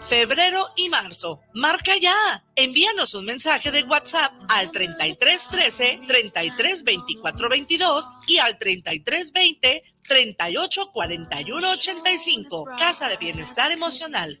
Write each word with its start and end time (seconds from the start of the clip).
febrero 0.00 0.66
y 0.76 0.88
marzo. 0.88 1.42
Marca 1.54 1.96
ya. 1.96 2.14
Envíanos 2.56 3.14
un 3.14 3.24
mensaje 3.24 3.70
de 3.70 3.82
WhatsApp 3.84 4.32
al 4.48 4.70
33 4.70 5.48
13 5.48 6.00
33 6.06 6.84
24 6.84 7.48
22 7.48 8.10
y 8.26 8.38
al 8.38 8.58
33 8.58 9.32
20 9.32 9.82
38 10.08 10.90
41 10.92 11.70
85. 11.70 12.64
Casa 12.78 13.08
de 13.08 13.16
Bienestar 13.16 13.70
Emocional. 13.72 14.40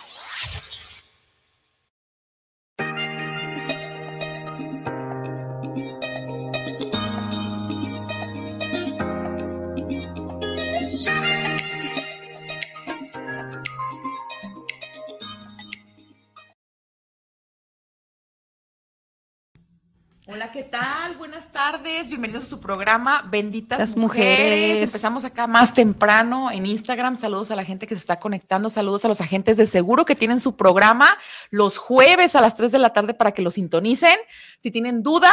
Hola, 20.51 20.63
¿qué 20.63 20.69
tal? 20.69 21.15
Buenas 21.15 21.53
tardes, 21.53 22.09
bienvenidos 22.09 22.43
a 22.43 22.47
su 22.47 22.59
programa 22.59 23.25
Benditas 23.29 23.95
mujeres. 23.95 24.81
Empezamos 24.81 25.23
acá 25.23 25.47
más 25.47 25.73
temprano 25.73 26.51
en 26.51 26.65
Instagram. 26.65 27.15
Saludos 27.15 27.51
a 27.51 27.55
la 27.55 27.63
gente 27.63 27.87
que 27.87 27.95
se 27.95 27.99
está 27.99 28.19
conectando, 28.19 28.69
saludos 28.69 29.05
a 29.05 29.07
los 29.07 29.21
agentes 29.21 29.55
de 29.55 29.65
seguro 29.65 30.03
que 30.03 30.13
tienen 30.13 30.41
su 30.41 30.57
programa 30.57 31.07
los 31.51 31.77
jueves 31.77 32.35
a 32.35 32.41
las 32.41 32.57
3 32.57 32.69
de 32.73 32.79
la 32.79 32.91
tarde 32.91 33.13
para 33.13 33.31
que 33.31 33.41
lo 33.41 33.49
sintonicen. 33.49 34.17
Si 34.59 34.71
tienen 34.71 35.03
dudas, 35.03 35.31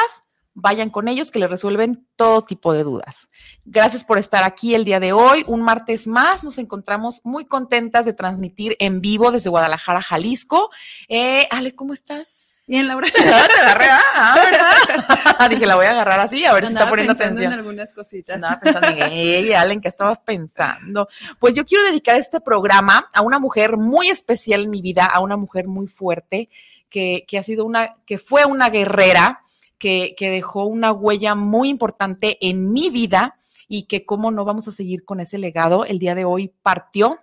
vayan 0.54 0.88
con 0.88 1.08
ellos 1.08 1.32
que 1.32 1.40
les 1.40 1.50
resuelven 1.50 2.06
todo 2.14 2.44
tipo 2.44 2.72
de 2.72 2.84
dudas. 2.84 3.28
Gracias 3.64 4.04
por 4.04 4.18
estar 4.18 4.44
aquí 4.44 4.76
el 4.76 4.84
día 4.84 5.00
de 5.00 5.12
hoy. 5.12 5.42
Un 5.48 5.62
martes 5.62 6.06
más 6.06 6.44
nos 6.44 6.58
encontramos 6.58 7.22
muy 7.24 7.44
contentas 7.44 8.04
de 8.06 8.12
transmitir 8.12 8.76
en 8.78 9.00
vivo 9.00 9.32
desde 9.32 9.50
Guadalajara, 9.50 10.00
Jalisco. 10.00 10.70
Eh, 11.08 11.48
Ale, 11.50 11.74
¿cómo 11.74 11.92
estás? 11.92 12.47
Bien, 12.68 12.86
Laura. 12.86 13.08
te 13.14 13.22
agarré, 13.22 13.86
ah, 14.14 14.34
¿verdad? 14.36 15.48
Dije, 15.50 15.64
la 15.64 15.76
voy 15.76 15.86
a 15.86 15.92
agarrar 15.92 16.20
así, 16.20 16.44
a 16.44 16.52
ver 16.52 16.66
si 16.66 16.74
está 16.74 16.86
poniendo 16.86 17.14
atención. 17.14 17.50
en 17.50 17.58
algunas 17.58 17.94
cositas. 17.94 18.34
Andaba 18.34 18.60
pensando 18.60 18.88
en 18.88 19.10
ella, 19.10 19.60
Allen, 19.62 19.80
¿qué 19.80 19.88
estabas 19.88 20.18
pensando? 20.18 21.08
Pues 21.38 21.54
yo 21.54 21.64
quiero 21.64 21.82
dedicar 21.84 22.16
este 22.16 22.42
programa 22.42 23.08
a 23.14 23.22
una 23.22 23.38
mujer 23.38 23.78
muy 23.78 24.08
especial 24.08 24.64
en 24.64 24.70
mi 24.70 24.82
vida, 24.82 25.06
a 25.06 25.20
una 25.20 25.38
mujer 25.38 25.66
muy 25.66 25.86
fuerte, 25.86 26.50
que, 26.90 27.24
que 27.26 27.38
ha 27.38 27.42
sido 27.42 27.64
una, 27.64 27.96
que 28.04 28.18
fue 28.18 28.44
una 28.44 28.68
guerrera, 28.68 29.44
que, 29.78 30.14
que 30.18 30.28
dejó 30.28 30.66
una 30.66 30.92
huella 30.92 31.34
muy 31.34 31.70
importante 31.70 32.36
en 32.42 32.70
mi 32.70 32.90
vida 32.90 33.38
y 33.66 33.84
que 33.84 34.04
cómo 34.04 34.30
no 34.30 34.44
vamos 34.44 34.68
a 34.68 34.72
seguir 34.72 35.06
con 35.06 35.20
ese 35.20 35.38
legado. 35.38 35.86
El 35.86 35.98
día 35.98 36.14
de 36.14 36.26
hoy 36.26 36.52
partió, 36.62 37.18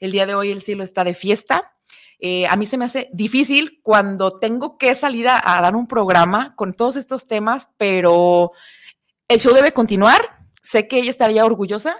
el 0.00 0.12
día 0.12 0.24
de 0.24 0.34
hoy 0.34 0.50
el 0.50 0.62
cielo 0.62 0.82
está 0.82 1.04
de 1.04 1.12
fiesta 1.12 1.74
eh, 2.20 2.46
a 2.48 2.56
mí 2.56 2.66
se 2.66 2.76
me 2.76 2.84
hace 2.84 3.08
difícil 3.12 3.80
cuando 3.82 4.38
tengo 4.38 4.76
que 4.76 4.94
salir 4.94 5.28
a, 5.28 5.40
dar 5.40 5.76
un 5.76 5.86
programa 5.86 6.54
con 6.56 6.74
todos 6.74 6.96
estos 6.96 7.28
temas, 7.28 7.68
pero 7.76 8.52
el 9.28 9.40
show 9.40 9.54
debe 9.54 9.72
continuar. 9.72 10.38
Sé 10.60 10.88
que 10.88 10.98
ella 10.98 11.10
estaría 11.10 11.44
orgullosa, 11.44 11.96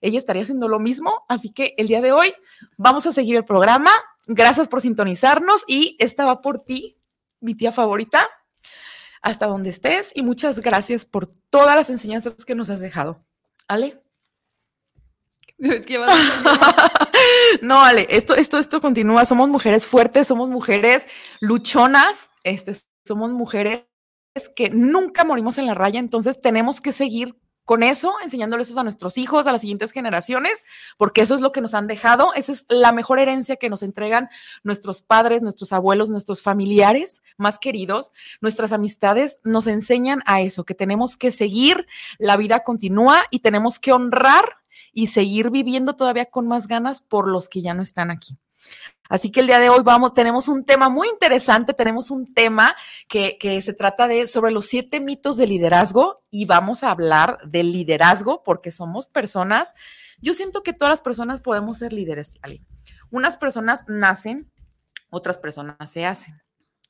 ella 0.00 0.18
estaría 0.18 0.42
haciendo 0.42 0.68
lo 0.68 0.78
mismo, 0.78 1.24
así 1.28 1.52
que 1.52 1.74
el 1.78 1.88
día 1.88 2.02
de 2.02 2.12
hoy 2.12 2.34
vamos 2.76 3.06
a 3.06 3.12
seguir 3.12 3.36
el 3.36 3.44
programa. 3.44 3.90
Gracias 4.26 4.68
por 4.68 4.82
sintonizarnos 4.82 5.64
y 5.66 5.96
esta 5.98 6.26
va 6.26 6.42
por 6.42 6.60
ti, 6.60 6.98
mi 7.40 7.54
tía 7.54 7.72
favorita, 7.72 8.28
hasta 9.22 9.46
donde 9.46 9.70
estés 9.70 10.12
y 10.14 10.22
muchas 10.22 10.60
gracias 10.60 11.06
por 11.06 11.26
todas 11.26 11.74
las 11.76 11.88
enseñanzas 11.88 12.44
que 12.44 12.54
nos 12.54 12.68
has 12.70 12.80
dejado. 12.80 13.24
Ale. 13.68 14.02
no, 17.60 17.82
Ale, 17.82 18.06
esto, 18.10 18.34
esto, 18.34 18.58
esto 18.58 18.80
continúa. 18.80 19.24
Somos 19.24 19.48
mujeres 19.48 19.86
fuertes, 19.86 20.26
somos 20.26 20.48
mujeres 20.48 21.06
luchonas, 21.40 22.30
este, 22.44 22.72
somos 23.04 23.30
mujeres 23.30 23.84
que 24.56 24.70
nunca 24.70 25.24
morimos 25.24 25.58
en 25.58 25.66
la 25.66 25.74
raya, 25.74 26.00
entonces 26.00 26.40
tenemos 26.40 26.80
que 26.80 26.92
seguir 26.92 27.36
con 27.64 27.82
eso, 27.82 28.14
enseñándoles 28.22 28.70
eso 28.70 28.80
a 28.80 28.84
nuestros 28.84 29.16
hijos, 29.18 29.46
a 29.46 29.52
las 29.52 29.60
siguientes 29.60 29.92
generaciones, 29.92 30.64
porque 30.96 31.20
eso 31.20 31.34
es 31.34 31.40
lo 31.40 31.52
que 31.52 31.60
nos 31.60 31.74
han 31.74 31.86
dejado, 31.86 32.34
esa 32.34 32.50
es 32.52 32.66
la 32.68 32.92
mejor 32.92 33.20
herencia 33.20 33.56
que 33.56 33.70
nos 33.70 33.82
entregan 33.82 34.30
nuestros 34.64 35.02
padres, 35.02 35.42
nuestros 35.42 35.72
abuelos, 35.72 36.10
nuestros 36.10 36.42
familiares 36.42 37.22
más 37.36 37.58
queridos, 37.58 38.12
nuestras 38.40 38.72
amistades 38.72 39.38
nos 39.44 39.66
enseñan 39.68 40.22
a 40.26 40.40
eso, 40.40 40.64
que 40.64 40.74
tenemos 40.74 41.16
que 41.16 41.30
seguir, 41.30 41.86
la 42.18 42.36
vida 42.36 42.64
continúa 42.64 43.24
y 43.30 43.40
tenemos 43.40 43.78
que 43.78 43.92
honrar 43.92 44.61
y 44.92 45.08
seguir 45.08 45.50
viviendo 45.50 45.96
todavía 45.96 46.26
con 46.26 46.46
más 46.46 46.68
ganas 46.68 47.00
por 47.02 47.28
los 47.28 47.48
que 47.48 47.62
ya 47.62 47.74
no 47.74 47.82
están 47.82 48.10
aquí. 48.10 48.38
Así 49.08 49.30
que 49.30 49.40
el 49.40 49.46
día 49.46 49.58
de 49.58 49.68
hoy 49.68 49.82
vamos, 49.82 50.14
tenemos 50.14 50.48
un 50.48 50.64
tema 50.64 50.88
muy 50.88 51.08
interesante, 51.08 51.74
tenemos 51.74 52.10
un 52.10 52.32
tema 52.32 52.74
que, 53.08 53.36
que, 53.38 53.60
se 53.60 53.74
trata 53.74 54.08
de 54.08 54.26
sobre 54.26 54.52
los 54.52 54.66
siete 54.66 55.00
mitos 55.00 55.36
de 55.36 55.46
liderazgo 55.46 56.22
y 56.30 56.46
vamos 56.46 56.82
a 56.82 56.90
hablar 56.90 57.38
del 57.44 57.72
liderazgo 57.72 58.42
porque 58.42 58.70
somos 58.70 59.06
personas, 59.06 59.74
yo 60.20 60.32
siento 60.32 60.62
que 60.62 60.72
todas 60.72 60.92
las 60.92 61.02
personas 61.02 61.40
podemos 61.40 61.78
ser 61.78 61.92
líderes, 61.92 62.36
Ali. 62.40 62.64
Unas 63.10 63.36
personas 63.36 63.84
nacen, 63.88 64.50
otras 65.10 65.36
personas 65.36 65.90
se 65.90 66.06
hacen, 66.06 66.40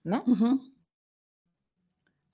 ¿no? 0.04 0.22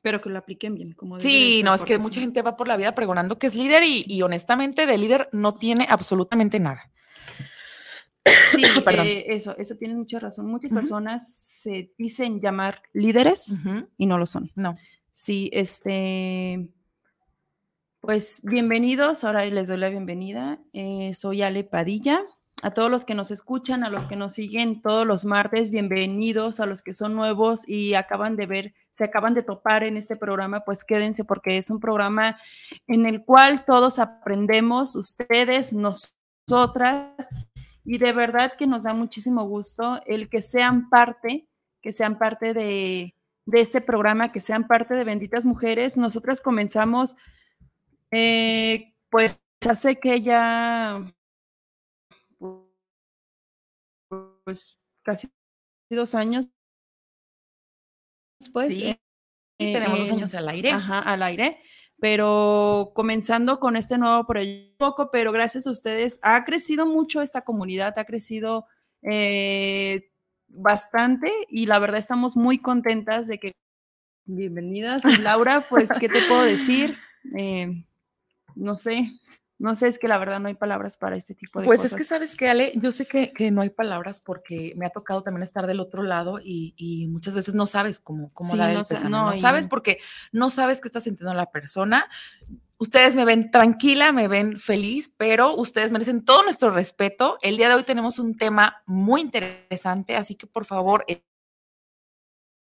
Pero 0.08 0.22
que 0.22 0.30
lo 0.30 0.38
apliquen 0.38 0.74
bien. 0.74 0.92
Como 0.92 1.20
sí, 1.20 1.60
no, 1.62 1.74
es 1.74 1.84
que 1.84 1.98
mucha 1.98 2.18
gente 2.18 2.40
va 2.40 2.56
por 2.56 2.66
la 2.66 2.78
vida 2.78 2.94
pregonando 2.94 3.38
que 3.38 3.46
es 3.46 3.54
líder 3.54 3.82
y, 3.84 4.22
honestamente 4.22 4.86
de 4.86 4.96
líder 4.96 5.28
no 5.32 5.54
tiene 5.54 5.86
absolutamente 5.86 6.58
nada. 6.58 6.90
Sí, 8.50 8.62
eh, 9.04 9.26
eso, 9.28 9.54
eso 9.58 9.74
tiene 9.76 9.94
mucha 9.94 10.18
razón. 10.18 10.46
Muchas 10.46 10.72
personas 10.72 11.30
se 11.62 11.92
dicen 11.98 12.40
llamar 12.40 12.80
líderes 12.94 13.60
y 13.98 14.06
no 14.06 14.16
lo 14.16 14.24
son. 14.24 14.50
No. 14.54 14.78
Sí, 15.12 15.50
este, 15.52 16.70
pues 18.00 18.40
bienvenidos, 18.44 19.24
ahora 19.24 19.44
les 19.44 19.68
doy 19.68 19.76
la 19.76 19.90
bienvenida. 19.90 20.58
Eh, 20.72 21.12
soy 21.12 21.42
Ale 21.42 21.64
Padilla. 21.64 22.24
A 22.60 22.72
todos 22.72 22.90
los 22.90 23.04
que 23.04 23.14
nos 23.14 23.30
escuchan, 23.30 23.84
a 23.84 23.90
los 23.90 24.06
que 24.06 24.16
nos 24.16 24.34
siguen 24.34 24.80
todos 24.80 25.06
los 25.06 25.24
martes, 25.24 25.70
bienvenidos, 25.70 26.58
a 26.58 26.66
los 26.66 26.82
que 26.82 26.92
son 26.92 27.14
nuevos 27.14 27.68
y 27.68 27.94
acaban 27.94 28.34
de 28.34 28.46
ver, 28.46 28.74
se 28.98 29.04
acaban 29.04 29.32
de 29.32 29.44
topar 29.44 29.84
en 29.84 29.96
este 29.96 30.16
programa, 30.16 30.64
pues 30.64 30.84
quédense 30.84 31.24
porque 31.24 31.56
es 31.56 31.70
un 31.70 31.78
programa 31.78 32.38
en 32.88 33.06
el 33.06 33.24
cual 33.24 33.64
todos 33.64 34.00
aprendemos, 34.00 34.96
ustedes, 34.96 35.72
nosotras, 35.72 37.30
y 37.84 37.98
de 37.98 38.12
verdad 38.12 38.54
que 38.58 38.66
nos 38.66 38.82
da 38.82 38.94
muchísimo 38.94 39.44
gusto 39.44 40.02
el 40.04 40.28
que 40.28 40.42
sean 40.42 40.90
parte, 40.90 41.48
que 41.80 41.92
sean 41.92 42.18
parte 42.18 42.52
de, 42.52 43.14
este 43.52 43.80
programa, 43.80 44.32
que 44.32 44.40
sean 44.40 44.66
parte 44.66 44.94
de 44.94 45.04
Benditas 45.04 45.46
Mujeres. 45.46 45.96
Nosotras 45.96 46.42
comenzamos, 46.42 47.16
eh, 48.10 48.94
pues 49.10 49.40
hace 49.66 50.00
que 50.00 50.20
ya 50.20 51.02
pues 54.44 54.78
casi 55.02 55.30
dos 55.88 56.14
años 56.14 56.50
después. 58.38 58.68
Sí, 58.68 58.96
y 59.58 59.72
tenemos 59.72 59.98
dos 59.98 60.10
años 60.10 60.34
al 60.34 60.48
aire. 60.48 60.70
Ajá, 60.70 61.00
al 61.00 61.22
aire. 61.22 61.58
Pero 62.00 62.92
comenzando 62.94 63.58
con 63.58 63.74
este 63.74 63.98
nuevo 63.98 64.24
proyecto, 64.24 65.10
pero 65.10 65.32
gracias 65.32 65.66
a 65.66 65.72
ustedes 65.72 66.20
ha 66.22 66.44
crecido 66.44 66.86
mucho 66.86 67.22
esta 67.22 67.42
comunidad, 67.42 67.98
ha 67.98 68.04
crecido 68.04 68.66
eh, 69.02 70.10
bastante 70.46 71.32
y 71.48 71.66
la 71.66 71.80
verdad 71.80 71.98
estamos 71.98 72.36
muy 72.36 72.58
contentas 72.58 73.26
de 73.26 73.38
que 73.38 73.52
bienvenidas. 74.26 75.04
Laura, 75.20 75.66
pues, 75.68 75.88
¿qué 75.98 76.08
te 76.08 76.22
puedo 76.22 76.42
decir? 76.42 76.96
Eh, 77.36 77.84
no 78.54 78.78
sé, 78.78 79.10
no 79.58 79.74
sé, 79.74 79.88
es 79.88 79.98
que 79.98 80.06
la 80.06 80.18
verdad 80.18 80.38
no 80.38 80.48
hay 80.48 80.54
palabras 80.54 80.96
para 80.96 81.16
este 81.16 81.34
tipo 81.34 81.60
de 81.60 81.66
cosas. 81.66 81.80
Pues 81.80 81.92
es 81.92 81.98
que 81.98 82.04
sabes 82.04 82.36
que, 82.36 82.48
Ale, 82.48 82.72
yo 82.76 82.92
sé 82.92 83.06
que, 83.06 83.32
que, 83.32 83.50
no 83.50 83.60
hay 83.60 83.70
palabras 83.70 84.20
porque 84.20 84.72
me 84.76 84.86
ha 84.86 84.90
tocado 84.90 85.22
también 85.22 85.42
estar 85.42 85.66
del 85.66 85.80
otro 85.80 86.04
lado 86.04 86.38
y, 86.42 86.74
y 86.76 87.08
muchas 87.08 87.34
veces 87.34 87.54
no 87.54 87.66
sabes 87.66 87.98
cómo, 87.98 88.30
cómo 88.32 88.56
dar 88.56 88.70
el 88.70 88.76
no, 89.10 89.26
no, 89.26 89.34
sabes 89.34 89.66
porque 89.66 89.98
no 90.30 90.50
sabes 90.50 90.80
qué 90.80 90.86
está 90.86 91.00
sintiendo 91.00 91.34
la 91.34 91.50
persona. 91.50 92.08
Ustedes 92.76 93.16
me 93.16 93.24
ven 93.24 93.50
tranquila, 93.50 94.12
me 94.12 94.28
ven 94.28 94.60
feliz, 94.60 95.12
pero 95.16 95.56
ustedes 95.56 95.90
merecen 95.90 96.24
todo 96.24 96.44
nuestro 96.44 96.70
respeto. 96.70 97.38
El 97.42 97.56
día 97.56 97.68
de 97.68 97.74
hoy 97.74 97.82
tenemos 97.82 98.20
un 98.20 98.36
tema 98.36 98.82
muy 98.86 99.20
interesante, 99.22 100.16
así 100.16 100.36
que 100.36 100.46
por 100.46 100.64
favor, 100.66 101.04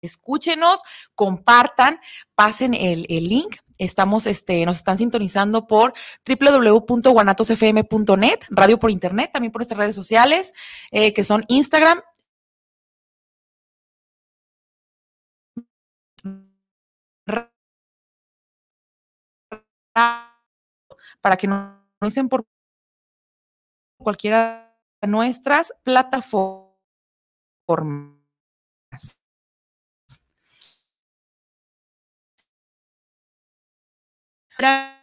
escúchenos, 0.03 0.83
compartan, 1.15 2.01
pasen 2.35 2.75
el, 2.75 3.07
el 3.09 3.29
link. 3.29 3.57
Estamos, 3.79 4.27
este, 4.27 4.67
nos 4.67 4.79
están 4.79 4.99
sintonizando 4.99 5.67
por 5.67 5.95
www.guanatosfm.net, 6.27 8.41
radio 8.51 8.79
por 8.79 8.91
internet, 8.91 9.31
también 9.33 9.53
por 9.53 9.61
nuestras 9.61 9.79
redes 9.79 9.95
sociales, 9.95 10.53
eh, 10.91 11.13
que 11.13 11.23
son 11.25 11.45
Instagram. 11.49 12.01
Para 21.21 21.37
que 21.37 21.47
nos 21.47 21.77
dicen 22.01 22.29
por 22.29 22.47
cualquiera 23.99 24.77
de 25.01 25.09
nuestras 25.09 25.73
plataformas. 25.83 28.18
Rasgos 34.59 34.99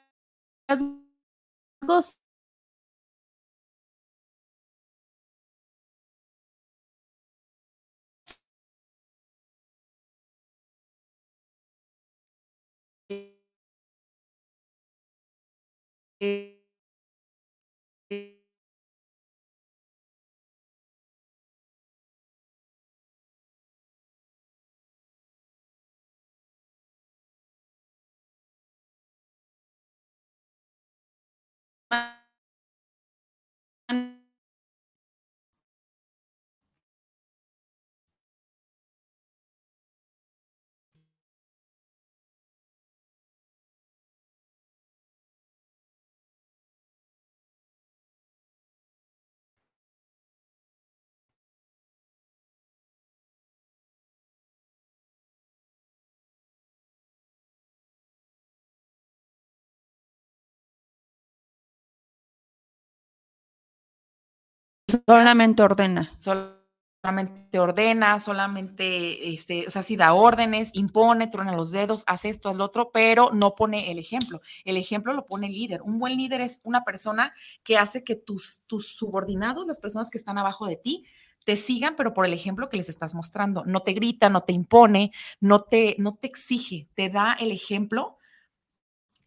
solamente 65.07 65.63
ordena. 65.63 66.11
Solamente 66.17 67.59
ordena, 67.59 68.19
solamente, 68.19 69.33
este, 69.33 69.67
o 69.67 69.71
sea, 69.71 69.83
sí 69.83 69.95
da 69.95 70.13
órdenes, 70.13 70.71
impone, 70.73 71.27
truena 71.27 71.55
los 71.55 71.71
dedos, 71.71 72.03
hace 72.07 72.29
esto, 72.29 72.51
el 72.51 72.61
otro, 72.61 72.89
pero 72.91 73.29
no 73.31 73.55
pone 73.55 73.91
el 73.91 73.99
ejemplo. 73.99 74.41
El 74.63 74.77
ejemplo 74.77 75.13
lo 75.13 75.25
pone 75.25 75.47
el 75.47 75.53
líder. 75.53 75.81
Un 75.81 75.99
buen 75.99 76.17
líder 76.17 76.41
es 76.41 76.61
una 76.63 76.83
persona 76.83 77.33
que 77.63 77.77
hace 77.77 78.03
que 78.03 78.15
tus, 78.15 78.63
tus 78.67 78.87
subordinados, 78.87 79.67
las 79.67 79.79
personas 79.79 80.09
que 80.09 80.17
están 80.17 80.37
abajo 80.37 80.65
de 80.65 80.77
ti, 80.77 81.05
te 81.45 81.55
sigan, 81.55 81.95
pero 81.95 82.13
por 82.13 82.25
el 82.25 82.33
ejemplo 82.33 82.69
que 82.69 82.77
les 82.77 82.89
estás 82.89 83.13
mostrando. 83.13 83.63
No 83.65 83.81
te 83.81 83.93
grita, 83.93 84.29
no 84.29 84.43
te 84.43 84.53
impone, 84.53 85.11
no 85.39 85.61
te, 85.61 85.95
no 85.99 86.15
te 86.15 86.27
exige, 86.27 86.89
te 86.95 87.09
da 87.09 87.33
el 87.39 87.51
ejemplo 87.51 88.17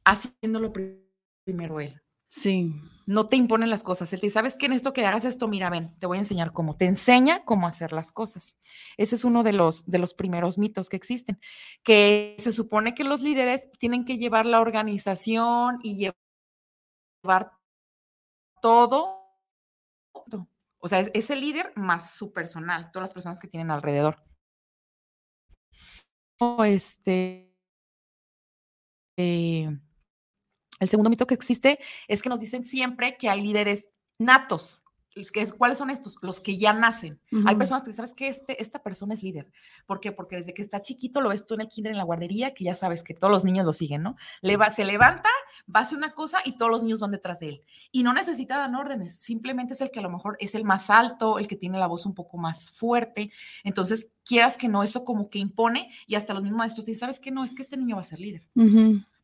haciéndolo 0.04 0.72
primero 1.44 1.80
él. 1.80 2.02
Sí. 2.28 2.74
No 3.06 3.26
te 3.28 3.36
imponen 3.36 3.70
las 3.70 3.82
cosas. 3.82 4.12
Él 4.12 4.20
te 4.20 4.26
dice, 4.26 4.34
¿sabes 4.34 4.56
qué? 4.58 4.66
En 4.66 4.74
esto 4.74 4.92
que 4.92 5.04
hagas 5.06 5.24
esto, 5.24 5.48
mira, 5.48 5.70
ven, 5.70 5.94
te 5.98 6.06
voy 6.06 6.18
a 6.18 6.20
enseñar 6.20 6.52
cómo. 6.52 6.76
Te 6.76 6.84
enseña 6.84 7.42
cómo 7.46 7.66
hacer 7.66 7.92
las 7.92 8.12
cosas. 8.12 8.60
Ese 8.98 9.14
es 9.14 9.24
uno 9.24 9.42
de 9.42 9.54
los, 9.54 9.86
de 9.86 9.98
los 9.98 10.12
primeros 10.12 10.58
mitos 10.58 10.90
que 10.90 10.96
existen, 10.96 11.40
que 11.82 12.36
se 12.38 12.52
supone 12.52 12.94
que 12.94 13.04
los 13.04 13.22
líderes 13.22 13.70
tienen 13.78 14.04
que 14.04 14.18
llevar 14.18 14.44
la 14.44 14.60
organización 14.60 15.78
y 15.82 16.12
llevar 17.22 17.52
todo. 18.60 19.24
O 20.80 20.88
sea, 20.88 21.00
es, 21.00 21.30
el 21.30 21.40
líder 21.40 21.72
más 21.76 22.14
su 22.14 22.32
personal, 22.32 22.90
todas 22.92 23.08
las 23.08 23.14
personas 23.14 23.40
que 23.40 23.48
tienen 23.48 23.70
alrededor. 23.70 24.22
Este. 26.66 27.56
Eh, 29.16 29.76
el 30.80 30.88
segundo 30.88 31.10
mito 31.10 31.26
que 31.26 31.34
existe 31.34 31.78
es 32.06 32.22
que 32.22 32.28
nos 32.28 32.40
dicen 32.40 32.64
siempre 32.64 33.16
que 33.16 33.28
hay 33.28 33.42
líderes 33.42 33.88
natos. 34.18 34.84
¿Cuáles 35.56 35.78
son 35.78 35.90
estos? 35.90 36.18
Los 36.22 36.40
que 36.40 36.56
ya 36.56 36.72
nacen. 36.72 37.20
Hay 37.46 37.56
personas 37.56 37.82
que 37.82 37.92
sabes 37.92 38.12
que 38.12 38.28
este, 38.28 38.62
esta 38.62 38.82
persona 38.82 39.14
es 39.14 39.22
líder. 39.22 39.50
¿Por 39.86 40.00
qué? 40.00 40.12
Porque 40.12 40.36
desde 40.36 40.54
que 40.54 40.62
está 40.62 40.80
chiquito 40.80 41.20
lo 41.20 41.30
ves 41.30 41.46
tú 41.46 41.54
en 41.54 41.62
el 41.62 41.68
kinder, 41.68 41.92
en 41.92 41.98
la 41.98 42.04
guardería, 42.04 42.54
que 42.54 42.64
ya 42.64 42.74
sabes 42.74 43.02
que 43.02 43.14
todos 43.14 43.32
los 43.32 43.44
niños 43.44 43.66
lo 43.66 43.72
siguen, 43.72 44.02
¿no? 44.02 44.16
Le 44.42 44.56
va, 44.56 44.70
se 44.70 44.84
levanta, 44.84 45.28
va 45.74 45.80
a 45.80 45.82
hacer 45.82 45.98
una 45.98 46.12
cosa 46.12 46.38
y 46.44 46.56
todos 46.56 46.70
los 46.70 46.82
niños 46.82 47.00
van 47.00 47.10
detrás 47.10 47.40
de 47.40 47.48
él. 47.48 47.62
Y 47.90 48.02
no 48.02 48.12
necesita 48.12 48.58
dar 48.58 48.74
órdenes, 48.74 49.16
simplemente 49.16 49.72
es 49.72 49.80
el 49.80 49.90
que 49.90 49.98
a 49.98 50.02
lo 50.02 50.10
mejor 50.10 50.36
es 50.40 50.54
el 50.54 50.64
más 50.64 50.90
alto, 50.90 51.38
el 51.38 51.48
que 51.48 51.56
tiene 51.56 51.78
la 51.78 51.86
voz 51.86 52.06
un 52.06 52.14
poco 52.14 52.38
más 52.38 52.70
fuerte. 52.70 53.32
Entonces, 53.64 54.12
quieras 54.24 54.56
que 54.56 54.68
no, 54.68 54.82
eso 54.82 55.04
como 55.04 55.30
que 55.30 55.38
impone 55.38 55.90
y 56.06 56.14
hasta 56.14 56.34
los 56.34 56.42
mismos 56.42 56.58
maestros 56.58 56.86
dicen, 56.86 57.00
¿sabes 57.00 57.18
qué? 57.18 57.30
No, 57.30 57.44
es 57.44 57.54
que 57.54 57.62
este 57.62 57.76
niño 57.76 57.96
va 57.96 58.02
a 58.02 58.04
ser 58.04 58.20
líder. 58.20 58.46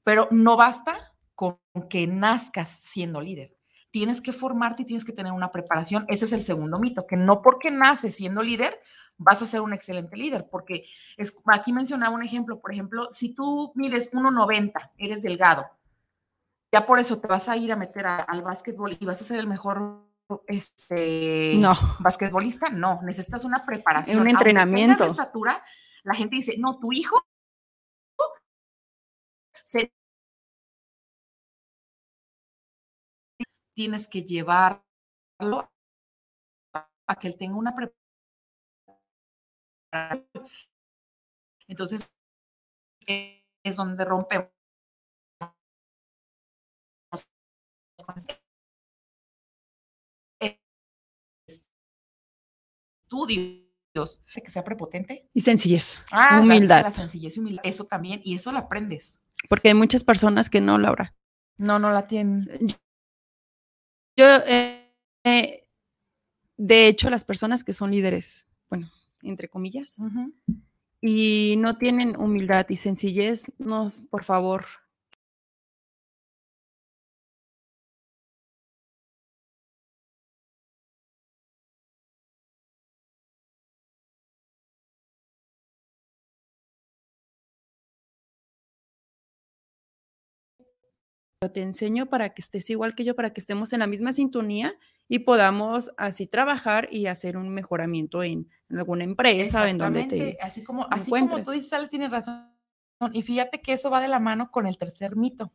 Pero 0.02 0.28
no 0.30 0.56
basta 0.56 1.13
con 1.34 1.58
que 1.88 2.06
nazcas 2.06 2.70
siendo 2.70 3.20
líder. 3.20 3.56
Tienes 3.90 4.20
que 4.20 4.32
formarte 4.32 4.82
y 4.82 4.86
tienes 4.86 5.04
que 5.04 5.12
tener 5.12 5.32
una 5.32 5.50
preparación. 5.50 6.04
Ese 6.08 6.24
es 6.24 6.32
el 6.32 6.42
segundo 6.42 6.78
mito, 6.78 7.06
que 7.06 7.16
no 7.16 7.42
porque 7.42 7.70
naces 7.70 8.16
siendo 8.16 8.42
líder 8.42 8.80
vas 9.16 9.42
a 9.42 9.46
ser 9.46 9.60
un 9.60 9.72
excelente 9.72 10.16
líder, 10.16 10.48
porque 10.50 10.86
es, 11.16 11.36
aquí 11.46 11.72
mencionaba 11.72 12.14
un 12.14 12.22
ejemplo, 12.22 12.60
por 12.60 12.72
ejemplo, 12.72 13.08
si 13.10 13.34
tú 13.34 13.72
mides 13.76 14.12
1,90, 14.12 14.90
eres 14.98 15.22
delgado, 15.22 15.66
ya 16.72 16.84
por 16.84 16.98
eso 16.98 17.20
te 17.20 17.28
vas 17.28 17.48
a 17.48 17.56
ir 17.56 17.70
a 17.72 17.76
meter 17.76 18.06
al 18.06 18.42
básquetbol 18.42 18.96
y 18.98 19.06
vas 19.06 19.20
a 19.20 19.24
ser 19.24 19.38
el 19.38 19.46
mejor 19.46 20.02
este, 20.46 21.54
no. 21.58 21.74
basquetbolista, 22.00 22.70
no, 22.70 23.00
necesitas 23.02 23.44
una 23.44 23.64
preparación. 23.64 24.20
Un 24.20 24.28
entrenamiento. 24.28 25.04
De 25.04 25.10
estatura, 25.10 25.64
la 26.02 26.14
gente 26.14 26.36
dice, 26.36 26.56
no, 26.58 26.78
tu 26.78 26.92
hijo 26.92 27.24
se 29.64 29.92
tienes 33.74 34.08
que 34.08 34.22
llevarlo 34.22 34.82
a 36.72 37.16
que 37.16 37.28
él 37.28 37.36
tenga 37.36 37.56
una 37.56 37.74
preparación. 37.74 37.98
Entonces, 41.68 42.10
es 43.06 43.76
donde 43.76 44.04
rompemos 44.04 44.50
estudios 53.14 54.24
que 54.34 54.50
sea 54.50 54.64
prepotente 54.64 55.28
y 55.32 55.40
sencillez, 55.40 55.98
ah, 56.10 56.40
humildad. 56.42 56.82
La 56.82 56.90
sencillez 56.90 57.36
y 57.36 57.40
humildad, 57.40 57.62
eso 57.64 57.84
también, 57.84 58.20
y 58.24 58.34
eso 58.34 58.50
lo 58.50 58.58
aprendes. 58.58 59.20
Porque 59.48 59.68
hay 59.68 59.74
muchas 59.74 60.04
personas 60.04 60.50
que 60.50 60.60
no, 60.60 60.78
Laura. 60.78 61.14
No, 61.56 61.78
no 61.78 61.92
la 61.92 62.06
tienen. 62.06 62.48
Yo, 64.16 64.26
eh, 64.46 64.90
eh, 65.24 65.66
de 66.56 66.88
hecho, 66.88 67.10
las 67.10 67.24
personas 67.24 67.64
que 67.64 67.72
son 67.72 67.90
líderes, 67.90 68.46
bueno, 68.68 68.90
entre 69.22 69.48
comillas, 69.48 69.96
y 71.00 71.56
no 71.58 71.78
tienen 71.78 72.16
humildad 72.18 72.66
y 72.68 72.76
sencillez, 72.76 73.52
no, 73.58 73.88
por 74.10 74.24
favor, 74.24 74.66
te 91.50 91.62
enseño 91.62 92.06
para 92.06 92.30
que 92.30 92.42
estés 92.42 92.70
igual 92.70 92.94
que 92.94 93.04
yo, 93.04 93.14
para 93.16 93.32
que 93.32 93.40
estemos 93.40 93.72
en 93.72 93.80
la 93.80 93.86
misma 93.86 94.12
sintonía 94.12 94.74
y 95.08 95.20
podamos 95.20 95.92
así 95.96 96.26
trabajar 96.26 96.88
y 96.90 97.06
hacer 97.06 97.36
un 97.36 97.50
mejoramiento 97.50 98.22
en, 98.22 98.48
alguna 98.70 99.04
empresa, 99.04 99.68
en 99.68 99.78
donde 99.78 100.04
te 100.04 100.38
así 100.40 100.64
como 100.64 100.86
así 100.90 101.10
como 101.10 101.42
tú 101.42 101.52
dices, 101.52 101.72
Ale, 101.72 101.88
tienes 101.88 102.10
razón. 102.10 102.50
Y 103.12 103.22
fíjate 103.22 103.60
que 103.60 103.72
eso 103.72 103.90
va 103.90 104.00
de 104.00 104.08
la 104.08 104.18
mano 104.18 104.50
con 104.50 104.66
el 104.66 104.78
tercer 104.78 105.16
mito. 105.16 105.52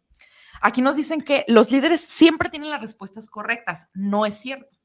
Aquí 0.62 0.81
nos 0.81 0.96
dicen 0.96 1.22
que 1.22 1.46
los 1.48 1.72
líderes 1.72 2.01
siempre 2.01 2.50
tienen 2.50 2.69
las 2.69 2.81
respuestas 2.81 3.29
correctas. 3.29 3.89
No 3.93 4.25
es 4.25 4.36
cierto. 4.36 4.78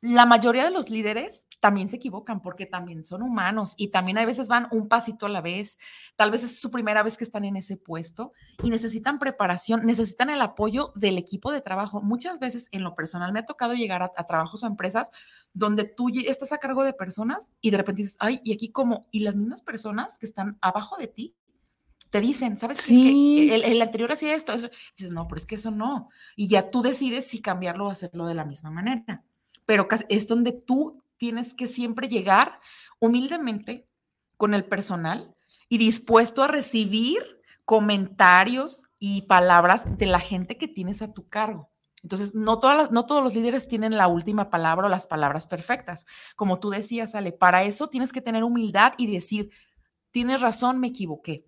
La 0.00 0.26
mayoría 0.26 0.64
de 0.64 0.70
los 0.70 0.90
líderes 0.90 1.46
también 1.58 1.88
se 1.88 1.96
equivocan 1.96 2.40
porque 2.40 2.66
también 2.66 3.04
son 3.04 3.22
humanos 3.22 3.74
y 3.76 3.88
también 3.88 4.16
a 4.18 4.24
veces 4.24 4.46
van 4.46 4.68
un 4.70 4.88
pasito 4.88 5.26
a 5.26 5.28
la 5.28 5.40
vez. 5.40 5.76
Tal 6.14 6.30
vez 6.30 6.44
es 6.44 6.60
su 6.60 6.70
primera 6.70 7.02
vez 7.02 7.18
que 7.18 7.24
están 7.24 7.44
en 7.44 7.56
ese 7.56 7.76
puesto 7.76 8.32
y 8.62 8.70
necesitan 8.70 9.18
preparación, 9.18 9.84
necesitan 9.84 10.30
el 10.30 10.40
apoyo 10.40 10.92
del 10.94 11.18
equipo 11.18 11.50
de 11.50 11.60
trabajo. 11.60 12.00
Muchas 12.00 12.38
veces 12.38 12.68
en 12.70 12.84
lo 12.84 12.94
personal 12.94 13.32
me 13.32 13.40
ha 13.40 13.46
tocado 13.46 13.74
llegar 13.74 14.02
a, 14.02 14.26
trabajos 14.26 14.62
o 14.62 14.68
empresas 14.68 15.10
donde 15.52 15.84
tú 15.84 16.10
estás 16.10 16.52
a 16.52 16.58
cargo 16.58 16.84
de 16.84 16.92
personas 16.92 17.50
y 17.60 17.70
de 17.70 17.78
repente 17.78 18.02
dices, 18.02 18.16
ay, 18.20 18.40
y 18.44 18.52
aquí 18.52 18.70
como, 18.70 19.06
y 19.10 19.20
las 19.20 19.34
mismas 19.34 19.62
personas 19.62 20.16
que 20.18 20.26
están 20.26 20.58
abajo 20.60 20.96
de 20.96 21.08
ti 21.08 21.34
te 22.10 22.20
dicen, 22.20 22.56
¿sabes? 22.56 22.78
Sí. 22.78 23.50
Es 23.50 23.62
que 23.62 23.72
el, 23.72 23.82
anterior 23.82 24.12
hacía 24.12 24.34
esto. 24.34 24.52
dices, 24.96 25.10
no, 25.10 25.26
pero 25.26 25.40
es 25.40 25.46
que 25.46 25.56
eso 25.56 25.72
no. 25.72 26.08
Y 26.36 26.46
ya 26.46 26.70
tú 26.70 26.82
decides 26.82 27.26
si 27.26 27.42
cambiarlo 27.42 27.86
o 27.86 27.90
hacerlo 27.90 28.26
de 28.26 28.34
la 28.34 28.44
misma 28.44 28.70
manera 28.70 29.24
pero 29.68 29.86
es 30.08 30.26
donde 30.26 30.52
tú 30.52 31.04
tienes 31.18 31.52
que 31.52 31.68
siempre 31.68 32.08
llegar 32.08 32.58
humildemente 33.00 33.86
con 34.38 34.54
el 34.54 34.64
personal 34.64 35.36
y 35.68 35.76
dispuesto 35.76 36.42
a 36.42 36.48
recibir 36.48 37.42
comentarios 37.66 38.84
y 38.98 39.22
palabras 39.26 39.98
de 39.98 40.06
la 40.06 40.20
gente 40.20 40.56
que 40.56 40.68
tienes 40.68 41.02
a 41.02 41.12
tu 41.12 41.28
cargo. 41.28 41.70
Entonces, 42.02 42.34
no, 42.34 42.60
todas 42.60 42.90
no 42.92 43.04
todos 43.04 43.22
los 43.22 43.34
líderes 43.34 43.68
tienen 43.68 43.98
la 43.98 44.08
última 44.08 44.48
palabra 44.48 44.86
o 44.86 44.88
las 44.88 45.06
palabras 45.06 45.46
perfectas. 45.46 46.06
Como 46.34 46.60
tú 46.60 46.70
decías, 46.70 47.14
Ale, 47.14 47.32
para 47.32 47.64
eso 47.64 47.90
tienes 47.90 48.10
que 48.10 48.22
tener 48.22 48.44
humildad 48.44 48.94
y 48.96 49.12
decir, 49.12 49.50
tienes 50.12 50.40
razón, 50.40 50.80
me 50.80 50.88
equivoqué. 50.88 51.44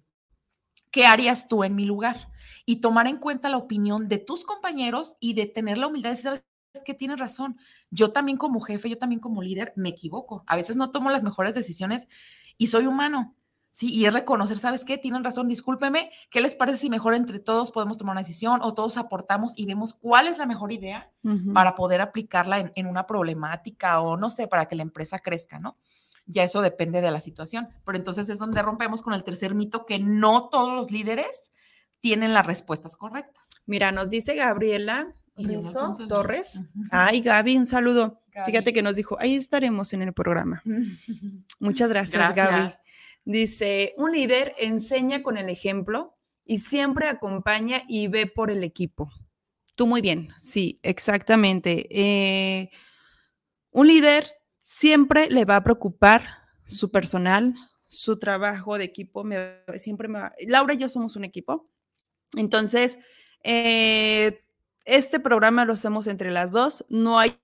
¿Qué 0.90 1.06
harías 1.06 1.48
tú 1.48 1.64
en 1.64 1.74
mi 1.74 1.86
lugar? 1.86 2.28
Y 2.66 2.82
tomar 2.82 3.06
en 3.06 3.16
cuenta 3.16 3.48
la 3.48 3.56
opinión 3.56 4.08
de 4.08 4.18
tus 4.18 4.44
compañeros 4.44 5.14
y 5.20 5.32
de 5.32 5.46
tener 5.46 5.78
la 5.78 5.86
humildad 5.86 6.10
de 6.10 6.16
decir, 6.16 6.44
es 6.72 6.82
que 6.82 6.94
tienes 6.94 7.18
razón. 7.18 7.56
Yo 7.90 8.12
también 8.12 8.36
como 8.36 8.60
jefe, 8.60 8.88
yo 8.88 8.98
también 8.98 9.20
como 9.20 9.42
líder 9.42 9.72
me 9.76 9.88
equivoco. 9.88 10.44
A 10.46 10.56
veces 10.56 10.76
no 10.76 10.90
tomo 10.90 11.10
las 11.10 11.24
mejores 11.24 11.54
decisiones 11.54 12.08
y 12.56 12.68
soy 12.68 12.86
humano. 12.86 13.34
Sí, 13.72 13.92
y 13.92 14.04
es 14.06 14.12
reconocer, 14.12 14.58
¿sabes 14.58 14.84
qué? 14.84 14.98
Tienen 14.98 15.22
razón, 15.22 15.46
discúlpeme. 15.46 16.10
¿Qué 16.30 16.40
les 16.40 16.54
parece 16.54 16.78
si 16.78 16.90
mejor 16.90 17.14
entre 17.14 17.38
todos 17.38 17.70
podemos 17.70 17.98
tomar 17.98 18.14
una 18.14 18.22
decisión 18.22 18.60
o 18.62 18.74
todos 18.74 18.96
aportamos 18.96 19.56
y 19.56 19.64
vemos 19.64 19.94
cuál 19.94 20.26
es 20.26 20.38
la 20.38 20.46
mejor 20.46 20.72
idea 20.72 21.12
para 21.54 21.76
poder 21.76 22.00
aplicarla 22.00 22.58
en, 22.58 22.72
en, 22.74 22.86
una 22.86 23.06
problemática 23.06 24.00
o 24.00 24.16
no 24.16 24.28
sé, 24.28 24.48
para 24.48 24.66
que 24.66 24.74
la 24.74 24.82
empresa 24.82 25.20
crezca, 25.20 25.60
¿no? 25.60 25.76
Ya 26.26 26.42
eso 26.42 26.62
depende 26.62 27.00
de 27.00 27.12
la 27.12 27.20
situación. 27.20 27.68
Pero 27.84 27.96
entonces 27.96 28.28
es 28.28 28.38
donde 28.38 28.60
rompemos 28.60 29.02
con 29.02 29.14
el 29.14 29.22
tercer 29.22 29.54
mito 29.54 29.86
que 29.86 30.00
no 30.00 30.48
todos 30.48 30.74
los 30.74 30.90
líderes 30.90 31.52
tienen 32.00 32.34
las 32.34 32.46
respuestas 32.46 32.96
correctas. 32.96 33.50
Mira, 33.66 33.92
nos 33.92 34.10
dice 34.10 34.34
Gabriela 34.34 35.14
Torres. 36.08 36.64
Ay, 36.90 37.20
Gaby, 37.20 37.56
un 37.56 37.66
saludo. 37.66 38.20
Fíjate 38.46 38.72
que 38.72 38.82
nos 38.82 38.96
dijo, 38.96 39.16
ahí 39.20 39.34
estaremos 39.34 39.92
en 39.92 40.02
el 40.02 40.12
programa. 40.12 40.62
Muchas 41.60 41.88
gracias, 41.88 42.34
Gaby. 42.34 42.72
Dice, 43.24 43.94
un 43.96 44.12
líder 44.12 44.54
enseña 44.58 45.22
con 45.22 45.36
el 45.36 45.48
ejemplo 45.48 46.16
y 46.44 46.58
siempre 46.58 47.06
acompaña 47.06 47.82
y 47.88 48.08
ve 48.08 48.26
por 48.26 48.50
el 48.50 48.64
equipo. 48.64 49.10
Tú 49.76 49.86
muy 49.86 50.00
bien, 50.00 50.28
sí, 50.36 50.80
exactamente. 50.82 51.86
Eh, 51.90 52.70
un 53.70 53.86
líder 53.86 54.26
siempre 54.62 55.30
le 55.30 55.44
va 55.44 55.56
a 55.56 55.64
preocupar 55.64 56.24
su 56.64 56.90
personal, 56.90 57.54
su 57.86 58.18
trabajo 58.18 58.78
de 58.78 58.84
equipo. 58.84 59.24
siempre 59.78 60.08
me 60.08 60.20
Laura 60.46 60.74
y 60.74 60.78
yo 60.78 60.88
somos 60.88 61.16
un 61.16 61.24
equipo. 61.24 61.70
Entonces, 62.36 62.98
eh, 63.42 64.44
este 64.90 65.20
programa 65.20 65.64
lo 65.64 65.74
hacemos 65.74 66.08
entre 66.08 66.32
las 66.32 66.50
dos, 66.50 66.84
no 66.88 67.18
hay 67.20 67.38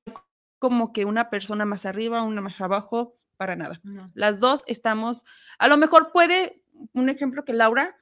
como 0.59 0.93
que 0.93 1.05
una 1.05 1.31
persona 1.31 1.65
más 1.65 1.87
arriba, 1.87 2.23
una 2.23 2.41
más 2.41 2.61
abajo, 2.61 3.17
para 3.37 3.55
nada. 3.55 3.81
Las 4.15 4.41
dos 4.41 4.65
estamos, 4.67 5.25
a 5.59 5.69
lo 5.69 5.77
mejor 5.77 6.11
puede, 6.13 6.63
un 6.93 7.09
ejemplo 7.09 7.45
que 7.45 7.53
Laura 7.53 7.97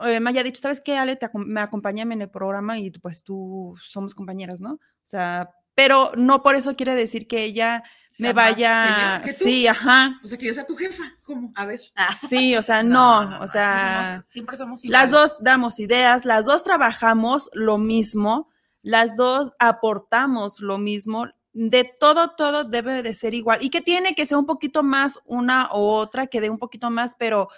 eh, 0.00 0.18
me 0.20 0.30
haya 0.30 0.42
dicho, 0.42 0.62
¿sabes 0.62 0.80
qué, 0.80 0.96
Ale? 0.96 1.18
me 1.34 1.60
acompaña 1.60 2.04
en 2.04 2.22
el 2.22 2.30
programa 2.30 2.78
y 2.78 2.90
pues 2.90 3.22
tú 3.22 3.74
somos 3.82 4.14
compañeras, 4.14 4.60
¿no? 4.60 4.74
O 4.74 4.80
sea, 5.02 5.50
pero 5.74 6.12
no 6.16 6.42
por 6.42 6.54
eso 6.54 6.74
quiere 6.74 6.94
decir 6.94 7.28
que 7.28 7.44
ella 7.44 7.82
me 8.18 8.32
vaya. 8.32 9.22
Sí, 9.26 9.66
ajá. 9.66 10.20
O 10.24 10.28
sea, 10.28 10.38
que 10.38 10.46
yo 10.46 10.54
sea 10.54 10.64
tu 10.64 10.76
jefa. 10.76 11.04
¿Cómo? 11.26 11.52
A 11.54 11.66
ver. 11.66 11.80
Sí, 12.28 12.56
o 12.56 12.62
sea, 12.62 12.82
no, 12.82 13.40
o 13.40 13.46
sea. 13.46 14.22
siempre 14.24 14.56
somos 14.56 14.84
iguales. 14.84 15.02
Las 15.02 15.10
dos 15.10 15.38
damos 15.42 15.78
ideas, 15.80 16.24
las 16.24 16.46
dos 16.46 16.62
trabajamos 16.64 17.50
lo 17.52 17.76
mismo 17.76 18.48
las 18.82 19.16
dos 19.16 19.52
aportamos 19.58 20.60
lo 20.60 20.78
mismo, 20.78 21.26
de 21.52 21.84
todo, 21.98 22.30
todo 22.36 22.64
debe 22.64 23.02
de 23.02 23.14
ser 23.14 23.34
igual 23.34 23.58
y 23.60 23.70
que 23.70 23.80
tiene 23.80 24.14
que 24.14 24.26
ser 24.26 24.38
un 24.38 24.46
poquito 24.46 24.82
más 24.82 25.20
una 25.24 25.68
u 25.72 25.78
otra, 25.78 26.28
que 26.28 26.40
dé 26.40 26.48
un 26.48 26.58
poquito 26.58 26.90
más, 26.90 27.16
pero 27.18 27.48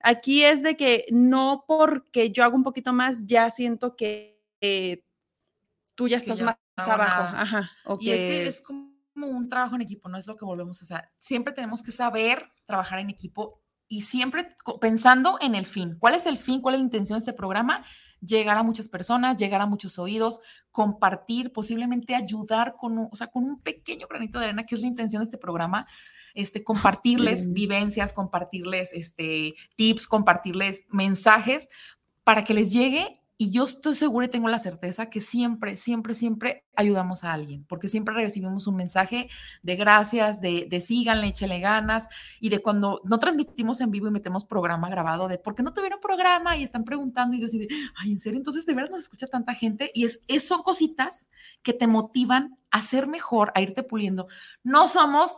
aquí 0.00 0.44
es 0.44 0.62
de 0.62 0.76
que 0.76 1.06
no 1.10 1.64
porque 1.66 2.30
yo 2.30 2.44
hago 2.44 2.56
un 2.56 2.62
poquito 2.62 2.92
más, 2.92 3.26
ya 3.26 3.50
siento 3.50 3.96
que 3.96 4.40
tú 5.94 6.08
ya 6.08 6.18
estás 6.18 6.40
más 6.40 6.56
abajo. 6.76 7.22
Ajá, 7.36 7.70
Y 7.98 8.10
es 8.10 8.20
que 8.20 8.46
es 8.46 8.62
como 8.62 8.90
un 9.18 9.48
trabajo 9.48 9.74
en 9.74 9.82
equipo, 9.82 10.08
no 10.08 10.16
es 10.16 10.26
lo 10.26 10.36
que 10.36 10.44
volvemos 10.44 10.80
a 10.80 10.84
hacer. 10.84 11.10
Siempre 11.18 11.52
tenemos 11.52 11.82
que 11.82 11.90
saber 11.90 12.50
trabajar 12.64 13.00
en 13.00 13.10
equipo 13.10 13.59
y 13.92 14.02
siempre 14.02 14.46
pensando 14.80 15.36
en 15.40 15.56
el 15.56 15.66
fin. 15.66 15.96
¿Cuál 15.98 16.14
es 16.14 16.24
el 16.24 16.38
fin? 16.38 16.60
¿Cuál 16.60 16.76
es 16.76 16.78
la 16.78 16.84
intención 16.84 17.16
de 17.16 17.18
este 17.18 17.32
programa? 17.32 17.84
Llegar 18.20 18.56
a 18.56 18.62
muchas 18.62 18.88
personas, 18.88 19.36
llegar 19.36 19.60
a 19.60 19.66
muchos 19.66 19.98
oídos, 19.98 20.38
compartir, 20.70 21.52
posiblemente 21.52 22.14
ayudar 22.14 22.76
con 22.78 22.96
un, 22.96 23.08
o 23.10 23.16
sea, 23.16 23.26
con 23.26 23.42
un 23.42 23.60
pequeño 23.60 24.06
granito 24.06 24.38
de 24.38 24.44
arena, 24.44 24.64
que 24.64 24.76
es 24.76 24.80
la 24.80 24.86
intención 24.86 25.20
de 25.20 25.24
este 25.24 25.38
programa, 25.38 25.88
este, 26.34 26.62
compartirles 26.62 27.52
vivencias, 27.52 28.12
compartirles 28.12 28.92
este, 28.92 29.56
tips, 29.74 30.06
compartirles 30.06 30.86
mensajes 30.90 31.68
para 32.22 32.44
que 32.44 32.54
les 32.54 32.72
llegue 32.72 33.19
y 33.42 33.50
yo 33.50 33.64
estoy 33.64 33.94
segura 33.94 34.26
y 34.26 34.28
tengo 34.28 34.48
la 34.48 34.58
certeza 34.58 35.08
que 35.08 35.22
siempre, 35.22 35.78
siempre, 35.78 36.12
siempre 36.12 36.66
ayudamos 36.76 37.24
a 37.24 37.32
alguien, 37.32 37.64
porque 37.64 37.88
siempre 37.88 38.14
recibimos 38.14 38.66
un 38.66 38.76
mensaje 38.76 39.30
de 39.62 39.76
gracias, 39.76 40.42
de, 40.42 40.66
de 40.68 40.78
síganle, 40.78 41.28
échale 41.28 41.58
ganas, 41.58 42.10
y 42.38 42.50
de 42.50 42.60
cuando 42.60 43.00
no 43.02 43.18
transmitimos 43.18 43.80
en 43.80 43.90
vivo 43.90 44.08
y 44.08 44.10
metemos 44.10 44.44
programa 44.44 44.90
grabado, 44.90 45.26
de 45.26 45.38
por 45.38 45.54
qué 45.54 45.62
no 45.62 45.72
tuvieron 45.72 46.00
programa 46.00 46.58
y 46.58 46.64
están 46.64 46.84
preguntando 46.84 47.34
y 47.34 47.40
yo 47.40 47.46
así 47.46 47.66
ay, 47.96 48.12
en 48.12 48.20
serio, 48.20 48.36
entonces 48.36 48.66
de 48.66 48.74
verdad 48.74 48.90
nos 48.90 49.04
escucha 49.04 49.26
tanta 49.26 49.54
gente 49.54 49.90
y 49.94 50.04
es, 50.04 50.22
es, 50.28 50.46
son 50.46 50.62
cositas 50.62 51.30
que 51.62 51.72
te 51.72 51.86
motivan 51.86 52.58
a 52.70 52.82
ser 52.82 53.06
mejor, 53.06 53.52
a 53.54 53.62
irte 53.62 53.82
puliendo. 53.82 54.28
No 54.64 54.86
somos 54.86 55.32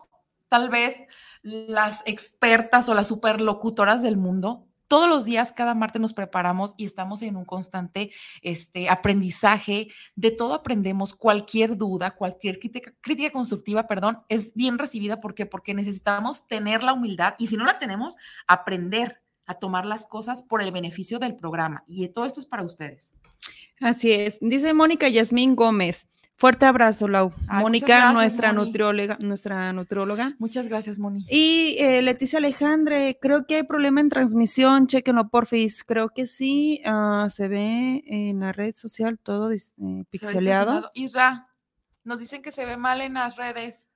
tal 0.49 0.71
vez 0.71 0.97
las 1.43 2.03
expertas 2.07 2.89
o 2.89 2.95
las 2.95 3.07
superlocutoras 3.07 4.03
del 4.03 4.17
mundo, 4.17 4.67
todos 4.93 5.09
los 5.09 5.25
días, 5.25 5.55
cada 5.55 5.75
martes 5.75 6.03
nos 6.03 6.13
preparamos 6.13 6.75
y 6.77 6.85
estamos 6.85 7.23
en 7.23 7.37
un 7.37 7.47
constante 7.47 8.13
este, 8.43 8.91
aprendizaje. 8.91 9.89
De 10.17 10.31
todo 10.31 10.53
aprendemos. 10.53 11.15
Cualquier 11.15 11.79
duda, 11.79 12.11
cualquier 12.11 12.59
crítica, 12.59 12.93
crítica 13.01 13.31
constructiva, 13.31 13.87
perdón, 13.87 14.19
es 14.29 14.53
bien 14.55 14.77
recibida. 14.77 15.19
¿Por 15.19 15.35
qué? 15.35 15.47
Porque 15.47 15.73
necesitamos 15.73 16.47
tener 16.47 16.83
la 16.83 16.93
humildad 16.93 17.37
y 17.39 17.47
si 17.47 17.57
no 17.57 17.65
la 17.65 17.79
tenemos, 17.79 18.17
aprender 18.47 19.23
a 19.47 19.55
tomar 19.55 19.87
las 19.87 20.05
cosas 20.05 20.43
por 20.43 20.61
el 20.61 20.73
beneficio 20.73 21.19
del 21.19 21.37
programa. 21.37 21.85
Y 21.87 22.07
todo 22.09 22.27
esto 22.27 22.41
es 22.41 22.45
para 22.45 22.63
ustedes. 22.63 23.15
Así 23.81 24.13
es. 24.13 24.37
Dice 24.43 24.75
Mónica 24.75 25.09
Yasmín 25.09 25.57
Gómez. 25.57 26.12
Fuerte 26.37 26.67
abrazo, 26.67 27.07
Lau. 27.07 27.33
Mónica, 27.49 28.13
nuestra 28.13 28.53
nutrióloga, 28.53 29.17
nuestra 29.21 29.73
nutrióloga. 29.73 30.35
Muchas 30.39 30.67
gracias, 30.67 30.99
Moni. 30.99 31.25
Y 31.31 31.77
eh, 31.79 32.03
Leticia 32.03 32.39
Alejandre, 32.39 33.19
creo 33.21 33.47
que 33.47 33.57
hay 33.57 33.63
problema 33.63 34.01
en 34.01 34.09
transmisión, 34.09 34.89
chequenlo 34.89 35.29
porfis. 35.29 35.85
Creo 35.85 36.09
que 36.09 36.27
sí, 36.27 36.83
ah, 36.85 37.29
se 37.31 37.47
ve 37.47 38.03
en 38.07 38.41
la 38.41 38.53
red 38.53 38.75
social 38.75 39.19
todo 39.23 39.53
eh, 39.53 39.61
pixeleado. 40.11 40.91
Isra, 40.95 41.49
nos 42.03 42.19
dicen 42.19 42.43
que 42.43 42.51
se 42.51 42.67
ve 42.67 42.77
mal 42.77 43.01
en 43.01 43.15
las 43.15 43.37
redes. 43.37 43.87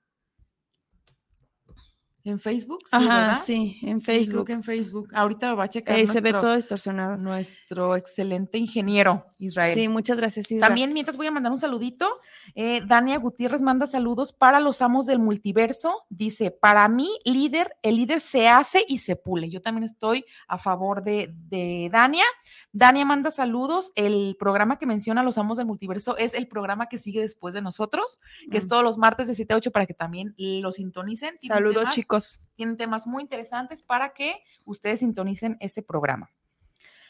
¿En 2.26 2.40
Facebook? 2.40 2.80
Sí, 2.86 2.90
Ajá, 2.90 3.36
sí, 3.36 3.78
en 3.82 4.00
Facebook. 4.00 4.32
creo 4.32 4.44
que 4.44 4.52
en 4.54 4.64
Facebook. 4.64 5.10
Ahorita 5.14 5.48
lo 5.48 5.56
va 5.56 5.64
a 5.64 5.68
checar. 5.68 5.96
se 6.08 6.20
ve 6.20 6.32
todo 6.32 6.56
distorsionado. 6.56 7.16
Nuestro 7.16 7.94
excelente 7.94 8.58
ingeniero, 8.58 9.26
Israel. 9.38 9.78
Sí, 9.78 9.86
muchas 9.86 10.16
gracias, 10.18 10.46
Israel. 10.46 10.60
También, 10.60 10.92
mientras 10.92 11.16
voy 11.16 11.28
a 11.28 11.30
mandar 11.30 11.52
un 11.52 11.58
saludito, 11.58 12.08
eh, 12.56 12.82
Dania 12.84 13.16
Gutiérrez 13.18 13.62
manda 13.62 13.86
saludos 13.86 14.32
para 14.32 14.58
los 14.58 14.82
amos 14.82 15.06
del 15.06 15.20
multiverso. 15.20 16.04
Dice, 16.08 16.50
para 16.50 16.88
mí, 16.88 17.08
líder, 17.24 17.76
el 17.82 17.94
líder 17.94 18.20
se 18.20 18.48
hace 18.48 18.84
y 18.88 18.98
se 18.98 19.14
pule. 19.14 19.48
Yo 19.48 19.62
también 19.62 19.84
estoy 19.84 20.24
a 20.48 20.58
favor 20.58 21.04
de, 21.04 21.32
de 21.48 21.90
Dania. 21.92 22.24
Dania 22.72 23.04
manda 23.04 23.30
saludos. 23.30 23.92
El 23.94 24.34
programa 24.36 24.80
que 24.80 24.86
menciona 24.86 25.22
los 25.22 25.38
amos 25.38 25.58
del 25.58 25.66
multiverso 25.66 26.16
es 26.16 26.34
el 26.34 26.48
programa 26.48 26.88
que 26.88 26.98
sigue 26.98 27.20
después 27.20 27.54
de 27.54 27.62
nosotros, 27.62 28.18
que 28.50 28.58
es 28.58 28.64
mm. 28.64 28.68
todos 28.68 28.82
los 28.82 28.98
martes 28.98 29.28
de 29.28 29.36
7 29.36 29.54
a 29.54 29.56
8 29.58 29.70
para 29.70 29.86
que 29.86 29.94
también 29.94 30.34
lo 30.36 30.72
sintonicen. 30.72 31.36
Saludos, 31.40 31.90
chicos 31.90 32.15
tienen 32.54 32.76
temas 32.76 33.06
muy 33.06 33.22
interesantes 33.22 33.82
para 33.82 34.12
que 34.14 34.34
ustedes 34.64 35.00
sintonicen 35.00 35.56
ese 35.60 35.82
programa. 35.82 36.30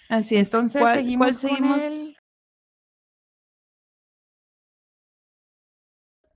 Así 0.09 0.37
es. 0.37 0.43
Entonces, 0.45 0.83
seguimos, 0.83 1.37
seguimos? 1.37 1.83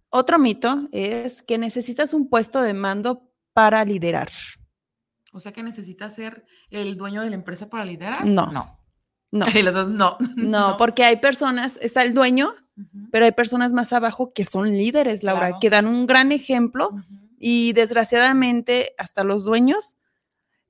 Otro 0.09 0.39
mito 0.39 0.89
es 0.93 1.43
que 1.43 1.57
necesitas 1.57 2.15
un 2.15 2.29
puesto 2.29 2.63
de 2.63 2.75
mando 2.75 3.31
para 3.53 3.85
liderar. 3.85 4.29
O 5.33 5.39
sea 5.39 5.53
que 5.53 5.63
necesitas 5.63 6.15
ser 6.15 6.45
el 6.71 6.97
dueño 6.97 7.23
de 7.23 7.31
la 7.31 7.37
empresa 7.37 7.69
para 7.71 7.85
liderar. 7.85 8.27
No. 8.27 8.51
No. 8.51 8.81
No. 9.31 9.47
Dos, 9.73 9.89
no. 9.91 10.17
No, 10.37 10.77
porque 10.77 11.05
hay 11.05 11.17
personas, 11.19 11.79
está 11.81 12.03
el 12.03 12.15
dueño, 12.15 12.53
pero 13.13 13.25
hay 13.25 13.33
personas 13.33 13.73
más 13.73 13.93
abajo 13.93 14.31
que 14.35 14.45
son 14.45 14.71
líderes, 14.77 15.23
Laura, 15.23 15.47
Claro. 15.49 15.59
que 15.61 15.71
dan 15.71 15.87
un 15.87 16.07
gran 16.07 16.33
ejemplo. 16.33 16.91
Y 17.41 17.73
desgraciadamente 17.73 18.93
hasta 18.99 19.25
los 19.25 19.45
dueños 19.45 19.97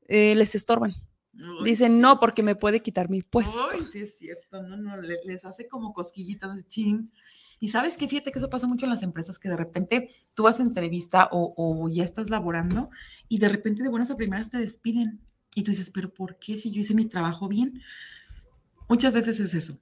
eh, 0.09 0.35
les 0.37 0.55
estorban. 0.55 0.95
Uy, 1.35 1.65
Dicen, 1.65 2.01
no, 2.01 2.19
porque 2.19 2.43
me 2.43 2.55
puede 2.57 2.81
quitar 2.81 3.11
mi 3.11 3.23
puesto. 3.23 3.69
Sí 3.93 4.01
es 4.01 4.17
cierto, 4.19 4.63
no, 4.63 4.77
no, 4.77 4.97
le- 4.97 5.21
les 5.25 5.45
hace 5.45 5.69
como 5.69 5.93
cosquillitas 5.93 6.57
de 6.57 6.65
chin. 6.65 7.13
Y 7.61 7.69
sabes 7.69 7.97
qué, 7.99 8.09
fíjate 8.09 8.33
que 8.33 8.39
eso 8.39 8.49
pasa 8.51 8.67
mucho 8.67 8.87
en 8.87 8.91
las 8.91 9.03
empresas, 9.03 9.39
que 9.39 9.49
de 9.49 9.57
repente 9.57 10.11
tú 10.35 10.45
vas 10.45 10.61
a 10.61 10.63
entrevista 10.63 11.29
o, 11.33 11.53
o 11.57 11.89
ya 11.89 12.05
estás 12.05 12.31
laborando 12.31 12.89
y 13.29 13.39
de 13.39 13.49
repente 13.49 13.83
de 13.83 13.89
buenas 13.91 14.11
a 14.11 14.17
primeras 14.17 14.49
te 14.51 14.59
despiden. 14.59 15.21
Y 15.55 15.63
tú 15.65 15.71
dices, 15.73 15.91
pero 15.91 16.13
¿por 16.15 16.39
qué 16.39 16.57
si 16.57 16.71
yo 16.71 16.81
hice 16.81 16.95
mi 16.95 17.07
trabajo 17.07 17.49
bien? 17.49 17.83
Muchas 18.89 19.15
veces 19.15 19.41
es 19.41 19.55
eso. 19.55 19.79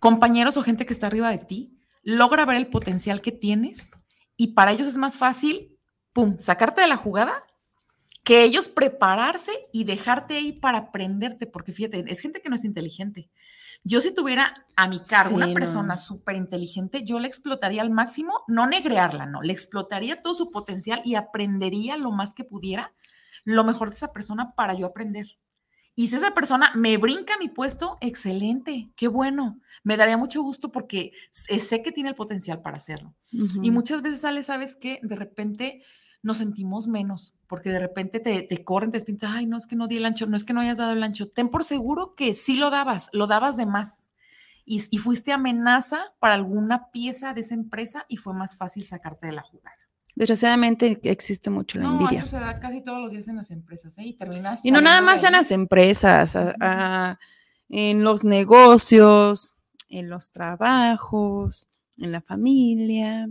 Compañeros 0.00 0.56
o 0.56 0.62
gente 0.62 0.86
que 0.86 0.92
está 0.92 1.06
arriba 1.06 1.30
de 1.30 1.38
ti 1.38 1.78
logra 2.02 2.44
ver 2.44 2.56
el 2.56 2.66
potencial 2.68 3.20
que 3.20 3.32
tienes 3.32 3.90
y 4.36 4.48
para 4.48 4.72
ellos 4.72 4.88
es 4.88 4.96
más 4.96 5.18
fácil, 5.18 5.71
pum, 6.12 6.38
sacarte 6.38 6.82
de 6.82 6.88
la 6.88 6.96
jugada 6.96 7.44
que 8.24 8.44
ellos 8.44 8.68
prepararse 8.68 9.50
y 9.72 9.84
dejarte 9.84 10.34
ahí 10.36 10.52
para 10.52 10.78
aprenderte, 10.78 11.46
porque 11.46 11.72
fíjate, 11.72 12.04
es 12.06 12.20
gente 12.20 12.40
que 12.40 12.48
no 12.48 12.54
es 12.54 12.64
inteligente. 12.64 13.30
Yo 13.84 14.00
si 14.00 14.14
tuviera 14.14 14.64
a 14.76 14.86
mi 14.86 15.00
cargo 15.00 15.30
Sí, 15.30 15.34
una 15.34 15.46
no. 15.46 15.54
persona 15.54 15.98
súper 15.98 16.36
inteligente, 16.36 17.02
yo 17.04 17.18
la 17.18 17.26
explotaría 17.26 17.82
al 17.82 17.90
máximo, 17.90 18.44
no 18.46 18.66
negrearla, 18.66 19.26
no, 19.26 19.42
le 19.42 19.52
explotaría 19.52 20.22
todo 20.22 20.34
su 20.34 20.50
potencial 20.52 21.02
y 21.04 21.16
aprendería 21.16 21.96
lo 21.96 22.12
más 22.12 22.32
que 22.32 22.44
pudiera, 22.44 22.92
lo 23.44 23.64
mejor 23.64 23.90
de 23.90 23.96
esa 23.96 24.12
persona 24.12 24.54
para 24.54 24.74
yo 24.74 24.86
aprender. 24.86 25.36
Y 25.96 26.08
si 26.08 26.16
esa 26.16 26.32
persona 26.32 26.70
me 26.74 26.96
brinca 26.96 27.36
mi 27.38 27.48
puesto, 27.48 27.98
excelente, 28.00 28.90
qué 28.96 29.08
bueno. 29.08 29.60
Me 29.82 29.96
daría 29.96 30.16
mucho 30.16 30.42
gusto 30.42 30.70
porque 30.70 31.12
sé 31.32 31.82
que 31.82 31.92
tiene 31.92 32.10
el 32.10 32.14
potencial 32.14 32.62
para 32.62 32.78
hacerlo. 32.78 33.14
Y 33.30 33.70
muchas 33.70 34.00
veces 34.00 34.20
sale, 34.20 34.42
¿sabes 34.42 34.76
qué? 34.76 35.00
De 35.02 35.16
repente 35.16 35.82
nos 36.22 36.38
sentimos 36.38 36.86
menos, 36.86 37.36
porque 37.48 37.70
de 37.70 37.80
repente 37.80 38.20
te, 38.20 38.42
te 38.42 38.64
corren, 38.64 38.92
te 38.92 38.96
despintan, 38.98 39.32
ay, 39.32 39.46
no 39.46 39.56
es 39.56 39.66
que 39.66 39.74
no 39.76 39.88
di 39.88 39.96
el 39.96 40.04
ancho, 40.06 40.26
no 40.26 40.36
es 40.36 40.44
que 40.44 40.52
no 40.52 40.60
hayas 40.60 40.78
dado 40.78 40.92
el 40.92 41.02
ancho. 41.02 41.28
Ten 41.30 41.48
por 41.48 41.64
seguro 41.64 42.14
que 42.14 42.34
sí 42.34 42.56
lo 42.56 42.70
dabas, 42.70 43.08
lo 43.12 43.26
dabas 43.26 43.56
de 43.56 43.66
más. 43.66 44.08
Y, 44.64 44.80
y 44.90 44.98
fuiste 44.98 45.32
amenaza 45.32 46.14
para 46.20 46.34
alguna 46.34 46.90
pieza 46.92 47.34
de 47.34 47.40
esa 47.40 47.54
empresa 47.54 48.04
y 48.08 48.18
fue 48.18 48.32
más 48.34 48.56
fácil 48.56 48.84
sacarte 48.84 49.26
de 49.26 49.32
la 49.32 49.42
jugada. 49.42 49.76
Desgraciadamente 50.14 51.00
existe 51.04 51.50
mucho 51.50 51.78
la 51.78 51.84
No, 51.86 51.92
envidia. 51.98 52.18
eso 52.18 52.28
se 52.28 52.38
da 52.38 52.60
casi 52.60 52.82
todos 52.84 53.00
los 53.02 53.10
días 53.10 53.26
en 53.28 53.36
las 53.36 53.50
empresas, 53.50 53.98
¿eh? 53.98 54.04
Y 54.04 54.12
terminas. 54.12 54.64
Y 54.64 54.70
no 54.70 54.80
nada 54.80 55.00
más 55.00 55.24
en 55.24 55.32
las 55.32 55.50
empresas, 55.50 56.36
a- 56.36 56.54
a- 56.60 57.18
en 57.68 58.04
los 58.04 58.22
negocios, 58.22 59.56
en 59.88 60.08
los 60.10 60.30
trabajos, 60.32 61.68
en 61.96 62.12
la 62.12 62.20
familia, 62.20 63.28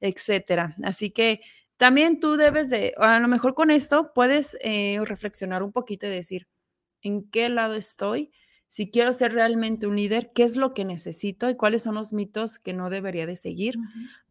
etcétera. 0.00 0.74
Así 0.84 1.10
que 1.10 1.40
también 1.80 2.20
tú 2.20 2.36
debes 2.36 2.68
de, 2.68 2.92
a 2.98 3.18
lo 3.20 3.26
mejor 3.26 3.54
con 3.54 3.70
esto 3.70 4.12
puedes 4.14 4.58
eh, 4.60 5.00
reflexionar 5.02 5.62
un 5.62 5.72
poquito 5.72 6.06
y 6.06 6.10
decir, 6.10 6.46
¿en 7.00 7.26
qué 7.30 7.48
lado 7.48 7.74
estoy? 7.74 8.32
Si 8.68 8.90
quiero 8.90 9.14
ser 9.14 9.32
realmente 9.32 9.86
un 9.86 9.96
líder, 9.96 10.28
¿qué 10.34 10.42
es 10.42 10.56
lo 10.56 10.74
que 10.74 10.84
necesito 10.84 11.48
y 11.48 11.56
cuáles 11.56 11.82
son 11.82 11.94
los 11.94 12.12
mitos 12.12 12.58
que 12.58 12.74
no 12.74 12.90
debería 12.90 13.24
de 13.24 13.34
seguir? 13.34 13.76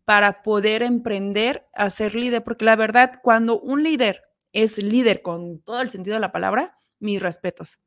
Para 0.06 0.44
poder 0.44 0.84
emprender 0.84 1.66
a 1.74 1.90
ser 1.90 2.14
líder, 2.14 2.44
porque 2.44 2.66
la 2.66 2.76
verdad, 2.76 3.20
cuando 3.24 3.60
un 3.60 3.82
líder 3.82 4.26
es 4.54 4.78
líder 4.78 5.24
con 5.24 5.60
todo 5.60 5.82
el 5.82 5.90
sentido 5.90 6.18
de 6.18 6.22
la 6.22 6.32
palabra, 6.32 6.78
mis 7.00 7.20
respetos. 7.20 7.80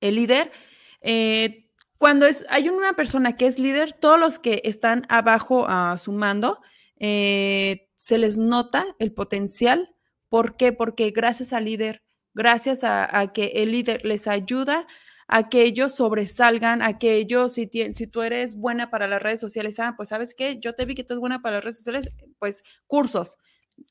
El 0.00 0.14
líder, 0.14 0.52
eh, 1.00 1.68
cuando 1.98 2.26
es, 2.26 2.46
hay 2.48 2.68
una 2.68 2.92
persona 2.92 3.34
que 3.34 3.48
es 3.48 3.58
líder, 3.58 3.92
todos 3.92 4.20
los 4.20 4.38
que 4.38 4.62
están 4.62 5.04
abajo 5.08 5.66
a 5.68 5.98
su 5.98 6.12
mando, 6.12 6.60
eh, 7.00 7.87
se 7.98 8.16
les 8.16 8.38
nota 8.38 8.86
el 8.98 9.12
potencial. 9.12 9.94
¿Por 10.30 10.56
qué? 10.56 10.72
Porque 10.72 11.10
gracias 11.10 11.52
al 11.52 11.64
líder, 11.64 12.02
gracias 12.32 12.84
a, 12.84 13.32
que 13.34 13.46
el 13.56 13.72
líder 13.72 14.04
les 14.04 14.28
ayuda 14.28 14.86
a 15.26 15.48
que 15.50 15.62
ellos 15.64 15.96
sobresalgan, 15.96 16.80
a 16.80 16.98
que 16.98 17.16
ellos, 17.16 17.52
si, 17.52 17.68
si 17.92 18.06
tú 18.06 18.22
eres 18.22 18.56
buena 18.56 18.88
para 18.90 19.08
las 19.08 19.20
redes 19.20 19.40
sociales, 19.40 19.78
ah, 19.80 19.94
pues 19.96 20.10
sabes 20.10 20.34
qué, 20.34 20.58
yo 20.58 20.74
te 20.74 20.86
vi 20.86 20.94
que 20.94 21.04
tú 21.04 21.14
eres 21.14 21.20
buena 21.20 21.42
para 21.42 21.56
las 21.56 21.64
redes 21.64 21.78
sociales, 21.78 22.14
pues 22.38 22.62
cursos. 22.86 23.38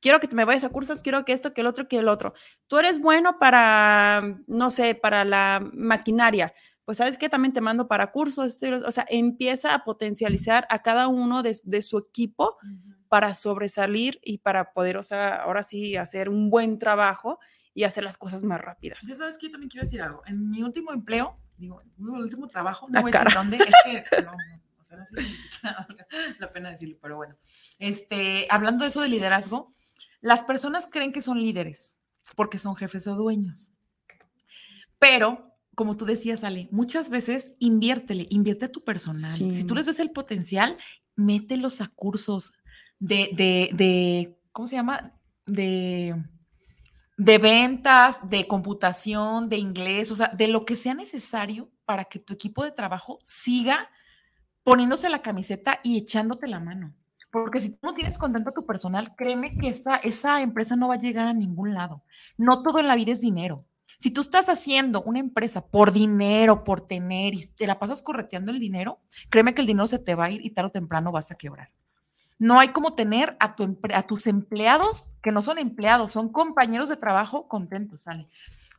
Quiero 0.02 0.20
que 0.20 0.28
me 0.34 0.46
vayas 0.46 0.64
a 0.64 0.70
cursos, 0.70 1.02
quiero 1.02 1.26
que 1.26 1.34
esto, 1.34 1.54
que 1.54 1.62
el 1.62 1.68
otro, 1.68 1.88
que 1.88 1.98
el 1.98 2.08
otro. 2.08 2.34
Tú 2.68 2.78
eres 2.78 3.00
bueno 3.02 3.38
para, 3.40 4.42
no 4.48 4.70
sé, 4.70 4.96
para 4.96 5.26
la 5.26 5.70
maquinaria. 5.74 6.54
Pues 6.86 6.98
sabes 6.98 7.18
que 7.18 7.30
también 7.30 7.54
te 7.54 7.62
mando 7.62 7.90
para 7.90 8.12
cursos, 8.12 8.46
esto 8.48 8.68
y 8.68 8.72
o 8.72 8.92
sea, 8.92 9.06
empieza 9.10 9.74
a 9.74 9.84
potencializar 9.84 10.66
a 10.70 10.82
cada 10.82 11.10
uno 11.10 11.44
de, 11.44 11.58
de 11.66 11.82
su 11.82 11.98
equipo 11.98 12.58
para 13.08 13.34
sobresalir 13.34 14.20
y 14.24 14.40
para 14.40 14.74
poder, 14.74 14.98
o 14.98 15.04
sea, 15.04 15.36
ahora 15.36 15.64
sí 15.64 15.96
hacer 15.96 16.30
un 16.30 16.50
buen 16.50 16.80
trabajo 16.80 17.40
y 17.74 17.84
hacer 17.84 18.04
las 18.04 18.18
cosas 18.18 18.44
más 18.44 18.60
rápidas. 18.60 19.00
Ya 19.08 19.16
sabes 19.16 19.38
que 19.38 19.48
yo 19.48 19.52
también 19.52 19.70
quiero 19.70 19.86
decir 19.86 20.02
algo. 20.02 20.24
En 20.26 20.50
mi 20.50 20.64
último 20.64 20.92
empleo, 20.92 21.38
digo, 21.58 21.82
mi 21.98 22.10
último 22.10 22.48
trabajo, 22.48 22.88
no 22.88 22.96
La 22.96 23.02
voy 23.02 23.12
a 23.14 23.20
decir 23.20 23.34
dónde, 23.38 23.58
es 23.58 23.76
que 23.86 24.04
no, 24.26 24.32
no, 24.32 24.62
o 24.80 24.84
sea, 24.84 24.98
no 24.98 25.06
sé 25.06 25.22
si 25.22 25.38
la 26.40 26.52
pena 26.52 26.72
decirlo, 26.72 26.98
pero 27.02 27.18
bueno. 27.18 27.36
Este, 27.80 28.48
hablando 28.50 28.84
de 28.84 28.90
eso 28.90 29.02
de 29.02 29.10
liderazgo, 29.10 29.76
las 30.22 30.44
personas 30.44 30.88
creen 30.92 31.12
que 31.12 31.22
son 31.22 31.40
líderes 31.40 32.00
porque 32.36 32.58
son 32.58 32.76
jefes 32.76 33.08
o 33.08 33.16
dueños. 33.16 33.72
Pero, 35.00 35.56
como 35.76 35.96
tú 35.96 36.06
decías, 36.06 36.44
Ale, 36.44 36.68
muchas 36.72 37.10
veces 37.10 37.56
inviértele, 37.60 38.28
invierte 38.30 38.66
a 38.66 38.72
tu 38.72 38.84
personal. 38.84 39.32
Sí. 39.32 39.54
Si 39.54 39.64
tú 39.64 39.76
les 39.76 39.86
ves 39.86 40.00
el 40.00 40.12
potencial, 40.12 40.78
mételos 41.16 41.82
a 41.82 41.88
cursos 41.90 42.54
de, 43.00 43.30
de, 43.34 43.70
de 43.74 44.40
¿cómo 44.52 44.68
se 44.68 44.76
llama? 44.76 45.14
De 45.46 46.16
de 47.18 47.40
ventas, 47.40 48.30
de 48.30 48.48
computación, 48.48 49.50
de 49.50 49.58
inglés, 49.58 50.12
o 50.12 50.16
sea, 50.16 50.28
de 50.30 50.48
lo 50.48 50.66
que 50.66 50.76
sea 50.76 50.94
necesario 50.94 51.70
para 51.84 52.06
que 52.06 52.20
tu 52.20 52.34
equipo 52.34 52.64
de 52.64 52.72
trabajo 52.72 53.18
siga 53.24 53.90
poniéndose 54.64 55.10
la 55.10 55.22
camiseta 55.24 55.80
y 55.84 55.98
echándote 55.98 56.48
la 56.48 56.60
mano. 56.60 56.94
Porque 57.32 57.60
si 57.60 57.72
tú 57.72 57.80
no 57.82 57.94
tienes 57.94 58.18
contento 58.18 58.52
a 58.52 58.54
tu 58.54 58.66
personal, 58.66 59.16
créeme 59.16 59.58
que 59.58 59.70
esa, 59.70 59.98
esa 59.98 60.42
empresa 60.42 60.76
no 60.76 60.88
va 60.88 60.96
a 60.96 61.00
llegar 61.00 61.28
a 61.28 61.34
ningún 61.34 61.74
lado. 61.74 62.04
No 62.38 62.62
todo 62.62 62.80
en 62.80 62.88
la 62.88 62.96
vida 62.96 63.14
es 63.14 63.22
dinero. 63.22 63.66
Si 63.98 64.12
tú 64.12 64.22
estás 64.22 64.48
haciendo 64.48 65.02
una 65.02 65.20
empresa 65.20 65.68
por 65.70 65.92
dinero, 65.92 66.64
por 66.64 66.82
tener 66.82 67.34
y 67.34 67.48
te 67.48 67.66
la 67.66 67.80
pasas 67.80 68.02
correteando 68.02 68.52
el 68.52 68.60
dinero, 68.60 69.00
créeme 69.30 69.56
que 69.56 69.62
el 69.62 69.68
dinero 69.68 69.88
se 69.88 70.00
te 70.00 70.14
va 70.14 70.26
a 70.26 70.32
ir 70.32 70.46
y 70.46 70.52
tarde 70.52 70.68
o 70.68 70.72
temprano 70.72 71.12
vas 71.12 71.32
a 71.32 71.36
quebrar. 71.36 71.72
No 72.40 72.60
hay 72.60 72.70
como 72.70 72.94
tener 72.94 73.36
a, 73.40 73.56
tu 73.56 73.80
a 73.94 74.04
tus 74.04 74.28
empleados, 74.28 75.16
que 75.24 75.32
no 75.32 75.42
son 75.42 75.58
empleados, 75.58 76.14
son 76.14 76.32
compañeros 76.32 76.90
de 76.90 76.98
trabajo 76.98 77.48
contentos, 77.48 78.04
¿sale? 78.04 78.30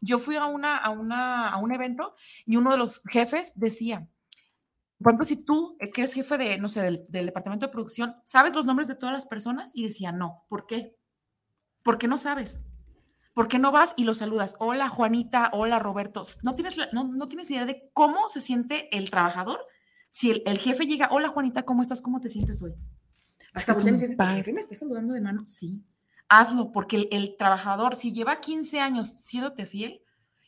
Yo 0.00 0.18
fui 0.18 0.36
a, 0.36 0.46
una, 0.46 0.76
a, 0.76 0.90
una, 0.90 1.48
a 1.48 1.56
un 1.58 1.72
evento 1.72 2.14
y 2.46 2.56
uno 2.56 2.70
de 2.70 2.78
los 2.78 3.02
jefes 3.02 3.52
decía, 3.56 4.08
por 5.02 5.12
ejemplo, 5.12 5.26
si 5.26 5.44
tú, 5.44 5.76
eh, 5.78 5.90
que 5.90 6.02
eres 6.02 6.12
jefe 6.12 6.38
de, 6.38 6.58
no 6.58 6.68
sé, 6.68 6.82
del, 6.82 7.06
departamento 7.08 7.66
de 7.66 7.72
producción, 7.72 8.16
¿sabes 8.24 8.54
los 8.54 8.66
nombres 8.66 8.88
de 8.88 8.96
todas 8.96 9.12
las 9.12 9.26
personas? 9.26 9.74
Y 9.74 9.84
decía, 9.84 10.12
no, 10.12 10.44
¿por 10.48 10.66
qué? 10.66 10.96
¿Por 11.82 11.98
qué 11.98 12.08
no 12.08 12.18
sabes? 12.18 12.64
¿Por 13.32 13.46
qué 13.46 13.60
no 13.60 13.70
vas 13.70 13.94
y 13.96 14.04
los 14.04 14.18
saludas? 14.18 14.56
Hola, 14.58 14.88
Juanita, 14.88 15.50
hola, 15.52 15.78
Roberto. 15.78 16.22
No 16.42 16.56
tienes, 16.56 16.76
no, 16.92 17.04
no 17.04 17.28
tienes 17.28 17.50
idea 17.50 17.64
de 17.64 17.90
cómo 17.92 18.28
se 18.28 18.40
siente 18.40 18.96
el 18.96 19.10
trabajador 19.10 19.60
si 20.10 20.30
el, 20.30 20.42
el 20.46 20.58
jefe 20.58 20.86
llega, 20.86 21.08
hola, 21.12 21.28
Juanita, 21.28 21.64
¿cómo 21.64 21.82
estás? 21.82 22.02
¿Cómo 22.02 22.20
te 22.20 22.30
sientes 22.30 22.60
hoy? 22.62 22.74
Hasta 23.54 23.72
Es 23.72 23.84
y 23.84 23.88
un 23.90 23.98
dicen, 23.98 24.16
par- 24.16 24.30
¿el 24.30 24.36
jefe 24.36 24.52
me 24.52 24.60
está 24.60 24.74
saludando 24.74 25.14
de 25.14 25.20
mano? 25.20 25.46
Sí. 25.46 25.82
Hazlo, 26.28 26.72
porque 26.72 26.96
el, 26.96 27.08
el 27.10 27.36
trabajador, 27.38 27.96
si 27.96 28.12
lleva 28.12 28.40
15 28.40 28.80
años 28.80 29.08
siéndote 29.08 29.64
fiel 29.66 30.02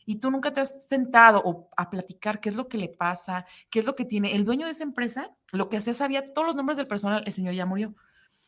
y 0.05 0.17
tú 0.17 0.29
nunca 0.29 0.53
te 0.53 0.61
has 0.61 0.87
sentado 0.87 1.41
o 1.43 1.69
a 1.75 1.89
platicar 1.89 2.39
qué 2.39 2.49
es 2.49 2.55
lo 2.55 2.67
que 2.67 2.77
le 2.77 2.89
pasa, 2.89 3.45
qué 3.69 3.79
es 3.79 3.85
lo 3.85 3.95
que 3.95 4.05
tiene, 4.05 4.35
el 4.35 4.45
dueño 4.45 4.65
de 4.65 4.71
esa 4.73 4.83
empresa, 4.83 5.31
lo 5.51 5.69
que 5.69 5.77
hacía, 5.77 5.93
sabía 5.93 6.33
todos 6.33 6.45
los 6.45 6.55
nombres 6.55 6.77
del 6.77 6.87
personal, 6.87 7.23
el 7.25 7.33
señor 7.33 7.53
ya 7.55 7.65
murió. 7.65 7.95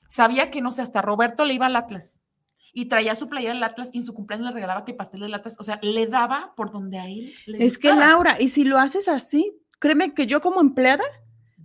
Sabía 0.07 0.51
que, 0.51 0.61
no 0.61 0.71
sé, 0.71 0.81
hasta 0.83 1.01
Roberto 1.01 1.43
le 1.45 1.55
iba 1.55 1.65
al 1.65 1.75
Atlas 1.75 2.19
y 2.71 2.85
traía 2.85 3.15
su 3.15 3.29
playera 3.29 3.53
del 3.53 3.63
Atlas 3.63 3.89
y 3.93 3.97
en 3.97 4.03
su 4.03 4.13
cumpleaños 4.13 4.47
le 4.47 4.53
regalaba 4.53 4.85
que 4.85 4.93
pastel 4.93 5.21
del 5.21 5.33
Atlas, 5.33 5.55
o 5.59 5.63
sea, 5.63 5.79
le 5.81 6.05
daba 6.07 6.53
por 6.55 6.71
donde 6.71 6.99
a 6.99 7.07
él 7.07 7.33
le 7.47 7.65
Es 7.65 7.77
que. 7.79 7.93
Laura, 7.93 8.39
y 8.39 8.49
si 8.49 8.63
lo 8.63 8.77
haces 8.79 9.07
así, 9.07 9.57
créeme 9.79 10.13
que 10.13 10.27
yo 10.27 10.41
como 10.41 10.59
empleada 10.61 11.03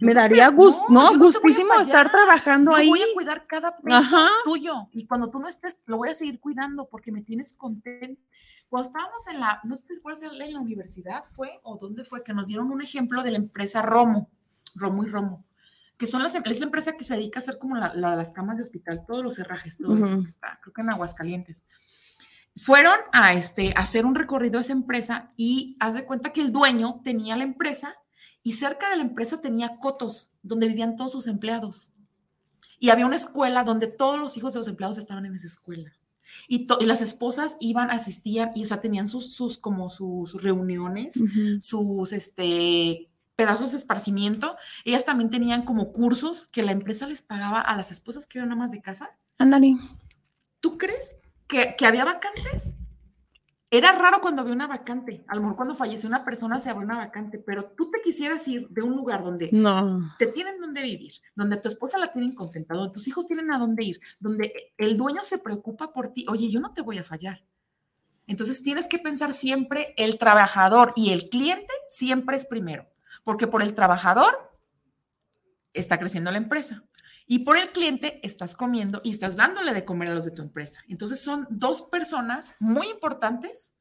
me 0.01 0.15
daría 0.15 0.49
gusto, 0.49 0.85
no, 0.89 1.17
gustísimo 1.19 1.75
estar 1.81 2.11
trabajando 2.11 2.71
Yo 2.73 2.77
ahí. 2.77 2.89
voy 2.89 3.01
a 3.03 3.15
cuidar 3.15 3.47
cada 3.47 3.77
peso 3.79 3.97
Ajá. 4.17 4.29
tuyo 4.45 4.89
y 4.93 5.07
cuando 5.07 5.31
tú 5.31 5.39
no 5.39 5.49
estés, 5.49 5.83
lo 5.87 5.97
voy 5.99 6.11
a 6.11 6.15
seguir 6.15 6.39
cuidando 6.41 6.87
porque 6.89 7.11
me 7.13 7.23
tienes 7.23 7.55
contento. 7.55 8.21
Cuando 8.69 8.87
estábamos 8.89 9.27
en 9.29 9.41
la, 9.41 9.61
no 9.65 9.77
sé 9.79 9.87
si 9.87 9.95
recuerdas 9.95 10.23
en 10.25 10.53
la 10.53 10.61
universidad 10.61 11.25
fue 11.35 11.59
o 11.63 11.79
dónde 11.79 12.05
fue 12.05 12.23
que 12.23 12.35
nos 12.35 12.47
dieron 12.49 12.71
un 12.71 12.83
ejemplo 12.83 13.23
de 13.23 13.31
la 13.31 13.39
empresa 13.39 13.81
Romo, 13.83 14.29
Romo 14.75 15.05
y 15.05 15.09
Romo, 15.09 15.45
que 15.97 16.07
son 16.07 16.23
las, 16.23 16.35
es 16.35 16.59
la 16.61 16.67
empresa 16.67 16.97
que 16.97 17.03
se 17.05 17.15
dedica 17.17 17.41
a 17.41 17.43
hacer 17.43 17.59
como 17.59 17.77
la, 17.77 17.93
la- 17.95 18.15
las 18.15 18.33
camas 18.33 18.57
de 18.59 18.63
hospital, 18.65 19.05
todos 19.07 19.25
los 19.25 19.39
herrajes, 19.39 19.79
todo 19.79 19.97
eso 19.97 20.13
Ujú. 20.15 20.23
que 20.25 20.29
está, 20.29 20.59
creo 20.63 20.73
que 20.75 20.83
en 20.83 20.91
Aguascalientes. 20.91 21.65
Fueron 22.57 22.95
a, 23.13 23.33
este, 23.35 23.73
a 23.77 23.83
hacer 23.83 24.05
un 24.05 24.15
recorrido 24.17 24.59
a 24.59 24.63
esa 24.63 24.73
empresa 24.73 25.31
y 25.37 25.77
haz 25.81 25.95
de 25.95 26.05
cuenta 26.05 26.33
que 26.33 26.41
el 26.41 26.53
dueño 26.53 27.01
tenía 27.05 27.37
la 27.37 27.45
empresa 27.45 27.95
y 28.49 28.53
cerca 28.53 28.89
de 28.89 28.97
la 28.97 29.03
empresa 29.03 29.43
tenía 29.43 29.77
cotos 29.77 30.33
donde 30.43 30.69
vivían 30.69 30.97
todos 30.97 31.13
sus 31.13 31.27
empleados. 31.27 31.93
Y 32.79 32.89
había 32.89 33.05
una 33.05 33.17
escuela 33.17 33.63
donde 33.63 33.89
todos 33.89 34.19
los 34.19 34.39
hijos 34.39 34.55
de 34.55 34.61
los 34.61 34.69
empleados 34.69 34.97
estaban 34.97 35.27
en 35.27 35.35
esa 35.35 35.49
escuela. 35.49 35.93
Y, 36.49 36.67
y 36.81 36.87
las 36.87 37.03
esposas 37.03 37.59
iban, 37.61 37.91
asistían, 37.91 38.53
y 38.55 38.63
o 38.63 38.67
sea, 38.67 38.81
tenían 38.81 39.07
sus, 39.07 39.35
sus 39.35 39.59
como 39.59 39.91
sus, 39.91 40.43
reuniones, 40.43 41.21
sus 41.61 42.15
este, 42.15 43.11
pedazos 43.37 43.73
de 43.73 43.77
esparcimiento. 43.77 44.57
Ellas 44.87 45.05
también 45.05 45.29
tenían 45.29 45.67
como 45.67 45.93
cursos 45.93 46.49
que 46.49 46.63
la 46.63 46.73
empresa 46.73 47.07
les 47.07 47.21
pagaba 47.21 47.61
a 47.61 47.77
las 47.77 47.93
esposas 47.93 48.27
que 48.27 48.39
eran 48.39 48.51
amas 48.51 48.71
de 48.71 48.81
casa. 48.81 49.11
Ándale. 49.37 49.75
¿Tú 50.61 50.79
crees 50.79 51.17
que, 51.47 51.77
que 51.77 51.85
había 51.85 52.07
vacantes? 52.07 52.78
Era 53.71 53.93
raro 53.93 54.21
cuando 54.23 54.41
había 54.41 54.55
una 54.55 54.67
vacante. 54.67 55.25
A 55.29 55.35
lo 55.35 55.43
mejor 55.43 55.57
cuando 55.57 55.75
falleció 55.75 56.09
una 56.09 56.25
persona 56.25 56.59
se 56.61 56.71
abrió 56.71 56.87
una 56.87 56.97
vacante, 56.97 57.39
pero 57.39 57.67
tú 57.73 57.91
te 57.91 58.01
quisieras 58.03 58.49
ir 58.49 58.67
de 58.71 58.83
un 58.83 58.97
lugar 58.97 59.23
donde 59.23 59.51
No. 59.53 60.11
te 60.19 60.29
tienen 60.29 60.59
donde 60.59 60.83
vivir, 60.83 61.13
donde 61.35 61.57
a 61.57 61.61
tu 61.61 61.69
esposa 61.69 61.99
la 61.99 62.11
tienen 62.11 62.35
contenta, 62.35 62.75
donde 62.75 62.95
tus 62.95 63.07
hijos 63.09 63.27
tienen 63.27 63.53
a 63.53 63.59
dónde 63.59 63.85
ir, 63.85 64.01
donde 64.21 64.73
el 64.79 64.97
dueño 64.97 65.21
se 65.23 65.39
preocupa 65.39 65.93
por 65.93 66.15
ti. 66.15 66.25
Oye, 66.31 66.51
yo 66.51 66.61
no 66.61 66.73
te 66.73 66.81
voy 66.81 66.97
a 66.97 67.05
fallar. 67.05 67.45
Entonces 68.27 68.63
tienes 68.63 68.89
que 68.89 68.99
pensar 68.99 69.35
siempre 69.35 69.93
el 69.99 70.19
trabajador 70.19 70.93
y 70.97 71.13
el 71.13 71.29
cliente 71.29 71.73
siempre 71.91 72.37
es 72.39 72.47
primero, 72.47 72.87
porque 73.23 73.47
por 73.47 73.63
el 73.63 73.75
trabajador 73.75 74.51
está 75.75 75.99
creciendo 75.99 76.31
la 76.31 76.39
empresa 76.39 76.85
y 77.31 77.41
por 77.41 77.59
el 77.59 77.69
cliente 77.71 78.21
estás 78.27 78.57
comiendo 78.57 79.03
y 79.05 79.13
estás 79.13 79.37
dándole 79.37 79.75
de 79.75 79.85
comer 79.85 80.09
a 80.09 80.15
los 80.15 80.25
de 80.25 80.31
tu 80.31 80.41
empresa. 80.41 80.83
Entonces 80.89 81.21
son 81.21 81.47
dos 81.51 81.83
personas 81.83 82.57
muy 82.59 82.89
importantes 82.89 83.75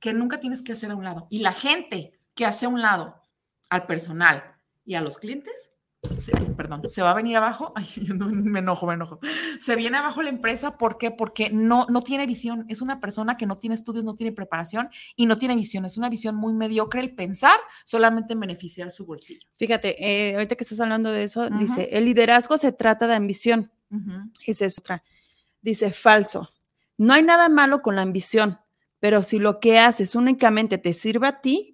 que 0.00 0.12
nunca 0.12 0.40
tienes 0.40 0.62
que 0.62 0.72
hacer 0.72 0.90
a 0.90 0.96
un 0.96 1.04
lado. 1.04 1.28
Y 1.30 1.38
la 1.38 1.52
gente 1.52 2.18
que 2.34 2.44
hace 2.44 2.66
a 2.66 2.68
un 2.68 2.82
lado 2.82 3.22
al 3.70 3.86
personal 3.86 4.42
y 4.84 4.96
a 4.96 5.00
los 5.00 5.18
clientes, 5.18 5.71
se- 6.16 6.32
perdón, 6.56 6.82
se 6.88 7.00
va 7.02 7.12
a 7.12 7.14
venir 7.14 7.36
abajo. 7.36 7.72
Ay, 7.76 7.86
yo 8.02 8.14
no- 8.14 8.26
me 8.26 8.58
enojo, 8.58 8.86
me 8.86 8.94
enojo. 8.94 9.20
Se 9.60 9.76
viene 9.76 9.98
abajo 9.98 10.22
la 10.22 10.28
empresa, 10.30 10.76
¿por 10.76 10.98
qué? 10.98 11.10
Porque 11.10 11.50
no, 11.50 11.86
no 11.88 12.02
tiene 12.02 12.26
visión. 12.26 12.64
Es 12.68 12.82
una 12.82 13.00
persona 13.00 13.36
que 13.36 13.46
no 13.46 13.56
tiene 13.56 13.74
estudios, 13.74 14.04
no 14.04 14.14
tiene 14.14 14.32
preparación 14.32 14.90
y 15.16 15.26
no 15.26 15.38
tiene 15.38 15.54
visión. 15.56 15.84
Es 15.84 15.96
una 15.96 16.08
visión 16.08 16.34
muy 16.34 16.52
mediocre 16.52 17.00
el 17.00 17.14
pensar 17.14 17.56
solamente 17.84 18.32
en 18.32 18.40
beneficiar 18.40 18.90
su 18.90 19.06
bolsillo. 19.06 19.46
Fíjate, 19.56 19.96
eh, 20.30 20.34
ahorita 20.34 20.56
que 20.56 20.64
estás 20.64 20.80
hablando 20.80 21.10
de 21.10 21.24
eso, 21.24 21.48
dice, 21.50 21.88
el 21.92 22.04
liderazgo 22.04 22.58
se 22.58 22.72
trata 22.72 23.06
de 23.06 23.14
ambición. 23.14 23.70
Esa 24.46 24.64
es 24.66 24.78
otra. 24.78 25.02
Dice, 25.60 25.92
falso. 25.92 26.50
No 26.98 27.14
hay 27.14 27.22
nada 27.22 27.48
malo 27.48 27.82
con 27.82 27.94
la 27.96 28.02
ambición, 28.02 28.58
pero 29.00 29.22
si 29.22 29.38
lo 29.38 29.60
que 29.60 29.78
haces 29.78 30.14
únicamente 30.14 30.78
te 30.78 30.92
sirve 30.92 31.26
a 31.26 31.40
ti, 31.40 31.71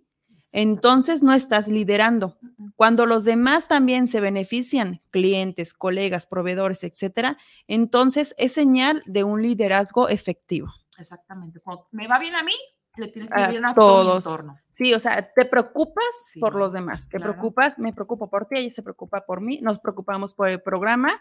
entonces 0.53 1.23
no 1.23 1.33
estás 1.33 1.69
liderando. 1.69 2.39
Cuando 2.77 3.07
los 3.07 3.25
demás 3.25 3.69
también 3.69 4.07
se 4.09 4.21
benefician, 4.21 5.01
clientes, 5.11 5.75
colegas, 5.75 6.27
proveedores, 6.27 6.85
etcétera, 6.85 7.39
entonces 7.67 8.35
es 8.39 8.53
señal 8.53 9.03
de 9.07 9.25
un 9.25 9.43
liderazgo 9.43 10.09
efectivo. 10.09 10.69
Exactamente. 10.99 11.61
Cuando 11.61 11.87
me 11.93 12.07
va 12.09 12.19
bien 12.19 12.35
a 12.35 12.43
mí, 12.43 12.53
le 12.97 13.07
tiene 13.09 13.29
que 13.29 13.39
ir 13.39 13.45
A 13.47 13.49
bien 13.51 13.65
a 13.65 13.75
todo 13.75 13.99
mi 14.03 14.09
todos. 14.09 14.27
entorno. 14.27 14.59
Sí, 14.69 14.93
o 14.93 14.99
sea, 14.99 15.33
te 15.33 15.45
preocupas 15.45 16.05
Sí, 16.33 16.41
por 16.41 16.57
los 16.57 16.73
demás, 16.73 17.09
te 17.09 17.19
claro. 17.19 17.33
preocupas, 17.35 17.79
me 17.79 17.93
preocupo 17.93 18.29
por 18.29 18.47
ti, 18.47 18.59
ella 18.59 18.73
se 18.75 18.83
preocupa 18.83 19.25
por 19.25 19.41
mí, 19.41 19.61
nos 19.63 19.79
preocupamos 19.79 20.35
por 20.35 20.49
el 20.49 20.61
programa, 20.61 21.13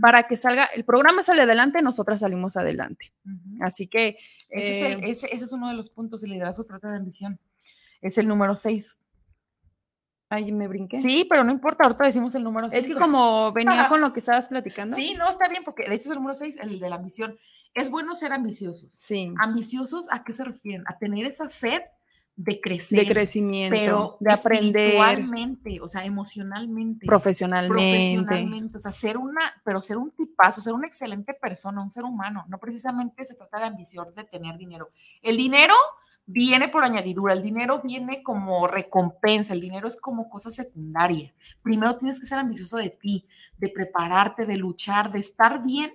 para 0.00 0.28
que 0.28 0.36
salga, 0.36 0.64
el 0.76 0.84
programa 0.84 1.24
sale 1.24 1.42
adelante, 1.42 1.82
nosotras 1.82 2.20
salimos 2.20 2.56
adelante. 2.56 3.12
Así 3.60 3.88
que 3.88 4.16
Ese, 4.48 4.76
es 4.76 4.94
el- 4.96 5.04
eh, 5.04 5.10
ese- 5.10 5.34
ese 5.34 5.44
es 5.46 5.52
uno 5.52 5.68
de 5.68 5.74
los 5.74 5.90
puntos. 5.90 6.22
El 6.22 6.30
liderazgo 6.30 6.62
trata 6.62 6.88
de 6.90 6.98
ambición. 6.98 7.40
Es 8.04 8.18
el 8.18 8.28
número 8.28 8.58
6. 8.58 9.00
Ay, 10.28 10.52
me 10.52 10.68
brinqué. 10.68 11.00
Sí, 11.00 11.26
pero 11.28 11.42
no 11.42 11.50
importa, 11.50 11.84
ahorita 11.84 12.04
decimos 12.04 12.34
el 12.34 12.44
número 12.44 12.68
Es 12.70 12.86
que 12.86 12.94
como 12.94 13.50
venía 13.52 13.88
con 13.88 14.02
lo 14.02 14.12
que 14.12 14.20
estabas 14.20 14.48
platicando. 14.48 14.94
Sí, 14.94 15.14
no, 15.18 15.28
está 15.30 15.48
bien, 15.48 15.64
porque 15.64 15.88
de 15.88 15.94
hecho 15.94 16.04
es 16.04 16.10
el 16.10 16.16
número 16.16 16.34
6, 16.34 16.58
el 16.60 16.78
de 16.80 16.90
la 16.90 16.96
ambición. 16.96 17.38
Es 17.72 17.90
bueno 17.90 18.14
ser 18.14 18.34
ambiciosos. 18.34 18.90
Sí. 18.92 19.32
¿Ambiciosos 19.38 20.12
a 20.12 20.22
qué 20.22 20.34
se 20.34 20.44
refieren? 20.44 20.84
A 20.86 20.98
tener 20.98 21.24
esa 21.24 21.48
sed 21.48 21.80
de 22.36 22.60
crecer. 22.60 22.98
De 22.98 23.06
crecimiento, 23.06 23.74
pero 23.74 24.16
de 24.20 24.32
aprender 24.32 25.80
o 25.80 25.88
sea, 25.88 26.04
emocionalmente. 26.04 27.06
profesionalmente. 27.06 28.16
profesionalmente, 28.26 28.76
o 28.76 28.80
sea, 28.80 28.92
ser 28.92 29.16
una, 29.16 29.40
pero 29.64 29.80
ser 29.80 29.96
un 29.96 30.10
tipazo, 30.10 30.60
ser 30.60 30.74
una 30.74 30.86
excelente 30.86 31.32
persona, 31.32 31.82
un 31.82 31.90
ser 31.90 32.04
humano, 32.04 32.44
no 32.48 32.58
precisamente 32.58 33.24
se 33.24 33.34
trata 33.34 33.60
de 33.60 33.64
ambición 33.64 34.14
de 34.14 34.24
tener 34.24 34.58
dinero. 34.58 34.90
El 35.22 35.38
dinero 35.38 35.74
viene 36.26 36.68
por 36.68 36.84
añadidura, 36.84 37.34
el 37.34 37.42
dinero 37.42 37.80
viene 37.82 38.22
como 38.22 38.66
recompensa, 38.66 39.52
el 39.52 39.60
dinero 39.60 39.88
es 39.88 40.00
como 40.00 40.28
cosa 40.28 40.50
secundaria. 40.50 41.32
Primero 41.62 41.96
tienes 41.96 42.20
que 42.20 42.26
ser 42.26 42.38
ambicioso 42.38 42.76
de 42.78 42.90
ti, 42.90 43.26
de 43.58 43.68
prepararte, 43.68 44.46
de 44.46 44.56
luchar, 44.56 45.12
de 45.12 45.20
estar 45.20 45.62
bien 45.62 45.92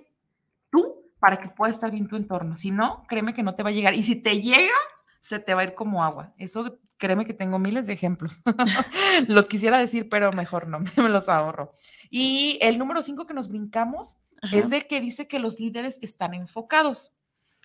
tú 0.70 0.96
para 1.18 1.38
que 1.38 1.48
pueda 1.48 1.72
estar 1.72 1.90
bien 1.90 2.08
tu 2.08 2.16
entorno. 2.16 2.56
Si 2.56 2.70
no, 2.70 3.04
créeme 3.08 3.34
que 3.34 3.42
no 3.42 3.54
te 3.54 3.62
va 3.62 3.70
a 3.70 3.72
llegar. 3.72 3.94
Y 3.94 4.02
si 4.02 4.16
te 4.16 4.40
llega, 4.40 4.72
se 5.20 5.38
te 5.38 5.54
va 5.54 5.62
a 5.62 5.64
ir 5.64 5.74
como 5.74 6.02
agua. 6.02 6.32
Eso 6.38 6.78
créeme 6.96 7.26
que 7.26 7.34
tengo 7.34 7.58
miles 7.58 7.86
de 7.86 7.92
ejemplos. 7.92 8.40
los 9.28 9.48
quisiera 9.48 9.78
decir, 9.78 10.08
pero 10.08 10.32
mejor 10.32 10.68
no, 10.68 10.80
me 10.96 11.08
los 11.08 11.28
ahorro. 11.28 11.72
Y 12.10 12.58
el 12.62 12.78
número 12.78 13.02
cinco 13.02 13.26
que 13.26 13.34
nos 13.34 13.48
brincamos 13.48 14.18
Ajá. 14.42 14.56
es 14.56 14.70
de 14.70 14.86
que 14.86 15.00
dice 15.00 15.28
que 15.28 15.38
los 15.38 15.58
líderes 15.58 15.98
están 16.02 16.34
enfocados. 16.34 17.16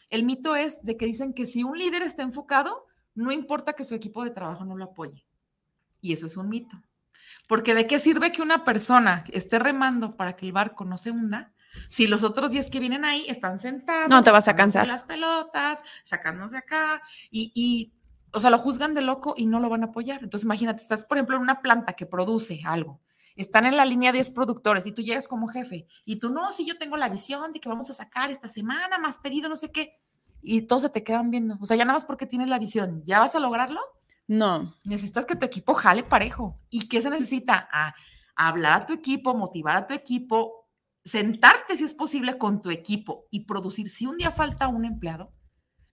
El 0.10 0.24
mito 0.24 0.56
es 0.56 0.84
de 0.84 0.98
que 0.98 1.06
dicen 1.06 1.34
que 1.34 1.46
si 1.46 1.64
un 1.64 1.78
líder 1.78 2.02
está 2.02 2.24
enfocado, 2.24 2.86
no 3.14 3.32
importa 3.32 3.74
que 3.74 3.84
su 3.84 3.96
equipo 3.96 4.24
de 4.24 4.32
trabajo 4.32 4.66
no 4.66 4.78
lo 4.78 4.86
apoye. 4.86 5.26
Y 6.02 6.14
eso 6.14 6.26
es 6.26 6.38
un 6.38 6.50
mito. 6.50 6.82
Porque 7.48 7.74
de 7.74 7.88
qué 7.88 8.00
sirve 8.00 8.32
que 8.32 8.42
una 8.42 8.66
persona 8.66 9.24
esté 9.32 9.60
remando 9.60 10.16
para 10.16 10.36
que 10.36 10.46
el 10.46 10.52
barco 10.52 10.86
no 10.86 10.98
se 10.98 11.12
hunda 11.12 11.54
si 11.90 12.08
los 12.08 12.24
otros 12.24 12.52
10 12.52 12.70
que 12.70 12.80
vienen 12.80 13.06
ahí 13.06 13.26
están 13.28 13.60
sentados. 13.60 14.10
No 14.10 14.24
te 14.24 14.32
vas 14.32 14.48
a 14.48 14.56
cansar. 14.56 14.88
Las 14.88 15.04
pelotas, 15.04 15.84
sacándose 16.04 16.58
acá 16.58 17.02
y, 17.30 17.52
y, 17.54 17.94
o 18.32 18.40
sea, 18.40 18.50
lo 18.50 18.58
juzgan 18.58 18.94
de 18.94 19.02
loco 19.02 19.34
y 19.38 19.46
no 19.46 19.60
lo 19.60 19.70
van 19.70 19.84
a 19.84 19.88
apoyar. 19.88 20.24
Entonces, 20.24 20.46
imagínate, 20.46 20.82
estás, 20.82 21.06
por 21.06 21.18
ejemplo, 21.18 21.36
en 21.36 21.42
una 21.42 21.62
planta 21.62 21.94
que 21.94 22.06
produce 22.06 22.62
algo. 22.66 23.02
Están 23.36 23.66
en 23.66 23.76
la 23.76 23.86
línea 23.86 24.12
10 24.12 24.30
productores 24.32 24.86
y 24.88 24.94
tú 24.94 25.02
llegas 25.02 25.28
como 25.28 25.48
jefe 25.48 25.88
y 26.06 26.18
tú, 26.18 26.30
no, 26.30 26.52
sí, 26.52 26.66
yo 26.66 26.78
tengo 26.78 26.96
la 26.98 27.10
visión 27.10 27.52
de 27.52 27.60
que 27.60 27.70
vamos 27.70 27.90
a 27.90 27.94
sacar 27.94 28.32
esta 28.32 28.48
semana 28.48 28.98
más 28.98 29.18
pedido, 29.18 29.50
no 29.50 29.58
sé 29.58 29.72
qué. 29.72 30.00
Y 30.42 30.64
todos 30.64 30.84
se 30.84 30.90
te 30.90 31.04
quedan 31.04 31.32
viendo. 31.32 31.58
O 31.60 31.66
sea, 31.66 31.76
ya 31.76 31.86
nada 31.86 31.96
más 31.96 32.06
porque 32.06 32.28
tienes 32.28 32.48
la 32.48 32.60
visión, 32.60 33.04
¿ya 33.06 33.20
vas 33.20 33.36
a 33.36 33.40
lograrlo? 33.40 33.82
No. 34.28 34.74
necesitas 34.84 35.26
que 35.26 35.36
tu 35.36 35.46
equipo 35.46 35.74
jale 35.74 36.04
parejo. 36.04 36.60
¿Y 36.70 36.88
qué 36.88 37.02
se 37.02 37.10
necesita? 37.10 37.68
A, 37.72 37.94
hablar 38.36 38.82
a 38.82 38.86
tu 38.86 38.94
equipo, 38.94 39.34
motivar 39.34 39.78
a 39.78 39.88
tu 39.88 39.94
equipo, 39.94 40.68
sentarte 41.04 41.78
si 41.78 41.84
es 41.84 41.94
posible 41.94 42.38
con 42.38 42.62
tu 42.62 42.70
equipo 42.70 43.28
y 43.32 43.46
producir. 43.46 43.90
Si 43.90 44.06
un 44.06 44.18
día 44.18 44.32
falta 44.32 44.68
un 44.68 44.86
empleado, 44.86 45.32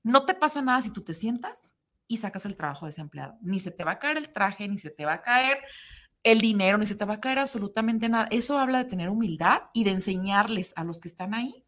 no 0.02 0.24
te 0.24 0.34
pasa 0.34 0.60
nada 0.60 0.82
si 0.82 0.92
tú 0.92 1.02
te 1.02 1.14
sientas 1.14 1.74
y 2.08 2.16
sacas 2.16 2.44
el 2.44 2.56
trabajo 2.56 2.86
de 2.86 2.90
ese 2.90 3.00
empleado. 3.00 3.38
Ni 3.42 3.60
se 3.60 3.70
te 3.70 3.84
va 3.84 3.92
a 3.92 3.98
caer 3.98 4.16
el 4.16 4.32
traje, 4.32 4.66
ni 4.68 4.78
se 4.78 4.90
te 4.90 5.04
va 5.04 5.14
a 5.14 5.22
caer 5.22 5.56
el 6.24 6.40
dinero, 6.40 6.78
ni 6.78 6.86
se 6.86 6.94
te 6.94 7.04
va 7.04 7.14
a 7.14 7.20
caer 7.20 7.38
absolutamente 7.38 8.08
nada. 8.08 8.28
Eso 8.30 8.58
habla 8.58 8.78
de 8.78 8.84
tener 8.90 9.08
humildad 9.10 9.62
y 9.74 9.84
de 9.84 9.90
enseñarles 9.90 10.72
a 10.76 10.84
los 10.84 11.00
que 11.00 11.08
están 11.08 11.34
ahí 11.34 11.64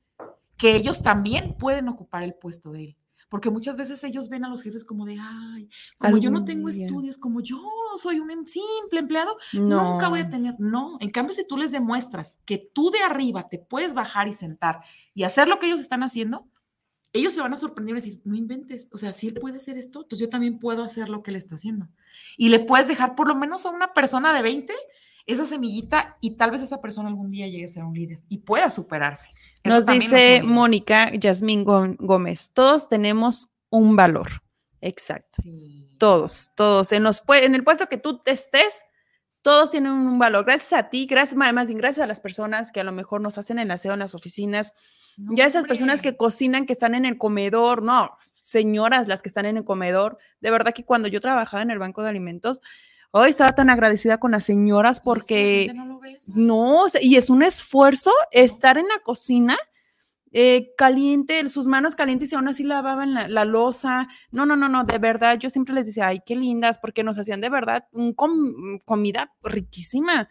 que 0.57 0.77
ellos 0.77 1.03
también 1.03 1.57
pueden 1.59 1.88
ocupar 1.88 2.23
el 2.23 2.35
puesto 2.35 2.71
de 2.71 2.85
él. 2.85 2.97
Porque 3.29 3.51
muchas 3.51 3.77
veces 3.77 4.05
ellos 4.05 4.29
ven 4.29 4.45
a 4.45 4.49
los 4.49 4.62
jefes 4.62 4.85
como 4.85 5.05
de, 5.05 5.17
ay, 5.21 5.69
como 5.99 6.19
yo 6.19 6.31
no 6.31 6.45
tengo 6.45 6.69
día". 6.71 6.87
estudios, 6.87 7.19
como 7.19 7.40
yo 7.40 7.61
soy 8.01 8.21
un 8.21 8.31
em- 8.31 8.47
simple 8.47 9.01
empleado, 9.01 9.37
No. 9.53 9.93
nunca 9.95 10.09
voy 10.09 10.21
a 10.21 10.31
tener, 10.31 10.55
no. 10.61 10.97
En 11.01 11.11
cambio, 11.11 11.35
si 11.35 11.45
tú 11.45 11.57
les 11.57 11.73
demuestras 11.73 12.40
que 12.45 12.59
tú 12.73 12.90
de 12.93 13.01
arriba 13.01 13.49
te 13.49 13.59
puedes 13.59 13.93
bajar 13.95 14.29
y 14.29 14.35
sentar 14.35 14.83
y 15.14 15.25
hacer 15.25 15.49
lo 15.49 15.59
que 15.59 15.67
ellos 15.67 15.81
están 15.81 16.05
haciendo, 16.05 16.47
ellos 17.14 17.33
se 17.33 17.40
van 17.40 17.53
a 17.53 17.57
sorprender 17.57 17.94
y 17.96 18.00
decir, 18.00 18.20
no 18.24 18.35
inventes, 18.37 18.88
o 18.92 18.98
sea, 18.98 19.12
si 19.14 19.29
él 19.29 19.35
puede 19.35 19.57
hacer 19.57 19.79
esto, 19.79 20.03
entonces 20.03 20.18
yo 20.27 20.29
también 20.29 20.59
puedo 20.59 20.83
hacer 20.85 21.09
lo 21.09 21.22
que 21.22 21.31
él 21.31 21.37
está 21.37 21.55
haciendo. 21.55 21.88
Y 22.37 22.50
le 22.50 22.59
puedes 22.61 22.88
dejar 22.88 23.14
por 23.14 23.27
lo 23.29 23.35
menos 23.35 23.64
a 23.64 23.70
una 23.70 23.94
persona 23.94 24.33
de 24.35 24.42
20 24.42 24.74
esa 25.27 25.46
semillita 25.46 26.18
y 26.20 26.33
tal 26.33 26.50
vez 26.50 26.61
esa 26.61 26.83
persona 26.83 27.09
algún 27.09 27.31
día 27.31 27.46
llegue 27.48 27.64
a 27.64 27.68
ser 27.68 27.85
un 27.85 27.94
líder 27.94 28.20
y 28.29 28.38
pueda 28.38 28.68
superarse. 28.68 29.29
Eso 29.62 29.77
Nos 29.77 29.87
dice. 29.87 30.42
Mónica 30.44 31.11
Yasmín 31.14 31.64
Gó- 31.64 31.96
Gómez, 31.98 32.50
todos 32.53 32.88
tenemos 32.90 33.48
un 33.70 33.96
valor. 33.96 34.42
Exacto. 34.83 35.40
Sí. 35.42 35.88
Todos, 35.98 36.50
todos. 36.55 36.92
En, 36.92 37.03
los, 37.05 37.24
pue- 37.24 37.42
en 37.44 37.55
el 37.55 37.64
puesto 37.64 37.88
que 37.88 37.96
tú 37.96 38.20
estés, 38.27 38.83
todos 39.40 39.70
tienen 39.70 39.92
un 39.92 40.18
valor. 40.18 40.44
Gracias 40.44 40.72
a 40.74 40.90
ti, 40.90 41.07
gracias, 41.07 41.37
más 41.37 41.68
bien 41.68 41.79
gracias 41.79 42.05
a 42.05 42.07
las 42.07 42.20
personas 42.20 42.72
que 42.72 42.81
a 42.81 42.85
lo 42.85 42.92
mejor 42.92 43.20
nos 43.22 43.38
hacen 43.38 43.59
el 43.59 43.70
aseo 43.70 43.94
en 43.94 44.00
las 44.00 44.14
oficinas, 44.14 44.74
No, 45.16 45.35
ya 45.35 45.46
esas 45.46 45.66
personas 45.66 46.03
que 46.03 46.16
cocinan, 46.16 46.66
que 46.66 46.72
están 46.72 46.94
en 46.94 47.05
el 47.05 47.18
comedor, 47.18 47.83
no, 47.83 48.16
señoras 48.35 49.09
las 49.09 49.22
que 49.22 49.29
están 49.29 49.46
en 49.46 49.57
el 49.57 49.64
comedor. 49.64 50.18
De 50.40 50.50
verdad 50.50 50.74
que 50.74 50.85
cuando 50.85 51.09
yo 51.09 51.20
trabajaba 51.20 51.62
en 51.62 51.70
el 51.70 51.79
banco 51.79 52.03
de 52.03 52.09
alimentos, 52.09 52.61
Hoy 53.16 53.31
estaba 53.31 53.55
tan 53.55 53.70
agradecida 53.70 54.18
con 54.18 54.33
las 54.33 54.42
señoras 54.42 54.98
porque 54.98 55.72
no, 56.35 56.87
y 57.00 57.14
es 57.14 57.31
un 57.31 57.44
esfuerzo 57.44 58.11
estar 58.33 58.77
en 58.77 58.88
la 58.88 58.98
cocina 59.05 59.57
eh, 60.33 60.72
caliente, 60.77 61.48
sus 61.48 61.68
manos 61.68 61.94
calientes 61.94 62.33
y 62.33 62.35
aún 62.35 62.48
así 62.48 62.64
lavaban 62.64 63.14
la, 63.14 63.29
la, 63.29 63.44
losa. 63.44 64.09
No, 64.33 64.46
no, 64.46 64.57
no, 64.57 64.68
no, 64.68 64.83
de 64.83 64.98
verdad, 64.98 65.38
yo 65.38 65.48
siempre 65.48 65.77
les 65.77 65.87
decía, 65.87 66.09
ay, 66.09 66.22
qué 66.27 66.35
lindas, 66.35 66.81
porque 66.81 67.05
nos 67.05 67.16
hacían 67.16 67.40
de 67.40 67.50
verdad 67.50 67.87
un 67.92 68.14
comida 68.85 69.33
riquísima. 69.44 70.29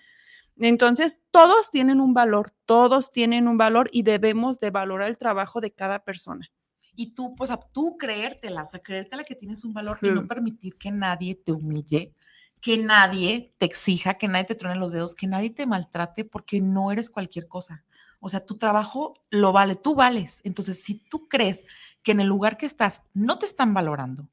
Entonces, 0.58 1.24
todos 1.32 1.72
tienen 1.72 2.00
un 2.00 2.14
valor, 2.14 2.54
todos 2.66 3.12
tienen 3.12 3.48
un 3.48 3.58
valor 3.58 3.90
y 3.92 4.04
debemos 4.04 4.60
de 4.60 4.70
valorar 4.70 5.10
el 5.10 5.18
trabajo 5.18 5.62
de 5.62 5.72
cada 5.72 6.04
persona. 6.04 6.50
Y 6.96 7.16
tú, 7.16 7.36
pues, 7.36 7.50
tú 7.72 7.98
creértela, 7.98 8.64
o 8.64 8.68
sea, 8.68 8.82
creértela 8.82 9.24
que 9.24 9.36
tienes 9.36 9.66
un 9.66 9.74
valor 9.74 9.98
y 10.02 10.10
no 10.10 10.28
permitir 10.28 10.78
que 10.78 10.92
nadie 10.92 11.36
te 11.36 11.52
humille, 11.52 12.14
que 12.62 12.78
nadie 12.78 13.54
te 13.58 13.66
exija, 13.66 14.14
que 14.16 14.28
nadie 14.28 14.46
te 14.46 14.56
truene 14.56 14.80
los 14.80 14.92
dedos, 14.92 15.16
que 15.16 15.28
nadie 15.28 15.50
te 15.50 15.66
maltrate 15.66 16.24
porque 16.24 16.62
no 16.62 16.92
eres 16.92 17.10
cualquier 17.10 17.48
cosa. 17.48 17.84
O 18.20 18.30
sea, 18.30 18.46
tu 18.46 18.58
trabajo 18.58 19.16
lo 19.32 19.52
vale, 19.52 19.76
tú 19.76 19.96
vales. 19.96 20.40
Entonces, 20.44 20.82
si 20.82 21.00
tú 21.00 21.28
crees 21.28 21.66
que 22.04 22.12
en 22.12 22.22
el 22.22 22.28
lugar 22.28 22.58
que 22.58 22.66
estás 22.66 23.02
no 23.14 23.40
te 23.40 23.46
están 23.46 23.74
valorando, 23.74 24.30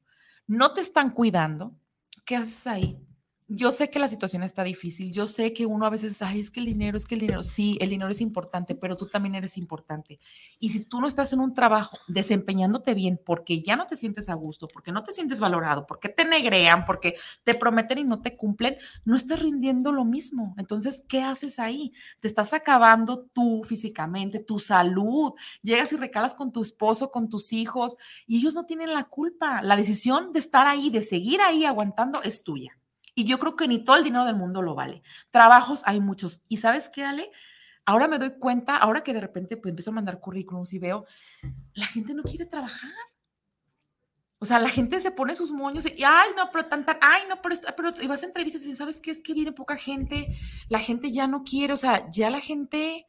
no 0.47 0.73
te 0.73 0.81
están 0.81 1.09
cuidando, 1.09 1.75
¿qué 2.25 2.35
haces 2.37 2.67
ahí? 2.67 2.97
Yo 3.53 3.73
sé 3.73 3.89
que 3.89 3.99
la 3.99 4.07
situación 4.07 4.43
está 4.43 4.63
difícil, 4.63 5.11
yo 5.11 5.27
sé 5.27 5.51
que 5.51 5.65
uno 5.65 5.85
a 5.85 5.89
veces, 5.89 6.21
ay, 6.21 6.39
es 6.39 6.51
que 6.51 6.61
el 6.61 6.65
dinero, 6.65 6.95
es 6.95 7.05
que 7.05 7.15
el 7.15 7.21
dinero, 7.21 7.43
sí, 7.43 7.77
el 7.81 7.89
dinero 7.89 8.09
es 8.09 8.21
importante, 8.21 8.75
pero 8.75 8.95
tú 8.95 9.07
también 9.07 9.35
eres 9.35 9.57
importante. 9.57 10.21
Y 10.57 10.69
si 10.69 10.85
tú 10.85 11.01
no 11.01 11.07
estás 11.07 11.33
en 11.33 11.41
un 11.41 11.53
trabajo 11.53 11.97
desempeñándote 12.07 12.93
bien 12.93 13.19
porque 13.23 13.61
ya 13.61 13.75
no 13.75 13.87
te 13.87 13.97
sientes 13.97 14.29
a 14.29 14.35
gusto, 14.35 14.69
porque 14.69 14.93
no 14.93 15.03
te 15.03 15.11
sientes 15.11 15.41
valorado, 15.41 15.85
porque 15.85 16.07
te 16.07 16.23
negrean, 16.23 16.85
porque 16.85 17.15
te 17.43 17.53
prometen 17.53 17.97
y 17.97 18.03
no 18.05 18.21
te 18.21 18.37
cumplen, 18.37 18.77
no 19.03 19.17
estás 19.17 19.41
rindiendo 19.41 19.91
lo 19.91 20.05
mismo. 20.05 20.55
Entonces, 20.57 21.03
¿qué 21.09 21.21
haces 21.21 21.59
ahí? 21.59 21.91
Te 22.21 22.29
estás 22.29 22.53
acabando 22.53 23.27
tú 23.33 23.63
físicamente, 23.65 24.39
tu 24.39 24.59
salud. 24.59 25.33
Llegas 25.61 25.91
y 25.91 25.97
recalas 25.97 26.35
con 26.35 26.53
tu 26.53 26.61
esposo, 26.61 27.11
con 27.11 27.27
tus 27.27 27.51
hijos, 27.51 27.97
y 28.25 28.37
ellos 28.37 28.55
no 28.55 28.65
tienen 28.65 28.93
la 28.93 29.03
culpa. 29.03 29.61
La 29.61 29.75
decisión 29.75 30.31
de 30.31 30.39
estar 30.39 30.67
ahí, 30.67 30.89
de 30.89 31.01
seguir 31.01 31.41
ahí 31.41 31.65
aguantando, 31.65 32.23
es 32.23 32.43
tuya. 32.43 32.80
Y 33.21 33.23
yo 33.23 33.37
creo 33.37 33.55
que 33.55 33.67
ni 33.67 33.83
todo 33.83 33.97
el 33.97 34.03
dinero 34.03 34.25
del 34.25 34.35
mundo 34.35 34.63
lo 34.63 34.73
vale. 34.73 35.03
Trabajos 35.29 35.83
hay 35.85 35.99
muchos. 35.99 36.41
¿Y 36.47 36.57
sabes 36.57 36.89
qué, 36.89 37.05
Ale? 37.05 37.29
Ahora 37.85 38.07
me 38.07 38.17
doy 38.17 38.31
cuenta, 38.39 38.77
ahora 38.77 39.03
que 39.03 39.13
de 39.13 39.21
repente 39.21 39.57
pues, 39.57 39.69
empiezo 39.69 39.91
a 39.91 39.93
mandar 39.93 40.19
currículums 40.19 40.73
y 40.73 40.79
veo, 40.79 41.05
la 41.75 41.85
gente 41.85 42.15
no 42.15 42.23
quiere 42.23 42.47
trabajar. 42.47 42.89
O 44.39 44.45
sea, 44.45 44.57
la 44.57 44.69
gente 44.69 44.99
se 45.01 45.11
pone 45.11 45.35
sus 45.35 45.51
moños 45.51 45.85
y, 45.85 46.03
ay, 46.03 46.29
no, 46.35 46.49
pero 46.51 46.65
tan, 46.65 46.83
ay, 46.99 47.21
no, 47.29 47.39
pero, 47.43 47.55
pero 47.77 47.93
y 48.01 48.07
vas 48.07 48.23
a 48.23 48.25
entrevistas 48.25 48.65
y 48.65 48.73
sabes 48.73 48.99
qué 48.99 49.11
es 49.11 49.21
que 49.21 49.35
viene 49.35 49.51
poca 49.51 49.77
gente, 49.77 50.35
la 50.67 50.79
gente 50.79 51.11
ya 51.11 51.27
no 51.27 51.43
quiere, 51.43 51.73
o 51.73 51.77
sea, 51.77 52.09
ya 52.09 52.31
la 52.31 52.41
gente, 52.41 53.05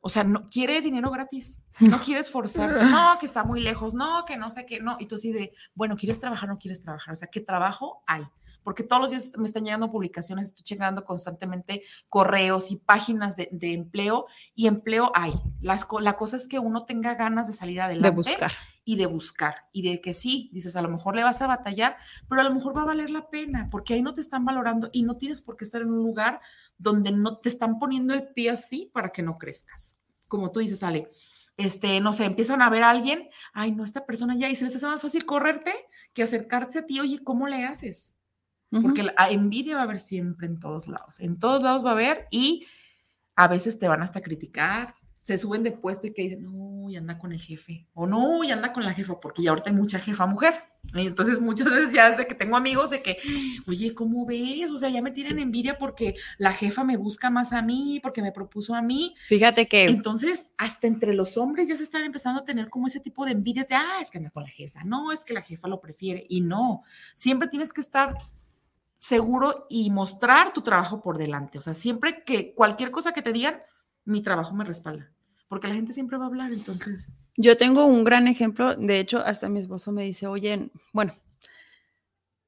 o 0.00 0.10
sea, 0.10 0.22
no 0.22 0.50
quiere 0.50 0.82
dinero 0.82 1.10
gratis, 1.10 1.64
no 1.80 1.98
quiere 2.02 2.20
esforzarse, 2.20 2.84
no, 2.84 3.16
que 3.18 3.24
está 3.24 3.42
muy 3.42 3.60
lejos, 3.60 3.94
no, 3.94 4.26
que 4.26 4.36
no 4.36 4.50
sé 4.50 4.66
qué, 4.66 4.80
no, 4.80 4.98
y 5.00 5.06
tú 5.06 5.14
así 5.14 5.32
de, 5.32 5.54
bueno, 5.74 5.96
¿quieres 5.96 6.20
trabajar 6.20 6.46
no 6.46 6.58
quieres 6.58 6.82
trabajar? 6.82 7.14
O 7.14 7.16
sea, 7.16 7.28
¿qué 7.28 7.40
trabajo 7.40 8.02
hay? 8.06 8.26
Porque 8.66 8.82
todos 8.82 9.00
los 9.00 9.12
días 9.12 9.30
me 9.38 9.46
están 9.46 9.64
llegando 9.64 9.92
publicaciones, 9.92 10.48
estoy 10.48 10.64
llegando 10.64 11.04
constantemente 11.04 11.84
correos 12.08 12.72
y 12.72 12.76
páginas 12.78 13.36
de, 13.36 13.48
empleo 13.60 14.26
y 14.56 14.66
empleo 14.66 15.12
hay. 15.14 15.34
Las, 15.60 15.86
la 16.00 16.16
cosa 16.16 16.36
es 16.36 16.48
que 16.48 16.58
uno 16.58 16.84
tenga 16.84 17.14
ganas 17.14 17.46
de 17.46 17.52
salir 17.52 17.80
adelante. 17.80 18.10
De 18.10 18.16
buscar. 18.16 18.52
Y 18.84 18.96
de 18.96 19.06
buscar. 19.06 19.68
Y 19.70 19.88
de 19.88 20.00
que 20.00 20.14
sí, 20.14 20.50
dices, 20.52 20.74
a 20.74 20.82
lo 20.82 20.88
mejor 20.88 21.14
le 21.14 21.22
vas 21.22 21.40
a 21.42 21.46
batallar, 21.46 21.96
pero 22.28 22.40
a 22.40 22.44
lo 22.44 22.52
mejor 22.52 22.76
va 22.76 22.82
a 22.82 22.86
valer 22.86 23.08
la 23.10 23.30
pena, 23.30 23.68
porque 23.70 23.94
ahí 23.94 24.02
no 24.02 24.14
te 24.14 24.20
están 24.20 24.44
valorando 24.44 24.90
y 24.92 25.04
no 25.04 25.16
tienes 25.16 25.40
por 25.40 25.56
qué 25.56 25.62
estar 25.64 25.82
en 25.82 25.92
un 25.92 26.02
lugar 26.02 26.40
donde 26.76 27.12
no 27.12 27.38
te 27.38 27.50
están 27.50 27.78
poniendo 27.78 28.14
el 28.14 28.26
pie 28.30 28.50
así 28.50 28.90
para 28.92 29.10
que 29.10 29.22
no 29.22 29.38
crezcas. 29.38 30.00
Como 30.26 30.50
tú 30.50 30.58
dices, 30.58 30.82
Ale, 30.82 31.12
este, 31.56 32.00
no 32.00 32.12
sé, 32.12 32.24
empiezan 32.24 32.62
a 32.62 32.68
ver 32.68 32.82
a 32.82 32.90
alguien, 32.90 33.30
ay, 33.52 33.70
no, 33.70 33.84
esta 33.84 34.06
persona 34.06 34.34
ya, 34.34 34.50
y 34.50 34.56
se 34.56 34.64
les 34.64 34.74
hace 34.74 34.86
más 34.86 35.00
fácil 35.00 35.24
correrte 35.24 35.72
que 36.12 36.24
acercarse 36.24 36.80
a 36.80 36.86
ti, 36.86 36.98
oye, 36.98 37.22
¿cómo 37.22 37.46
le 37.46 37.64
haces? 37.64 38.15
Porque 38.82 39.02
la 39.02 39.14
envidia 39.30 39.76
va 39.76 39.82
a 39.82 39.84
haber 39.84 39.98
siempre 39.98 40.46
en 40.46 40.58
todos 40.58 40.88
lados, 40.88 41.20
en 41.20 41.38
todos 41.38 41.62
lados 41.62 41.84
va 41.84 41.90
a 41.90 41.92
haber 41.92 42.26
y 42.30 42.66
a 43.34 43.48
veces 43.48 43.78
te 43.78 43.88
van 43.88 44.02
hasta 44.02 44.20
criticar, 44.20 44.94
se 45.22 45.38
suben 45.38 45.62
de 45.64 45.72
puesto 45.72 46.06
y 46.06 46.14
que 46.14 46.22
dicen, 46.22 46.44
no, 46.44 46.88
y 46.88 46.96
anda 46.96 47.18
con 47.18 47.32
el 47.32 47.40
jefe, 47.40 47.88
o 47.94 48.06
no, 48.06 48.44
y 48.44 48.52
anda 48.52 48.72
con 48.72 48.84
la 48.84 48.94
jefa, 48.94 49.18
porque 49.20 49.42
ya 49.42 49.50
ahorita 49.50 49.70
hay 49.70 49.76
mucha 49.76 49.98
jefa 49.98 50.24
mujer. 50.24 50.54
Y 50.94 51.04
entonces 51.04 51.40
muchas 51.40 51.66
veces 51.70 51.92
ya 51.92 52.10
desde 52.10 52.28
que 52.28 52.36
tengo 52.36 52.56
amigos 52.56 52.90
de 52.90 53.02
que, 53.02 53.18
oye, 53.66 53.92
¿cómo 53.92 54.24
ves? 54.24 54.70
O 54.70 54.76
sea, 54.76 54.88
ya 54.88 55.02
me 55.02 55.10
tienen 55.10 55.40
envidia 55.40 55.78
porque 55.78 56.14
la 56.38 56.52
jefa 56.52 56.84
me 56.84 56.96
busca 56.96 57.28
más 57.28 57.52
a 57.52 57.60
mí, 57.60 57.98
porque 58.04 58.22
me 58.22 58.30
propuso 58.30 58.74
a 58.74 58.82
mí. 58.82 59.16
Fíjate 59.26 59.66
que... 59.66 59.86
Entonces, 59.86 60.54
hasta 60.58 60.86
entre 60.86 61.12
los 61.12 61.36
hombres 61.36 61.66
ya 61.66 61.76
se 61.76 61.82
están 61.82 62.04
empezando 62.04 62.42
a 62.42 62.44
tener 62.44 62.70
como 62.70 62.86
ese 62.86 63.00
tipo 63.00 63.24
de 63.24 63.32
envidias 63.32 63.66
de, 63.66 63.74
ah, 63.74 63.98
es 64.00 64.12
que 64.12 64.18
anda 64.18 64.30
con 64.30 64.44
la 64.44 64.50
jefa, 64.50 64.84
no, 64.84 65.10
es 65.10 65.24
que 65.24 65.34
la 65.34 65.42
jefa 65.42 65.66
lo 65.66 65.80
prefiere. 65.80 66.24
Y 66.28 66.40
no, 66.40 66.84
siempre 67.16 67.48
tienes 67.48 67.72
que 67.72 67.80
estar 67.80 68.16
seguro 68.96 69.66
y 69.68 69.90
mostrar 69.90 70.52
tu 70.52 70.62
trabajo 70.62 71.00
por 71.00 71.18
delante. 71.18 71.58
O 71.58 71.62
sea, 71.62 71.74
siempre 71.74 72.24
que 72.24 72.54
cualquier 72.54 72.90
cosa 72.90 73.12
que 73.12 73.22
te 73.22 73.32
digan, 73.32 73.60
mi 74.04 74.22
trabajo 74.22 74.54
me 74.54 74.64
respalda, 74.64 75.12
porque 75.48 75.68
la 75.68 75.74
gente 75.74 75.92
siempre 75.92 76.16
va 76.18 76.24
a 76.24 76.28
hablar, 76.28 76.52
entonces. 76.52 77.12
Yo 77.36 77.56
tengo 77.56 77.84
un 77.84 78.04
gran 78.04 78.28
ejemplo, 78.28 78.74
de 78.76 78.98
hecho, 78.98 79.18
hasta 79.24 79.48
mi 79.48 79.60
esposo 79.60 79.92
me 79.92 80.04
dice, 80.04 80.26
oye, 80.26 80.70
bueno, 80.92 81.14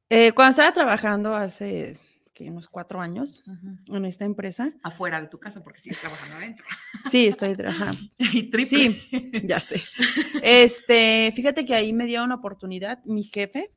eh, 0.08 0.32
cuando 0.32 0.50
estaba 0.50 0.72
trabajando 0.72 1.36
hace 1.36 1.98
unos 2.46 2.68
cuatro 2.68 3.00
años 3.00 3.42
en 3.86 4.04
esta 4.04 4.24
empresa. 4.24 4.72
Afuera 4.82 5.20
de 5.20 5.28
tu 5.28 5.38
casa, 5.38 5.64
porque 5.64 5.80
sigues 5.80 6.00
trabajando 6.00 6.36
adentro. 6.36 6.64
Sí, 7.10 7.26
estoy 7.26 7.56
trabajando. 7.56 8.00
y 8.18 8.50
Sí, 8.64 9.02
ya 9.44 9.60
sé. 9.60 9.80
Este, 10.42 11.32
fíjate 11.34 11.64
que 11.66 11.74
ahí 11.74 11.92
me 11.92 12.06
dio 12.06 12.22
una 12.22 12.36
oportunidad 12.36 13.02
mi 13.04 13.24
jefe 13.24 13.72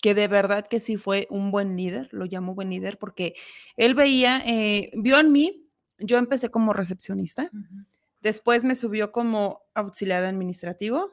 que 0.00 0.14
de 0.14 0.28
verdad 0.28 0.66
que 0.66 0.80
sí 0.80 0.96
fue 0.96 1.26
un 1.30 1.50
buen 1.50 1.76
líder, 1.76 2.08
lo 2.12 2.24
llamo 2.24 2.54
buen 2.54 2.70
líder, 2.70 2.98
porque 2.98 3.34
él 3.76 3.94
veía, 3.94 4.42
eh, 4.46 4.90
vio 4.94 5.18
en 5.18 5.32
mí, 5.32 5.68
yo 5.98 6.18
empecé 6.18 6.50
como 6.50 6.72
recepcionista, 6.72 7.50
después 8.20 8.64
me 8.64 8.74
subió 8.74 9.12
como 9.12 9.62
auxiliar 9.74 10.24
administrativo, 10.24 11.10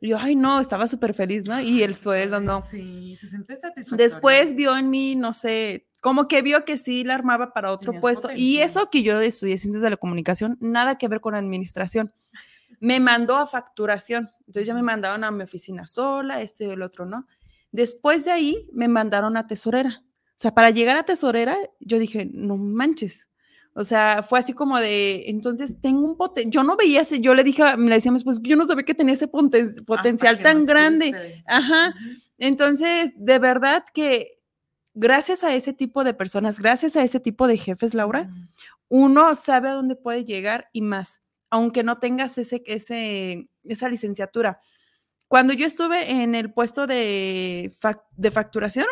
y 0.00 0.08
yo, 0.08 0.18
ay, 0.18 0.36
no, 0.36 0.60
estaba 0.60 0.86
súper 0.86 1.14
feliz, 1.14 1.44
¿no? 1.46 1.60
Y 1.60 1.82
el 1.82 1.94
sueldo, 1.94 2.40
no. 2.40 2.60
Sí, 2.60 3.16
se 3.16 3.26
siente 3.26 3.56
satisfactorio. 3.56 4.04
Después 4.04 4.54
vio 4.54 4.76
en 4.76 4.90
mí, 4.90 5.14
no 5.14 5.32
sé, 5.32 5.88
como 6.02 6.28
que 6.28 6.42
vio 6.42 6.66
que 6.66 6.76
sí 6.76 7.04
la 7.04 7.14
armaba 7.14 7.54
para 7.54 7.72
otro 7.72 7.98
puesto. 8.00 8.28
Y 8.36 8.58
eso 8.58 8.90
que 8.90 9.02
yo 9.02 9.20
estudié 9.20 9.56
ciencias 9.56 9.82
de 9.82 9.88
la 9.88 9.96
comunicación, 9.96 10.58
nada 10.60 10.98
que 10.98 11.08
ver 11.08 11.22
con 11.22 11.34
administración. 11.34 12.12
Me 12.80 13.00
mandó 13.00 13.36
a 13.36 13.46
facturación. 13.46 14.28
Entonces 14.40 14.66
ya 14.66 14.74
me 14.74 14.82
mandaron 14.82 15.24
a 15.24 15.30
mi 15.30 15.44
oficina 15.44 15.86
sola, 15.86 16.42
este 16.42 16.66
y 16.66 16.70
el 16.70 16.82
otro, 16.82 17.06
¿no? 17.06 17.26
Después 17.74 18.24
de 18.24 18.30
ahí 18.30 18.68
me 18.72 18.86
mandaron 18.86 19.36
a 19.36 19.48
tesorera. 19.48 20.04
O 20.06 20.36
sea, 20.36 20.54
para 20.54 20.70
llegar 20.70 20.96
a 20.96 21.02
tesorera, 21.02 21.56
yo 21.80 21.98
dije, 21.98 22.24
no 22.32 22.56
manches. 22.56 23.26
O 23.72 23.82
sea, 23.82 24.22
fue 24.22 24.38
así 24.38 24.52
como 24.52 24.78
de, 24.78 25.24
entonces 25.26 25.80
tengo 25.80 26.06
un 26.06 26.16
potencial, 26.16 26.52
yo 26.52 26.62
no 26.62 26.76
veía 26.76 27.00
ese, 27.00 27.18
yo 27.18 27.34
le 27.34 27.42
dije, 27.42 27.76
me 27.76 27.88
le 27.88 27.96
decíamos, 27.96 28.22
pues 28.22 28.40
yo 28.44 28.54
no 28.54 28.64
sabía 28.64 28.84
que 28.84 28.94
tenía 28.94 29.14
ese 29.14 29.26
potencial 29.26 30.40
tan 30.40 30.64
grande. 30.64 31.42
Ajá. 31.48 31.92
Entonces, 32.38 33.12
de 33.16 33.40
verdad 33.40 33.84
que 33.92 34.38
gracias 34.94 35.42
a 35.42 35.52
ese 35.52 35.72
tipo 35.72 36.04
de 36.04 36.14
personas, 36.14 36.60
gracias 36.60 36.94
a 36.94 37.02
ese 37.02 37.18
tipo 37.18 37.48
de 37.48 37.58
jefes, 37.58 37.92
Laura, 37.92 38.30
uno 38.86 39.34
sabe 39.34 39.70
a 39.70 39.72
dónde 39.72 39.96
puede 39.96 40.24
llegar 40.24 40.68
y 40.72 40.80
más, 40.80 41.22
aunque 41.50 41.82
no 41.82 41.98
tengas 41.98 42.38
ese, 42.38 42.62
ese, 42.66 43.48
esa 43.64 43.88
licenciatura. 43.88 44.60
Cuando 45.34 45.52
yo 45.52 45.66
estuve 45.66 46.12
en 46.12 46.36
el 46.36 46.52
puesto 46.52 46.86
de, 46.86 47.72
de 48.16 48.30
facturación, 48.30 48.86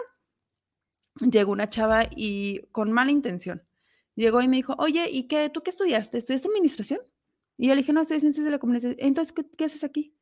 llegó 1.21 1.53
una 1.53 1.71
chava 1.71 2.09
y 2.17 2.63
con 2.73 2.91
mala 2.91 3.13
intención. 3.13 3.63
Llegó 4.17 4.43
y 4.43 4.49
me 4.49 4.57
dijo, 4.57 4.75
oye, 4.79 5.09
¿y 5.09 5.29
qué? 5.29 5.51
¿Tú 5.51 5.63
qué 5.63 5.71
estudiaste? 5.71 6.19
¿Estudiaste 6.19 6.49
administración? 6.49 6.99
Y 7.57 7.69
yo 7.69 7.77
le 7.77 7.83
dije, 7.83 7.93
no, 7.93 8.01
estoy 8.01 8.19
ciencias 8.19 8.45
de 8.45 8.51
la 8.51 8.59
comunicación. 8.59 8.97
Entonces, 8.99 9.33
¿qué, 9.57 9.65
haces 9.65 9.85
aquí? 9.85 10.17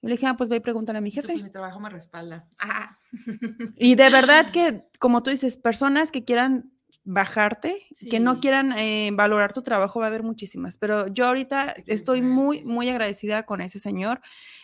Y 0.00 0.06
le 0.06 0.12
dije, 0.12 0.28
ah, 0.28 0.36
pues 0.36 0.48
voy 0.48 0.58
a 0.58 0.62
preguntar 0.62 0.94
a 0.94 1.00
mi 1.00 1.10
jefe. 1.10 1.34
mi 1.34 1.50
trabajo 1.50 1.80
me 1.80 1.90
respalda. 1.90 2.48
Ah. 2.60 2.96
Y 3.74 3.96
de 3.96 4.10
verdad 4.10 4.50
que, 4.50 4.88
como 5.00 5.24
tú 5.24 5.32
dices, 5.32 5.56
personas 5.56 6.12
que 6.12 6.24
quieran 6.24 6.72
bajarte, 7.04 7.86
que 8.10 8.18
no 8.18 8.40
quieran 8.40 8.72
eh, 8.78 9.10
valorar 9.12 9.52
tu 9.52 9.62
trabajo, 9.62 10.00
va 10.00 10.06
a 10.06 10.08
haber 10.08 10.22
muchísimas. 10.22 10.78
Pero 10.78 11.06
yo 11.08 11.26
ahorita 11.26 11.74
estoy 11.86 12.22
muy, 12.22 12.64
muy 12.64 12.88
agradecida 12.88 13.44
con 13.44 13.60
ese 13.60 13.78
señor. 13.78 14.20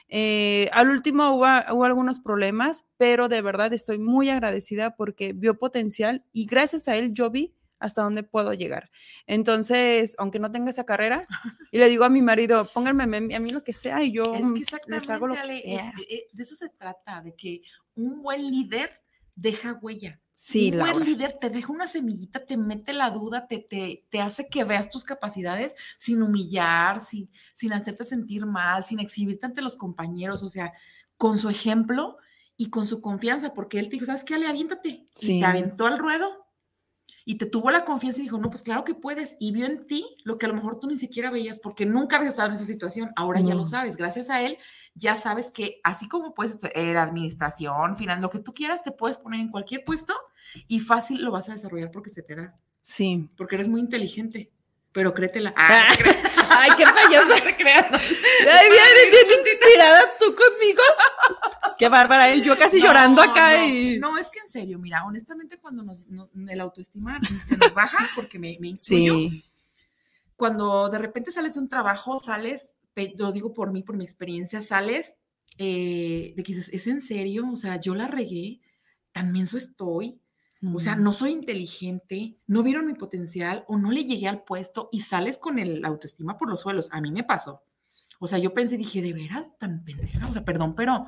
Eh, 0.08 0.68
al 0.72 0.90
último 0.90 1.34
hubo, 1.36 1.44
algunos 1.84 2.18
problemas, 2.18 2.88
pero 2.96 3.28
de 3.28 3.42
verdad 3.42 3.72
estoy 3.72 3.98
muy 3.98 4.30
agradecida 4.30 4.96
porque 4.96 5.32
vio 5.32 5.58
potencial 5.58 6.24
y 6.32 6.46
gracias 6.46 6.88
a 6.88 6.96
él 6.96 7.12
yo 7.12 7.30
vi 7.30 7.54
hasta 7.78 8.02
dónde 8.02 8.22
puedo 8.22 8.52
llegar. 8.54 8.90
Entonces, 9.26 10.16
aunque 10.18 10.38
no 10.38 10.50
tenga 10.50 10.70
esa 10.70 10.84
carrera, 10.84 11.26
y 11.70 11.78
le 11.78 11.88
digo 11.88 12.04
a 12.04 12.10
mi 12.10 12.20
marido, 12.22 12.66
pónganme 12.74 13.04
a 13.34 13.40
mí 13.40 13.50
lo 13.50 13.64
que 13.64 13.72
sea 13.72 14.02
y 14.02 14.12
yo 14.12 14.22
les 14.86 15.10
hago 15.10 15.26
lo 15.26 15.34
que 15.34 15.62
sea. 15.62 15.92
de 16.32 16.42
eso 16.42 16.56
se 16.56 16.68
trata, 16.70 17.22
de 17.22 17.34
que 17.34 17.62
un 17.94 18.22
buen 18.22 18.50
líder 18.50 19.00
deja 19.34 19.74
huella 19.74 20.20
Sí, 20.42 20.72
un 20.72 20.78
buen 20.78 21.00
líder 21.04 21.36
te 21.38 21.50
deja 21.50 21.70
una 21.70 21.86
semillita, 21.86 22.46
te 22.46 22.56
mete 22.56 22.94
la 22.94 23.10
duda, 23.10 23.46
te, 23.46 23.58
te, 23.58 24.06
te 24.10 24.20
hace 24.22 24.48
que 24.48 24.64
veas 24.64 24.88
tus 24.88 25.04
capacidades 25.04 25.74
sin 25.98 26.22
humillar, 26.22 27.02
sin, 27.02 27.30
sin 27.54 27.74
hacerte 27.74 28.04
sentir 28.04 28.46
mal, 28.46 28.82
sin 28.82 29.00
exhibirte 29.00 29.44
ante 29.44 29.60
los 29.60 29.76
compañeros, 29.76 30.42
o 30.42 30.48
sea, 30.48 30.72
con 31.18 31.36
su 31.36 31.50
ejemplo 31.50 32.16
y 32.56 32.70
con 32.70 32.86
su 32.86 33.02
confianza, 33.02 33.52
porque 33.52 33.78
él 33.78 33.86
te 33.86 33.92
dijo, 33.96 34.06
¿sabes 34.06 34.24
qué, 34.24 34.34
Ale? 34.34 34.46
Aviéntate. 34.46 34.88
Y 34.88 35.10
Sí. 35.14 35.40
te 35.40 35.44
aventó 35.44 35.86
al 35.86 35.98
ruedo 35.98 36.46
y 37.24 37.36
te 37.38 37.46
tuvo 37.46 37.70
la 37.70 37.84
confianza 37.84 38.20
y 38.20 38.24
dijo, 38.24 38.38
no, 38.38 38.50
pues 38.50 38.62
claro 38.62 38.84
que 38.84 38.94
puedes. 38.94 39.36
Y 39.40 39.52
vio 39.52 39.66
en 39.66 39.86
ti 39.86 40.16
lo 40.24 40.38
que 40.38 40.46
a 40.46 40.48
lo 40.48 40.54
mejor 40.54 40.78
tú 40.80 40.86
ni 40.86 40.96
siquiera 40.96 41.30
veías 41.30 41.60
porque 41.60 41.86
nunca 41.86 42.16
habías 42.16 42.32
estado 42.32 42.48
en 42.48 42.54
esa 42.54 42.64
situación. 42.64 43.10
Ahora 43.16 43.40
ya 43.40 43.54
No. 43.54 43.60
lo 43.60 43.66
sabes. 43.66 43.96
Gracias 43.96 44.30
a 44.30 44.42
él, 44.42 44.58
ya 44.94 45.16
sabes 45.16 45.50
que 45.50 45.80
así 45.84 46.08
como 46.08 46.34
puedes 46.34 46.52
estudiar 46.52 46.96
administración, 46.96 47.96
final, 47.96 48.20
lo 48.20 48.30
que 48.30 48.38
tú 48.40 48.54
quieras, 48.54 48.82
te 48.84 48.92
puedes 48.92 49.18
poner 49.18 49.40
en 49.40 49.48
cualquier 49.50 49.84
puesto 49.84 50.14
y 50.68 50.80
fácil 50.80 51.22
lo 51.24 51.30
vas 51.30 51.48
a 51.48 51.52
desarrollar 51.52 51.90
porque 51.90 52.10
se 52.10 52.22
te 52.22 52.34
da. 52.36 52.56
Sí. 52.82 53.28
Porque 53.36 53.54
eres 53.56 53.68
muy 53.68 53.80
inteligente. 53.80 54.50
Pero 54.92 55.14
créetela. 55.14 55.54
Ah, 55.56 55.84
no 55.88 55.94
te 55.96 56.02
creas. 56.02 56.46
Ay, 56.50 56.70
qué 56.76 56.84
payaso. 56.84 57.28
No 57.28 57.42
te 57.44 57.54
creas. 57.56 57.86
Ay, 57.92 58.68
bien, 58.68 59.10
bien 59.12 59.40
inspirada 59.46 60.00
tú 60.18 60.26
conmigo. 60.34 60.82
Qué 61.80 61.88
bárbara, 61.88 62.30
¿eh? 62.30 62.42
yo 62.42 62.56
casi 62.56 62.78
No, 62.78 62.84
llorando 62.86 63.22
acá 63.22 63.56
no, 63.56 63.66
y. 63.66 63.98
No, 63.98 64.18
es 64.18 64.30
que 64.30 64.38
en 64.38 64.48
serio, 64.48 64.78
mira, 64.78 65.04
honestamente 65.04 65.58
cuando 65.58 65.82
nos, 65.82 66.06
no- 66.06 66.28
el 66.48 66.60
autoestima 66.60 67.18
se 67.44 67.56
nos 67.56 67.74
baja, 67.74 68.08
porque 68.14 68.38
me, 68.38 68.56
me 68.60 68.68
incluyo, 68.68 69.14
Sí, 69.30 69.44
cuando 70.36 70.88
de 70.88 70.98
repente 70.98 71.32
sales 71.32 71.54
de 71.54 71.60
un 71.60 71.68
trabajo, 71.68 72.20
sales, 72.22 72.74
lo 73.16 73.32
digo 73.32 73.52
por 73.52 73.72
mí, 73.72 73.82
por 73.82 73.96
mi 73.96 74.04
experiencia, 74.04 74.62
sales 74.62 75.16
eh, 75.58 76.32
de 76.36 76.42
que 76.42 76.54
dices, 76.54 76.70
¿es 76.72 76.86
en 76.86 77.00
serio? 77.00 77.48
O 77.52 77.56
sea, 77.56 77.80
yo 77.80 77.94
la 77.94 78.06
regué, 78.06 78.60
tan 79.12 79.32
menso 79.32 79.56
estoy, 79.56 80.20
o 80.74 80.78
sea, 80.78 80.94
no 80.94 81.12
soy 81.14 81.30
inteligente, 81.32 82.36
no 82.46 82.62
vieron 82.62 82.86
mi 82.86 82.92
potencial 82.94 83.64
o 83.66 83.78
no 83.78 83.90
le 83.90 84.04
llegué 84.04 84.28
al 84.28 84.42
puesto 84.44 84.90
y 84.92 85.00
sales 85.00 85.38
con 85.38 85.58
el 85.58 85.82
autoestima 85.86 86.36
por 86.36 86.50
los 86.50 86.60
suelos. 86.60 86.92
A 86.92 87.00
mí 87.00 87.10
me 87.10 87.24
pasó. 87.24 87.62
O 88.22 88.28
sea, 88.28 88.38
yo 88.38 88.52
pensé, 88.52 88.76
dije, 88.76 89.00
¿de 89.00 89.14
veras 89.14 89.58
tan 89.58 89.82
pendeja? 89.82 90.28
O 90.28 90.32
sea, 90.32 90.44
perdón, 90.44 90.74
pero 90.76 91.06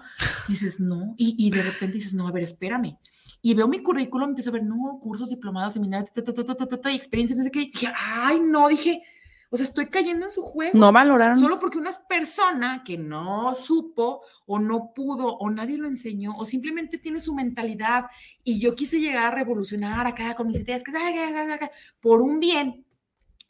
dices, 0.49 0.81
no. 0.81 1.15
Y, 1.19 1.37
y 1.39 1.51
de 1.51 1.63
repente 1.63 1.97
dices, 1.97 2.15
no, 2.15 2.27
a 2.27 2.33
ver, 2.33 2.43
espérame. 2.43 2.97
Y 3.43 3.55
veo 3.55 3.69
mi 3.69 3.83
currículum, 3.83 4.31
empiezo 4.31 4.49
a 4.51 4.55
ver, 4.55 4.65
no, 4.65 4.99
cursos, 5.03 5.29
diplomados, 5.29 5.75
seminarios, 5.75 6.13
ta, 6.13 6.25
ta, 6.25 6.33
ta, 6.33 6.43
ta, 6.43 6.55
ta, 6.55 6.67
ta, 6.67 6.81
ta, 6.81 6.91
y 6.91 6.97
experiencias, 6.97 7.39
qué. 7.53 7.61
y 7.61 7.71
Dije, 7.71 7.93
ay, 7.95 8.41
no, 8.41 8.67
dije, 8.69 9.03
o 9.51 9.57
sea, 9.59 9.67
estoy 9.67 9.89
cayendo 9.89 10.25
en 10.25 10.33
su 10.33 10.41
juego. 10.41 10.79
No 10.79 10.91
valoraron. 10.91 11.39
Solo 11.39 11.61
porque 11.61 11.77
una 11.77 11.91
persona 12.09 12.83
que 12.83 12.97
no 12.97 13.55
supo 13.55 14.23
o 14.47 14.59
no 14.59 14.95
pudo 14.95 15.37
o 15.37 15.51
nadie 15.51 15.77
lo 15.77 15.89
enseñó 15.89 16.35
o 16.39 16.47
simplemente 16.47 16.97
tiene 16.97 17.21
su 17.21 17.35
mentalidad 17.35 18.07
y 18.43 18.59
yo 18.59 18.75
quise 18.75 18.99
llegar 18.99 19.25
a 19.25 19.37
revolucionar 19.37 20.07
acá 20.07 20.35
con 20.35 20.47
mis 20.47 20.61
ideas 20.61 20.83
que, 20.83 20.93
por 22.01 22.23
un 22.23 22.41
bien 22.41 22.87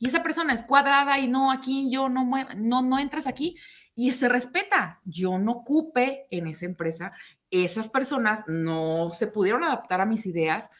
y 0.02 0.08
esa 0.08 0.24
persona 0.24 0.52
es 0.52 0.64
cuadrada 0.64 1.20
y 1.20 1.28
no 1.28 1.52
aquí 1.52 1.88
yo 1.88 2.08
no 2.08 2.28
no 2.56 2.82
no 2.82 2.98
entras 2.98 3.28
aquí 3.28 3.56
y 3.94 4.10
se 4.10 4.28
respeta. 4.28 5.00
Yo 5.04 5.38
no 5.38 5.52
ocupe 5.52 6.26
en 6.32 6.48
esa 6.48 6.66
empresa, 6.66 7.12
esas 7.52 7.88
personas 7.88 8.42
no 8.48 9.10
se 9.10 9.28
pudieron 9.28 9.62
adaptar 9.62 10.00
a 10.00 10.06
mis 10.06 10.26
ideas 10.26 10.70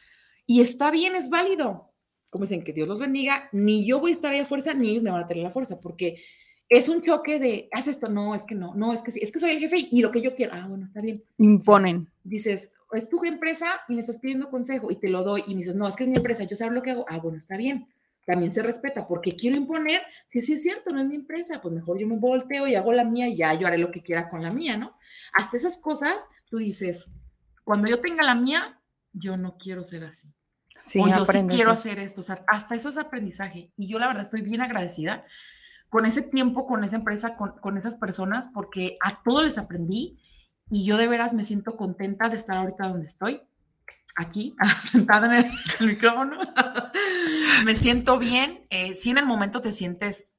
y 0.45 0.59
está 0.59 0.91
bien, 0.91 1.15
es 1.15 1.29
válido. 1.29 1.93
Como 2.31 2.43
dicen, 2.43 2.65
que 2.65 2.73
Dios 2.73 2.85
los 2.85 2.99
bendiga, 2.99 3.47
ni 3.53 3.85
yo 3.85 4.01
voy 4.01 4.11
a 4.11 4.13
estar 4.13 4.33
ahí 4.33 4.39
a 4.39 4.45
fuerza, 4.45 4.73
ni 4.73 4.89
ellos 4.89 5.03
me 5.03 5.11
van 5.11 5.23
a 5.23 5.27
tener 5.27 5.43
la 5.43 5.51
fuerza, 5.51 5.79
porque 5.79 6.21
es 6.67 6.89
un 6.89 7.01
choque 7.01 7.39
de, 7.39 7.69
haz 7.71 7.87
esto, 7.87 8.09
no, 8.09 8.35
es 8.35 8.43
que 8.45 8.55
no, 8.55 8.75
no, 8.75 8.91
es 8.91 9.03
que 9.03 9.11
sí, 9.11 9.21
es 9.23 9.31
que 9.31 9.39
soy 9.39 9.51
el 9.51 9.59
jefe 9.59 9.87
y 9.89 10.01
lo 10.01 10.11
que 10.11 10.21
yo 10.21 10.35
quiero, 10.35 10.51
ah, 10.53 10.67
bueno, 10.67 10.83
está 10.83 10.99
bien. 10.99 11.23
Imponen. 11.37 12.11
Dices, 12.25 12.73
es 12.91 13.07
tu 13.07 13.23
empresa 13.23 13.67
y 13.87 13.93
me 13.93 14.01
estás 14.01 14.19
pidiendo 14.19 14.49
consejo 14.49 14.91
y 14.91 14.97
te 14.97 15.07
lo 15.07 15.23
doy 15.23 15.45
y 15.47 15.53
me 15.53 15.61
dices, 15.61 15.75
no, 15.75 15.87
es 15.87 15.95
que 15.95 16.03
es 16.03 16.09
mi 16.09 16.17
empresa, 16.17 16.43
yo 16.43 16.57
sé 16.57 16.69
lo 16.69 16.81
que 16.81 16.91
hago, 16.91 17.05
ah, 17.07 17.19
bueno, 17.19 17.37
está 17.37 17.55
bien. 17.55 17.87
También 18.25 18.51
se 18.51 18.63
respeta, 18.63 19.07
porque 19.07 19.35
quiero 19.35 19.57
imponer, 19.57 20.01
si 20.25 20.41
sí 20.41 20.53
es 20.53 20.63
cierto, 20.63 20.91
no 20.91 21.01
es 21.01 21.07
mi 21.07 21.15
empresa, 21.15 21.61
pues 21.61 21.73
mejor 21.73 21.99
yo 21.99 22.07
me 22.07 22.17
volteo 22.17 22.67
y 22.67 22.75
hago 22.75 22.93
la 22.93 23.03
mía 23.03 23.27
y 23.27 23.37
ya 23.37 23.53
yo 23.53 23.67
haré 23.67 23.77
lo 23.77 23.91
que 23.91 24.01
quiera 24.01 24.29
con 24.29 24.41
la 24.41 24.49
mía, 24.49 24.77
¿no? 24.77 24.97
Hasta 25.33 25.57
esas 25.57 25.77
cosas, 25.77 26.15
tú 26.49 26.57
dices, 26.57 27.11
cuando 27.63 27.89
yo 27.89 27.99
tenga 27.99 28.23
la 28.23 28.35
mía, 28.35 28.79
yo 29.11 29.35
no 29.35 29.57
quiero 29.57 29.83
ser 29.83 30.05
así 30.05 30.33
Sí, 30.81 30.99
o 30.99 31.07
yo 31.07 31.25
sí 31.25 31.47
quiero 31.47 31.71
hacer 31.71 31.99
esto. 31.99 32.21
O 32.21 32.23
sea, 32.23 32.43
hasta 32.47 32.75
eso 32.75 32.89
es 32.89 32.97
aprendizaje. 32.97 33.71
Y 33.77 33.87
yo 33.87 33.99
la 33.99 34.07
verdad 34.07 34.25
estoy 34.25 34.41
bien 34.41 34.61
agradecida 34.61 35.25
con 35.89 36.05
ese 36.05 36.23
tiempo, 36.23 36.65
con 36.67 36.83
esa 36.83 36.97
empresa, 36.97 37.37
con, 37.37 37.51
con 37.59 37.77
esas 37.77 37.95
personas, 37.95 38.51
porque 38.53 38.97
a 39.01 39.21
todos 39.23 39.45
les 39.45 39.57
aprendí 39.57 40.19
y 40.69 40.85
yo 40.85 40.97
de 40.97 41.07
veras 41.07 41.33
me 41.33 41.45
siento 41.45 41.77
contenta 41.77 42.29
de 42.29 42.37
estar 42.37 42.57
ahorita 42.57 42.87
donde 42.87 43.05
estoy, 43.05 43.41
aquí, 44.17 44.55
sentada 44.91 45.39
en 45.39 45.45
el 45.79 45.87
micrófono. 45.87 46.37
me 47.65 47.75
siento 47.75 48.17
bien. 48.17 48.65
Eh, 48.69 48.93
sí, 48.95 49.11
en 49.11 49.17
el 49.17 49.25
momento 49.25 49.61
te 49.61 49.71
sientes 49.71 50.31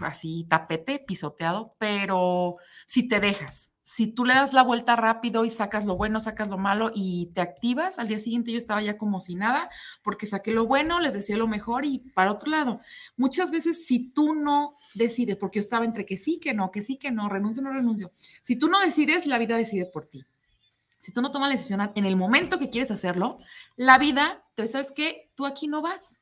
así 0.00 0.46
tapete, 0.48 0.98
pisoteado, 0.98 1.70
pero 1.78 2.56
si 2.86 3.08
te 3.08 3.20
dejas, 3.20 3.72
si 3.84 4.06
tú 4.06 4.24
le 4.24 4.34
das 4.34 4.52
la 4.52 4.62
vuelta 4.62 4.94
rápido 4.96 5.44
y 5.44 5.50
sacas 5.50 5.84
lo 5.84 5.96
bueno, 5.96 6.20
sacas 6.20 6.48
lo 6.48 6.58
malo 6.58 6.92
y 6.94 7.32
te 7.34 7.40
activas, 7.40 7.98
al 7.98 8.08
día 8.08 8.18
siguiente 8.18 8.52
yo 8.52 8.58
estaba 8.58 8.80
ya 8.80 8.96
como 8.96 9.20
si 9.20 9.34
nada, 9.34 9.68
porque 10.02 10.26
saqué 10.26 10.52
lo 10.52 10.66
bueno, 10.66 11.00
les 11.00 11.12
decía 11.12 11.36
lo 11.36 11.48
mejor 11.48 11.84
y 11.84 11.98
para 11.98 12.32
otro 12.32 12.50
lado. 12.50 12.80
Muchas 13.16 13.50
veces 13.50 13.86
si 13.86 14.10
tú 14.10 14.34
no 14.34 14.76
decides, 14.94 15.36
porque 15.36 15.58
yo 15.58 15.64
estaba 15.64 15.84
entre 15.84 16.06
que 16.06 16.16
sí, 16.16 16.38
que 16.38 16.54
no, 16.54 16.70
que 16.70 16.82
sí, 16.82 16.98
que 16.98 17.10
no, 17.10 17.28
renuncio, 17.28 17.62
no 17.62 17.72
renuncio, 17.72 18.12
si 18.42 18.56
tú 18.56 18.68
no 18.68 18.80
decides, 18.80 19.26
la 19.26 19.38
vida 19.38 19.56
decide 19.56 19.86
por 19.86 20.06
ti. 20.06 20.24
Si 21.00 21.12
tú 21.12 21.22
no 21.22 21.32
tomas 21.32 21.48
la 21.48 21.56
decisión 21.56 21.90
en 21.94 22.04
el 22.04 22.14
momento 22.14 22.58
que 22.58 22.70
quieres 22.70 22.90
hacerlo, 22.90 23.38
la 23.74 23.98
vida, 23.98 24.44
entonces, 24.50 24.72
¿sabes 24.72 24.92
qué? 24.94 25.32
Tú 25.34 25.46
aquí 25.46 25.66
no 25.66 25.80
vas. 25.80 26.19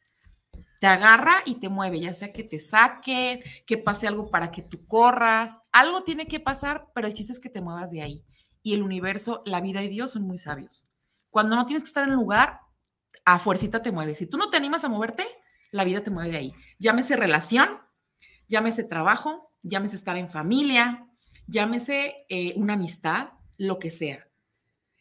Te 0.81 0.87
agarra 0.87 1.43
y 1.45 1.57
te 1.57 1.69
mueve, 1.69 2.01
ya 2.01 2.14
sea 2.14 2.33
que 2.33 2.45
te 2.45 2.61
saquen, 2.61 3.43
que 3.67 3.79
pase 3.79 4.07
algo 4.07 4.31
para 4.31 4.51
que 4.51 4.62
tú 4.62 4.87
corras. 4.87 5.59
Algo 5.73 6.05
tiene 6.05 6.27
que 6.27 6.41
pasar, 6.41 6.88
pero 6.95 7.07
el 7.07 7.14
chiste 7.14 7.33
es 7.33 7.41
que 7.41 7.51
te 7.51 7.61
muevas 7.61 7.91
de 7.91 8.03
ahí. 8.03 8.25
Y 8.62 8.75
el 8.75 8.83
universo, 8.83 9.43
la 9.45 9.61
vida 9.61 9.83
y 9.83 9.88
Dios 9.88 10.12
son 10.12 10.23
muy 10.23 10.38
sabios. 10.38 10.93
Cuando 11.31 11.57
no 11.57 11.67
tienes 11.67 11.83
que 11.85 11.88
estar 11.88 12.05
en 12.05 12.14
lugar, 12.14 12.61
a 13.25 13.38
fuercita 13.38 13.83
te 13.83 13.93
mueves. 13.93 14.19
Si 14.19 14.27
tú 14.27 14.38
no 14.38 14.51
te 14.51 14.57
animas 14.57 14.85
a 14.85 14.88
moverte, 14.88 15.27
la 15.71 15.85
vida 15.85 16.03
te 16.03 16.11
mueve 16.11 16.31
de 16.31 16.38
ahí. 16.38 16.55
Llámese 16.79 17.17
relación, 17.17 17.69
llámese 18.47 18.85
trabajo, 18.85 19.53
llámese 19.62 19.97
estar 19.97 20.17
en 20.17 20.31
familia, 20.31 21.07
llámese 21.47 22.25
eh, 22.29 22.55
una 22.57 22.75
amistad, 22.75 23.31
lo 23.57 23.79
que 23.79 23.91
sea. 23.91 24.28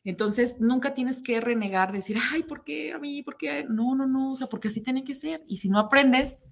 Entonces, 0.07 0.61
nunca 0.61 0.93
tienes 0.93 1.21
que 1.21 1.41
renegar, 1.41 1.91
decir, 1.91 2.17
ay, 2.31 2.41
¿por 2.43 2.63
qué 2.63 2.93
a 2.93 2.97
mí? 2.97 3.23
¿Por 3.23 3.35
qué? 3.35 3.65
No, 3.67 3.93
no, 3.93 4.07
no, 4.07 4.31
o 4.31 4.35
sea, 4.35 4.47
porque 4.47 4.69
así 4.69 4.81
tiene 4.81 5.03
que 5.03 5.13
ser. 5.13 5.43
Y 5.49 5.57
si 5.57 5.67
no 5.69 5.79
aprendes 5.79 6.43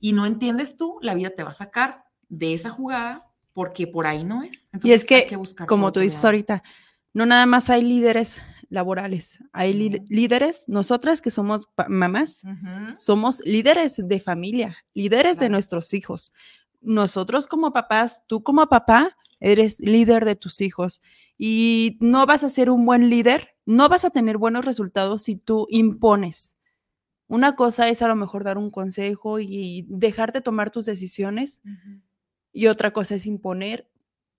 y 0.00 0.12
no 0.14 0.26
entiendes 0.26 0.76
tú, 0.76 0.98
la 1.00 1.14
vida 1.14 1.30
te 1.30 1.44
va 1.44 1.50
a 1.50 1.54
sacar 1.54 2.02
de 2.28 2.54
esa 2.54 2.70
jugada 2.70 3.24
porque 3.52 3.86
por 3.86 4.08
ahí 4.08 4.24
no 4.24 4.42
es. 4.42 4.68
Y 4.82 4.90
es 4.90 5.08
hay 5.12 5.26
que, 5.28 5.36
buscar 5.36 5.68
como 5.68 5.92
tú 5.92 6.00
dices 6.00 6.24
ahorita, 6.24 6.64
no 7.14 7.24
nada 7.24 7.46
más 7.46 7.70
hay 7.70 7.82
líderes 7.82 8.42
laborales, 8.68 9.38
hay 9.52 9.74
líderes, 10.08 10.64
nosotras 10.66 11.20
que 11.20 11.30
somos 11.30 11.68
mamás, 11.86 12.42
somos 12.96 13.42
líderes 13.44 14.08
de 14.08 14.18
familia, 14.18 14.76
líderes 14.92 15.38
de 15.38 15.50
nuestros 15.50 15.94
hijos. 15.94 16.32
Nosotros 16.80 17.46
como 17.46 17.72
papás, 17.72 18.24
tú 18.26 18.42
como 18.42 18.66
papá, 18.68 19.16
eres 19.38 19.78
líder 19.78 20.24
de 20.24 20.34
tus 20.34 20.60
hijos 20.60 21.00
y 21.38 21.96
no 22.00 22.26
vas 22.26 22.42
a 22.44 22.50
ser 22.50 22.68
un 22.68 22.84
buen 22.84 23.08
líder, 23.08 23.54
no 23.64 23.88
vas 23.88 24.04
a 24.04 24.10
tener 24.10 24.36
buenos 24.36 24.64
resultados 24.64 25.22
si 25.22 25.36
tú 25.36 25.66
impones. 25.70 26.58
Una 27.28 27.54
cosa 27.54 27.88
es 27.88 28.02
a 28.02 28.08
lo 28.08 28.16
mejor 28.16 28.42
dar 28.42 28.58
un 28.58 28.70
consejo 28.70 29.38
y 29.38 29.86
dejarte 29.88 30.40
tomar 30.40 30.70
tus 30.70 30.86
decisiones 30.86 31.62
y 32.52 32.66
otra 32.66 32.92
cosa 32.92 33.14
es 33.14 33.26
imponer 33.26 33.88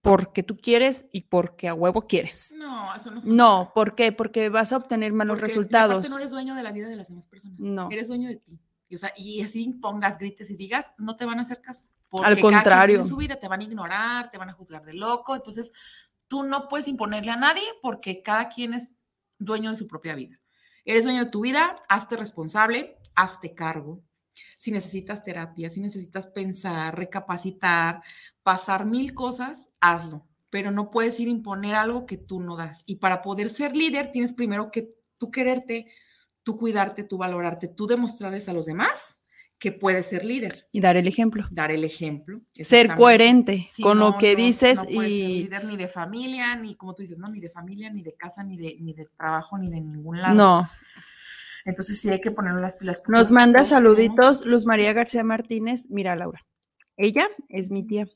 porque 0.01 0.43
tú 0.43 0.57
quieres 0.57 1.07
y 1.11 1.21
porque 1.21 1.67
a 1.67 1.73
huevo 1.73 2.07
quieres. 2.07 2.53
No, 2.57 2.95
eso 2.95 3.11
no. 3.11 3.21
No, 3.23 3.71
¿por 3.75 3.95
qué? 3.95 4.11
Porque 4.11 4.49
vas 4.49 4.73
a 4.73 4.77
obtener 4.77 5.13
malos 5.13 5.35
Porque, 5.39 5.47
resultados. 5.47 6.09
no 6.09 6.17
eres 6.17 6.31
dueño 6.31 6.55
de 6.55 6.63
la 6.63 6.71
vida 6.71 6.87
de 6.87 6.95
las 6.95 7.09
demás 7.09 7.27
personas. 7.27 7.59
No. 7.59 7.89
Eres 7.91 8.07
dueño 8.07 8.29
de 8.29 8.37
ti. 8.37 8.59
Y, 8.87 8.95
o 8.95 8.97
sea, 8.97 9.13
y 9.15 9.41
así 9.41 9.73
pongas, 9.79 10.17
grites 10.17 10.49
y 10.49 10.57
digas, 10.57 10.93
no 10.97 11.15
te 11.15 11.25
van 11.25 11.37
a 11.37 11.43
hacer 11.43 11.61
caso. 11.61 11.85
Porque 12.09 12.25
Al 12.25 12.33
cada 12.33 12.41
quien 12.41 12.53
contrario. 12.55 12.95
tiene 12.95 13.09
su 13.09 13.17
vida, 13.17 13.35
te 13.35 13.47
van 13.47 13.59
a 13.59 13.63
ignorar, 13.63 14.31
te 14.31 14.37
van 14.39 14.49
a 14.49 14.53
juzgar 14.53 14.83
de 14.83 14.93
loco. 14.93 15.35
Entonces, 15.35 15.71
tú 16.29 16.43
no 16.43 16.69
puedes 16.69 16.87
imponerle 16.87 17.31
a 17.31 17.35
nadie 17.35 17.63
porque 17.81 18.21
cada 18.21 18.47
quien 18.47 18.73
es 18.73 18.97
dueño 19.39 19.71
de 19.71 19.75
su 19.75 19.87
propia 19.87 20.15
vida. 20.15 20.39
Eres 20.85 21.03
dueño 21.03 21.25
de 21.25 21.31
tu 21.31 21.41
vida, 21.41 21.81
hazte 21.89 22.15
responsable, 22.15 22.97
hazte 23.15 23.53
cargo. 23.53 24.01
Si 24.57 24.71
necesitas 24.71 25.25
terapia, 25.25 25.69
si 25.69 25.81
necesitas 25.81 26.27
pensar, 26.27 26.97
recapacitar, 26.97 28.01
pasar 28.43 28.85
mil 28.85 29.13
cosas, 29.13 29.73
hazlo. 29.81 30.25
Pero 30.49 30.71
no 30.71 30.89
puedes 30.89 31.19
ir 31.19 31.27
a 31.27 31.31
imponer 31.31 31.75
algo 31.75 32.05
que 32.05 32.17
tú 32.17 32.39
no 32.39 32.55
das. 32.55 32.83
Y 32.85 32.95
para 32.95 33.21
poder 33.21 33.49
ser 33.49 33.75
líder, 33.75 34.11
tienes 34.11 34.33
primero 34.33 34.71
que 34.71 34.95
tú 35.17 35.31
quererte, 35.31 35.91
tú 36.43 36.57
cuidarte, 36.57 37.03
tú 37.03 37.17
valorarte, 37.17 37.67
tú 37.67 37.85
demostrarles 37.85 38.47
a 38.47 38.53
los 38.53 38.65
demás 38.65 39.18
que 39.59 39.71
puedes 39.73 40.05
ser 40.07 40.23
líder, 40.25 40.67
Y 40.71 40.79
dar 40.79 40.95
el 40.97 41.07
ejemplo. 41.07 41.45
dar 41.51 41.69
el 41.71 41.83
ejemplo. 41.83 42.41
Ser 42.53 42.95
coherente 42.95 43.67
Sí, 43.73 43.83
con 43.83 43.99
no, 43.99 44.11
lo 44.11 44.17
que 44.17 44.31
no, 44.35 44.37
dices 44.43 44.77
no 44.77 44.83
puedes 44.85 45.11
ser 45.11 45.19
líder 45.29 45.65
ni 45.65 45.77
de 45.77 45.87
familia, 45.89 46.55
ni 46.55 46.75
como 46.75 46.95
tú 46.95 47.01
dices, 47.01 47.17
no, 47.17 47.27
ni 47.29 47.39
de 47.41 47.49
familia, 47.49 47.89
ni 47.91 48.01
de 48.01 48.13
casa, 48.15 48.43
ni 48.43 48.57
de, 48.57 48.77
ni 48.79 48.93
de 48.93 49.05
trabajo, 49.17 49.57
ni 49.57 49.69
de 49.69 49.81
ningún 49.81 50.21
lado. 50.21 50.33
no, 50.35 50.69
Entonces 51.65 51.99
sí 51.99 52.09
hay 52.09 52.21
que 52.21 52.31
ponerle 52.31 52.61
las 52.61 52.77
pilas. 52.77 53.03
Nos 53.07 53.31
manda 53.31 53.63
saluditos 53.65 54.45
Luz 54.45 54.65
María 54.65 54.93
García 54.93 55.23
Martínez. 55.23 55.85
Mira, 55.89 56.15
Laura. 56.15 56.45
Ella 56.95 57.27
es 57.49 57.69
mi 57.69 57.85
tía. 57.85 58.07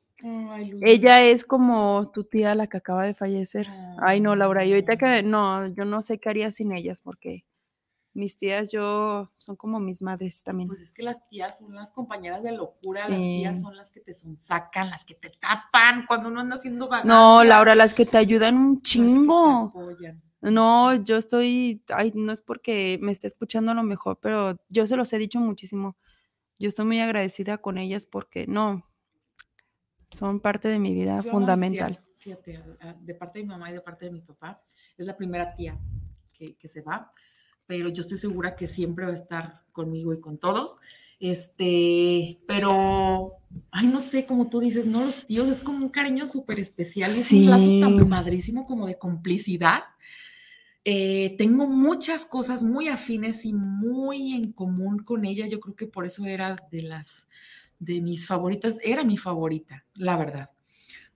Ella 0.82 1.24
es 1.24 1.44
como 1.44 2.10
tu 2.14 2.24
tía 2.24 2.56
la 2.56 2.68
que 2.68 2.78
acaba 2.78 3.06
de 3.06 3.14
fallecer. 3.14 3.68
Ay, 4.02 4.22
no, 4.22 4.36
Laura. 4.36 4.64
Y 4.66 4.72
ahorita 4.72 4.96
que 4.98 5.24
no, 5.24 5.68
yo 5.68 5.84
no 5.86 6.02
sé 6.02 6.20
qué 6.20 6.30
haría 6.30 6.52
sin 6.52 6.72
ellas 6.72 7.02
porque 7.02 7.44
mis 8.14 8.38
tías, 8.38 8.72
yo, 8.72 9.32
son 9.38 9.55
como 9.55 9.80
mis 9.80 10.01
madres 10.01 10.43
también. 10.43 10.68
Pues 10.68 10.82
es 10.82 10.93
que 10.93 11.03
las 11.03 11.28
tías 11.28 11.57
son 11.57 11.74
las 11.74 11.91
compañeras 11.91 12.43
de 12.43 12.51
locura, 12.51 13.07
las 13.09 13.20
tías 13.20 13.61
son 13.61 13.76
las 13.76 13.91
que 13.91 14.01
te 14.01 14.14
sacan, 14.14 14.89
las 14.89 15.03
que 15.03 15.16
te 15.16 15.30
tapan 15.30 16.05
cuando 16.07 16.30
uno 16.30 16.41
anda 16.41 16.57
haciendo 16.57 16.88
vagancias. 16.88 17.14
No, 17.14 17.43
Laura, 17.43 17.76
las 17.76 17.93
que 17.93 18.05
te 18.05 18.18
ayudan 18.18 18.57
un 18.57 18.82
chingo. 18.82 19.74
No, 20.41 20.93
yo 20.93 21.18
estoy, 21.18 21.84
ay, 21.89 22.11
no 22.16 22.34
es 22.34 22.41
porque 22.41 22.99
me 23.01 23.11
esté 23.11 23.28
escuchando 23.28 23.72
a 23.72 23.76
lo 23.76 23.84
mejor, 23.84 24.20
pero 24.20 24.57
yo 24.70 24.86
se 24.86 24.97
los 24.97 25.11
he 25.14 25.18
dicho 25.18 25.39
muchísimo. 25.39 25.97
Yo 26.59 26.68
estoy 26.68 26.86
muy 26.86 26.99
agradecida 26.99 27.57
con 27.57 27.78
ellas 27.78 28.05
porque 28.05 28.45
no, 28.45 28.86
son 30.11 30.39
parte 30.39 30.68
de 30.68 30.80
mi 30.80 30.93
vida 30.93 31.24
fundamental. 31.24 31.97
fíjate, 32.20 32.61
de 33.01 33.16
parte 33.16 33.39
de 33.39 33.45
mi 33.45 33.49
mamá 33.49 33.72
y 33.72 33.74
de 33.74 33.82
parte 33.82 34.05
de 34.05 34.11
mi 34.11 34.22
papá, 34.22 34.61
es 34.97 35.07
la 35.07 35.18
primera 35.18 35.53
tía 35.53 35.80
que, 36.34 36.55
que 36.57 36.68
se 36.68 36.82
va 36.82 37.11
pero 37.74 37.90
yo 37.90 38.02
estoy 38.02 38.20
segura 38.20 38.56
que 38.56 38.68
siempre 38.68 39.04
va 39.04 39.14
a 39.14 39.16
estar 39.16 39.64
conmigo 39.72 40.14
y 40.14 40.20
con 40.20 40.38
todos. 40.38 40.76
Este, 41.20 42.38
pero, 42.48 43.38
ay, 43.72 43.88
no 43.88 44.00
sé, 44.00 44.28
como 44.28 44.48
tú 44.48 44.60
dices, 44.60 44.86
no, 44.86 45.04
los 45.04 45.26
tíos 45.26 45.48
es 45.48 45.64
como 45.64 45.80
un 45.80 45.90
cariño 45.90 46.28
súper 46.28 46.60
especial, 46.60 47.14
es 47.14 47.32
un 47.32 47.48
lazo 47.48 47.80
tan 47.80 48.08
padrísimo 48.08 48.68
como 48.68 48.86
de 48.86 49.00
complicidad. 49.00 49.86
Eh, 50.86 51.34
tengo 51.40 51.66
muchas 51.66 52.28
cosas 52.28 52.62
muy 52.62 52.90
afines 52.90 53.44
y 53.44 53.54
muy 53.54 54.34
en 54.34 54.52
común 54.52 55.00
con 55.00 55.26
ella. 55.26 55.48
Yo 55.48 55.60
creo 55.60 55.76
que 55.76 55.88
por 55.88 56.06
eso 56.06 56.28
era 56.28 56.56
de 56.70 56.84
las 56.84 57.28
de 57.80 58.02
mis 58.02 58.28
favoritas, 58.28 58.78
era 58.84 59.04
mi 59.04 59.18
favorita, 59.18 59.84
la 59.96 60.16
verdad 60.16 60.52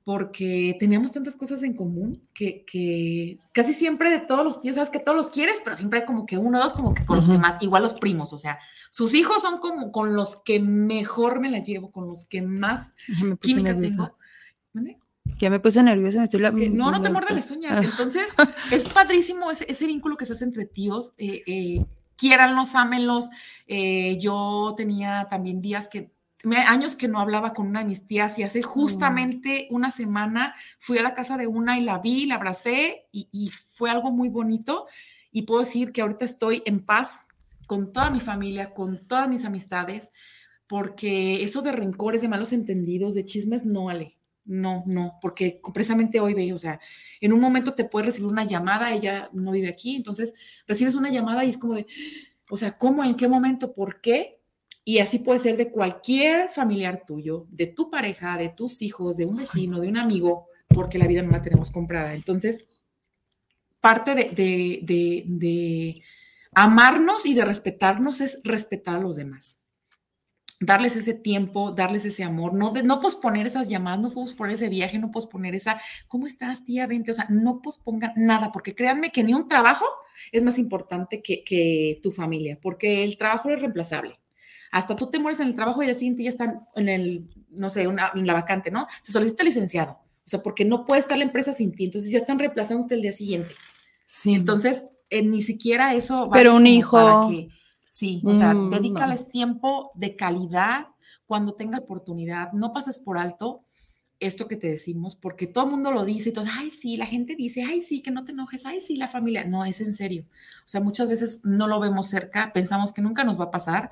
porque 0.08 0.78
teníamos 0.80 1.12
tantas 1.12 1.36
cosas 1.36 1.64
en 1.64 1.74
común 1.74 2.26
que, 2.34 3.38
casi 3.52 3.74
siempre 3.74 4.10
de 4.10 4.20
todos 4.20 4.46
los 4.46 4.62
tíos, 4.62 4.76
sabes 4.76 4.90
que 4.90 5.00
todos 5.00 5.18
los 5.18 5.30
quieres, 5.30 5.60
pero 5.62 5.76
siempre 5.76 6.00
hay 6.00 6.06
como 6.06 6.26
que 6.26 6.38
uno 6.38 6.60
o 6.60 6.64
dos, 6.64 6.72
como 6.72 6.94
que 6.94 7.06
con 7.06 7.18
los 7.18 7.28
que 7.28 7.38
más, 7.38 7.62
igual 7.62 7.84
los 7.84 7.96
primos, 7.96 8.32
o 8.32 8.38
sea, 8.38 8.58
sus 8.90 9.14
hijos 9.14 9.42
son 9.42 9.60
como 9.60 9.92
con 9.92 10.16
los 10.16 10.42
que 10.44 10.62
mejor 10.62 11.42
me 11.42 11.52
la 11.52 11.60
llevo, 11.60 11.92
con 11.92 12.08
los 12.08 12.26
que 12.26 12.42
más 12.42 12.94
química 13.42 13.78
tengo. 13.78 14.16
Que 15.38 15.50
me 15.50 15.60
puse 15.60 15.84
nerviosa, 15.84 16.20
me 16.20 16.24
estoy 16.24 16.40
la... 16.40 16.52
No, 16.52 16.90
no 16.90 17.02
te 17.02 17.10
muerdas 17.10 17.36
las 17.36 17.52
uñas. 17.52 17.84
Entonces, 17.84 18.28
es 18.72 18.86
padrísimo 18.86 19.52
ese, 19.52 19.70
ese, 19.70 19.88
vínculo 19.88 20.16
que 20.16 20.26
se 20.26 20.32
hace 20.32 20.46
entre 20.46 20.66
tíos. 20.66 21.16
Eh, 21.18 21.44
eh, 21.48 21.86
quiéranlos, 22.16 22.76
ámenlos. 22.76 23.30
Eh, 23.68 24.18
yo 24.22 24.74
tenía 24.78 25.28
también 25.30 25.62
días 25.62 25.90
que 25.90 26.12
años 26.68 26.96
que 26.96 27.08
no 27.08 27.20
hablaba 27.20 27.54
con 27.54 27.68
una 27.68 27.80
de 27.80 27.86
mis 27.86 28.06
tías 28.06 28.38
y 28.40 28.44
hace 28.44 28.60
mm. 28.60 28.64
justamente 28.64 29.68
una 29.72 29.92
semana 29.92 30.54
fui 30.80 30.98
a 30.98 31.04
la 31.04 31.14
casa 31.14 31.38
de 31.38 31.48
una 31.48 31.80
y 31.80 31.84
la 31.84 32.00
vi, 32.00 32.26
la 32.26 32.36
abracé 32.36 33.08
y, 33.12 33.52
fue 33.74 33.92
algo 33.92 34.10
muy 34.10 34.30
bonito 34.30 34.88
y 35.32 35.44
puedo 35.44 35.60
decir 35.60 35.92
que 35.92 36.02
ahorita 36.02 36.26
estoy 36.26 36.64
en 36.66 36.80
paz 36.84 37.28
con 37.68 37.94
toda 37.94 38.10
mi 38.10 38.20
familia, 38.20 38.74
con 38.74 39.06
todas 39.08 39.30
mis 39.30 39.46
amistades, 39.46 40.12
porque 40.66 41.44
eso 41.44 41.62
de 41.62 41.74
rencores, 41.74 42.22
de 42.22 42.28
malos 42.28 42.54
entendidos, 42.54 43.14
de 43.14 43.26
chismes, 43.26 43.66
no 43.66 43.86
vale. 43.86 44.18
No, 44.46 44.84
no, 44.88 45.20
porque 45.22 45.60
precisamente 45.74 46.22
hoy 46.22 46.34
veo, 46.34 46.56
o 46.56 46.58
sea, 46.58 46.80
en 47.20 47.34
un 47.34 47.42
momento 47.42 47.74
te 47.74 47.84
puede 47.84 48.06
recibir 48.06 48.32
una 48.32 48.46
llamada, 48.46 48.94
ella 48.94 49.30
no 49.34 49.52
vive 49.52 49.68
aquí, 49.68 49.98
entonces 49.98 50.34
recibes 50.66 50.96
una 50.96 51.12
llamada 51.12 51.44
y 51.44 51.50
es 51.50 51.58
como 51.58 51.76
de, 51.76 51.86
o 52.50 52.56
sea, 52.56 52.78
¿cómo? 52.78 53.04
¿En 53.04 53.16
qué 53.16 53.28
momento? 53.28 53.74
¿Por 53.74 54.00
qué? 54.00 54.37
Y 54.88 55.00
así 55.00 55.20
puede 55.20 55.40
ser 55.40 55.58
de 55.58 55.70
cualquier 55.70 56.48
familiar 56.48 57.04
tuyo, 57.06 57.46
de 57.50 57.68
tu 57.68 57.92
pareja, 57.92 58.38
de 58.38 58.48
tus 58.48 58.82
hijos, 58.82 59.18
de 59.18 59.26
un 59.26 59.36
vecino, 59.36 59.82
de 59.82 59.90
un 59.90 59.98
amigo, 59.98 60.48
porque 60.70 60.98
la 60.98 61.08
vida 61.08 61.22
no 61.24 61.32
la 61.32 61.42
tenemos 61.42 61.72
comprada. 61.72 62.14
Entonces, 62.14 62.66
parte 63.82 64.16
de, 64.16 66.04
amarnos 66.54 67.26
y 67.26 67.34
de 67.34 67.44
respetarnos 67.44 68.22
es 68.22 68.40
respetar 68.46 68.96
a 68.96 69.00
los 69.00 69.18
demás. 69.18 69.62
Darles 70.62 70.96
ese 70.96 71.16
tiempo, 71.16 71.74
darles 71.74 72.06
ese 72.06 72.24
amor, 72.24 72.54
no, 72.54 72.72
no 72.72 73.02
posponer 73.02 73.46
esas 73.46 73.68
llamadas, 73.68 74.00
no 74.00 74.12
posponer 74.12 74.54
ese 74.54 74.70
viaje, 74.70 75.00
no 75.00 75.12
posponer 75.12 75.54
esa, 75.54 75.82
¿cómo 76.08 76.28
estás, 76.28 76.64
tía? 76.64 76.88
Vente, 76.88 77.12
o 77.12 77.14
sea, 77.14 77.28
no 77.28 77.62
pospongan 77.62 78.14
nada, 78.16 78.54
porque 78.54 78.74
créanme 78.74 79.12
que 79.12 79.26
ni 79.26 79.34
un 79.34 79.50
trabajo 79.50 79.86
es 80.32 80.44
más 80.44 80.58
importante 80.58 81.22
que, 81.22 81.44
que 81.44 82.00
tu 82.02 82.10
familia, 82.10 82.58
porque 82.62 83.04
el 83.04 83.18
trabajo 83.18 83.50
es 83.50 83.60
reemplazable 83.60 84.18
hasta 84.72 84.96
tú 84.96 85.10
te 85.10 85.20
mueres 85.20 85.40
en 85.40 85.48
el 85.48 85.56
trabajo 85.56 85.82
y 85.84 85.90
al 85.90 85.96
siguiente 85.96 86.24
ya 86.24 86.30
están 86.30 86.62
en 86.76 86.90
el, 86.90 87.30
no 87.50 87.70
sé, 87.70 87.88
una, 87.88 88.12
en 88.14 88.28
la 88.28 88.34
vacante, 88.34 88.72
¿no? 88.72 88.88
Se 89.02 89.12
solicita 89.12 89.44
licenciado, 89.44 89.92
o 89.92 90.30
sea, 90.30 90.42
porque 90.42 90.66
no 90.66 90.86
puede 90.86 91.02
estar 91.02 91.18
la 91.18 91.24
empresa 91.24 91.54
sin 91.54 91.74
ti, 91.74 91.86
entonces 91.86 92.12
ya 92.12 92.18
están 92.18 92.40
reemplazándote 92.40 92.96
el 92.96 93.02
día 93.02 93.14
siguiente. 93.14 93.56
Sí. 94.06 94.34
Entonces, 94.34 94.86
eh, 95.10 95.24
ni 95.24 95.42
siquiera 95.42 95.94
eso. 95.94 96.30
Pero 96.32 96.56
un 96.56 96.68
hijo. 96.68 97.30
sí, 97.90 98.22
o 98.26 98.36
sea, 98.36 98.54
mm, 98.54 98.72
dedícales 98.72 99.30
tiempo 99.30 99.92
de 99.96 100.16
calidad 100.16 100.88
cuando 101.26 101.56
tengas 101.56 101.84
oportunidad, 101.84 102.54
no 102.54 102.72
pases 102.74 103.00
por 103.00 103.18
alto 103.18 103.64
esto 104.20 104.48
que 104.48 104.56
te 104.56 104.68
decimos, 104.68 105.16
porque 105.16 105.46
todo 105.46 105.66
el 105.66 105.72
mundo 105.72 105.92
lo 105.92 106.04
dice 106.06 106.30
y 106.30 106.34
todo, 106.34 106.46
ay, 106.52 106.72
sí, 106.72 106.98
la 106.98 107.06
gente 107.06 107.36
dice, 107.36 107.64
ay, 107.64 107.84
sí, 107.84 108.02
que 108.02 108.12
no 108.12 108.24
te 108.24 108.32
enojes, 108.32 108.66
ay, 108.66 108.82
sí, 108.82 108.96
la 108.98 109.08
familia. 109.08 109.44
No, 109.44 109.64
es 109.64 109.80
en 109.82 109.94
serio. 109.94 110.26
O 110.60 110.68
sea, 110.68 110.82
muchas 110.82 111.08
veces 111.08 111.42
no 111.44 111.68
lo 111.68 111.80
vemos 111.80 112.10
cerca, 112.10 112.52
pensamos 112.54 112.94
que 112.94 113.02
nunca 113.02 113.24
nos 113.24 113.40
va 113.40 113.46
a 113.46 113.52
pasar 113.52 113.92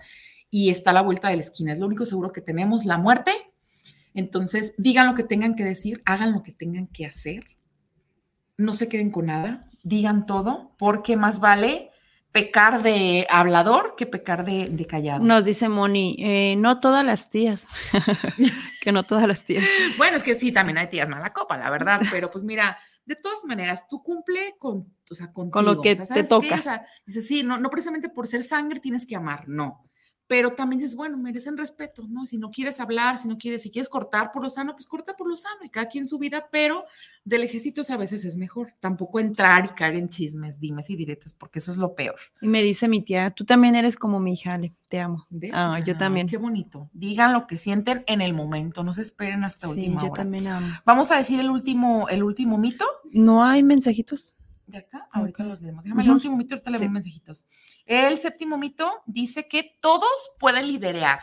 y 0.50 0.70
está 0.70 0.92
a 0.92 0.94
la 0.94 1.02
vuelta 1.02 1.30
de 1.30 1.36
la 1.36 1.42
esquina. 1.42 1.74
Es 1.74 1.80
lo 1.80 1.88
único 1.88 2.06
seguro 2.06 2.32
que 2.32 2.42
tenemos, 2.42 2.86
la 2.86 2.98
muerte. 2.98 3.32
Entonces, 4.14 4.74
digan 4.78 5.08
lo 5.08 5.16
que 5.16 5.24
tengan 5.24 5.56
que 5.56 5.64
decir, 5.64 6.02
hagan 6.06 6.32
lo 6.32 6.44
que 6.44 6.54
tengan 6.54 6.88
que 6.88 7.06
hacer. 7.06 7.44
No 8.58 8.74
se 8.74 8.88
queden 8.88 9.12
con 9.12 9.26
nada, 9.26 9.70
digan 9.84 10.26
todo, 10.26 10.74
porque 10.78 11.18
más 11.18 11.42
vale 11.42 11.92
pecar 12.32 12.84
de 12.84 13.28
hablador 13.30 13.96
que 13.98 14.06
pecar 14.06 14.46
de, 14.46 14.88
callado. 14.88 15.24
Nos 15.24 15.46
dice 15.46 15.70
Moni, 15.70 16.18
eh, 16.20 16.56
no 16.58 16.80
todas 16.80 17.06
las 17.06 17.30
tías, 17.30 17.68
que 18.82 18.92
no 18.92 19.04
todas 19.04 19.28
las 19.28 19.44
tías. 19.44 19.64
Bueno, 19.98 20.18
es 20.18 20.24
que 20.24 20.36
sí, 20.36 20.52
también 20.52 20.78
hay 20.78 20.88
tías 20.88 21.10
mala 21.10 21.34
copa, 21.34 21.58
la 21.58 21.70
verdad, 21.70 22.02
pero 22.12 22.32
pues 22.32 22.44
mira, 22.44 22.78
de 23.06 23.16
todas 23.16 23.46
maneras, 23.46 23.88
tú 23.88 24.04
cumple 24.04 24.56
con, 24.60 24.94
o 25.10 25.16
sea, 25.16 25.32
con 25.32 25.50
lo 25.64 25.82
que 25.82 25.96
te 25.96 26.24
toca. 26.24 26.56
O 26.56 26.86
dice, 27.06 27.22
sí, 27.22 27.44
no, 27.44 27.58
no 27.58 27.70
precisamente 27.70 28.10
por 28.10 28.28
ser 28.28 28.44
sangre 28.44 28.80
tienes 28.80 29.06
que 29.06 29.16
amar, 29.16 29.48
no 29.48 29.86
pero 30.28 30.54
también 30.54 30.82
es 30.82 30.96
bueno, 30.96 31.18
merecen 31.18 31.58
respeto, 31.58 32.06
¿no? 32.08 32.26
Si 32.26 32.38
no 32.38 32.50
quieres 32.50 32.80
hablar, 32.80 33.18
si 33.18 33.28
no 33.28 33.38
quieres, 33.38 33.62
si 33.62 33.70
quieres 33.70 33.90
cortar 33.90 34.32
por 34.32 34.44
lo 34.44 34.50
sano, 34.50 34.74
pues 34.74 34.88
corta 34.88 35.16
por 35.16 35.28
lo 35.28 35.36
sano 35.36 35.64
y 35.64 35.70
cada 35.70 35.88
quien 35.88 36.08
su 36.08 36.18
vida, 36.18 36.48
pero 36.52 36.86
del 37.24 37.44
ejército 37.44 37.82
a 37.88 37.98
veces 37.98 38.26
es 38.26 38.38
mejor. 38.38 38.74
Tampoco 38.80 39.20
entrar 39.20 39.66
y 39.66 39.70
caer 39.70 39.96
en 39.96 40.10
chismes, 40.10 40.60
dimes 40.60 40.90
y 40.90 40.96
diretes, 40.96 41.34
porque 41.34 41.60
eso 41.60 41.72
es 41.72 41.78
lo 41.78 41.94
peor. 41.94 42.16
Y 42.42 42.48
me 42.48 42.64
dice 42.64 42.88
mi 42.88 43.02
tía, 43.02 43.30
tú 43.30 43.46
también 43.46 43.76
eres 43.76 43.98
como 43.98 44.20
mi 44.20 44.34
hija, 44.34 44.54
Ale, 44.54 44.74
te 44.90 45.00
amo. 45.00 45.28
Ah, 45.54 45.80
yo 45.80 45.96
también. 45.96 46.28
Qué 46.28 46.38
bonito. 46.38 46.90
Digan 46.94 47.34
lo 47.34 47.46
que 47.46 47.58
sienten 47.58 48.04
en 48.08 48.22
el 48.22 48.34
momento, 48.34 48.84
no 48.84 48.94
se 48.94 49.04
esperen 49.04 49.44
hasta 49.44 49.68
sí, 49.68 49.74
última 49.74 50.04
yo 50.04 50.12
también 50.12 50.48
amo. 50.48 50.68
Vamos 50.86 51.12
a 51.12 51.18
decir 51.18 51.40
el 51.40 51.52
último, 51.52 52.10
el 52.10 52.24
último 52.24 52.58
mito. 52.58 52.86
No 53.12 53.46
hay 53.46 53.62
mensajitos 53.62 54.34
de 54.68 54.80
acá, 54.80 55.08
ahorita 55.12 55.44
los 55.44 55.62
leemos. 55.62 55.84
Déjame 55.84 56.04
el 56.04 56.12
último 56.12 56.38
mito, 56.38 56.56
ahorita 56.56 56.72
leemos 56.72 56.92
mensajitos. 56.92 57.46
El 57.86 58.18
séptimo 58.18 58.58
mito 58.58 59.04
dice 59.06 59.48
que 59.48 59.78
todos 59.82 60.10
pueden 60.40 60.68
liderar. 60.68 61.20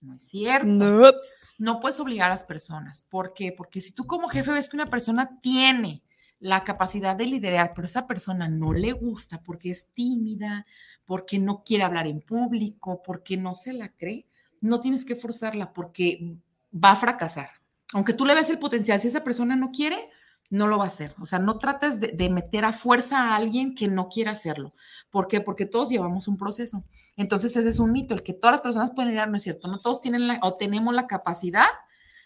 No 0.00 0.14
es 0.14 0.22
cierto. 0.22 0.66
No. 0.66 1.10
no 1.58 1.80
puedes 1.80 2.00
obligar 2.00 2.28
a 2.28 2.34
las 2.34 2.44
personas. 2.44 3.06
¿Por 3.10 3.34
qué? 3.34 3.52
Porque 3.56 3.80
si 3.80 3.92
tú 3.92 4.06
como 4.06 4.28
jefe 4.28 4.50
ves 4.50 4.68
que 4.68 4.76
una 4.76 4.90
persona 4.90 5.38
tiene 5.40 6.02
la 6.38 6.64
capacidad 6.64 7.14
de 7.14 7.26
liderar, 7.26 7.72
pero 7.74 7.84
esa 7.84 8.06
persona 8.06 8.48
no 8.48 8.72
le 8.72 8.92
gusta 8.92 9.42
porque 9.42 9.70
es 9.70 9.92
tímida, 9.92 10.66
porque 11.04 11.38
no 11.38 11.62
quiere 11.64 11.84
hablar 11.84 12.06
en 12.06 12.22
público, 12.22 13.02
porque 13.02 13.36
no 13.36 13.54
se 13.54 13.74
la 13.74 13.90
cree, 13.90 14.26
no 14.60 14.80
tienes 14.80 15.04
que 15.04 15.16
forzarla 15.16 15.72
porque 15.72 16.36
va 16.72 16.92
a 16.92 16.96
fracasar. 16.96 17.50
Aunque 17.92 18.14
tú 18.14 18.24
le 18.24 18.34
ves 18.34 18.48
el 18.50 18.58
potencial, 18.58 19.00
si 19.00 19.08
esa 19.08 19.24
persona 19.24 19.54
no 19.54 19.70
quiere, 19.70 20.08
no 20.50 20.66
lo 20.66 20.78
va 20.78 20.84
a 20.84 20.88
hacer. 20.88 21.14
O 21.20 21.26
sea, 21.26 21.38
no 21.38 21.58
trates 21.58 22.00
de, 22.00 22.28
meter 22.28 22.64
a 22.64 22.72
fuerza 22.72 23.22
a 23.22 23.36
alguien 23.36 23.74
que 23.74 23.88
no 23.88 24.08
quiera 24.08 24.32
hacerlo. 24.32 24.72
¿Por 25.10 25.28
qué? 25.28 25.40
Porque 25.40 25.64
todos 25.64 25.88
llevamos 25.88 26.28
un 26.28 26.36
proceso. 26.36 26.84
Entonces, 27.16 27.56
ese 27.56 27.68
es 27.68 27.78
un 27.78 27.92
mito. 27.92 28.14
El 28.14 28.22
que 28.22 28.34
todas 28.34 28.54
las 28.54 28.60
personas 28.60 28.90
pueden 28.90 29.14
ir, 29.14 29.26
no 29.28 29.36
es 29.36 29.42
cierto. 29.42 29.68
No 29.68 29.80
todos 29.80 30.00
tienen 30.00 30.26
la, 30.26 30.40
o 30.42 30.54
tenemos 30.54 30.92
la 30.92 31.06
capacidad 31.06 31.68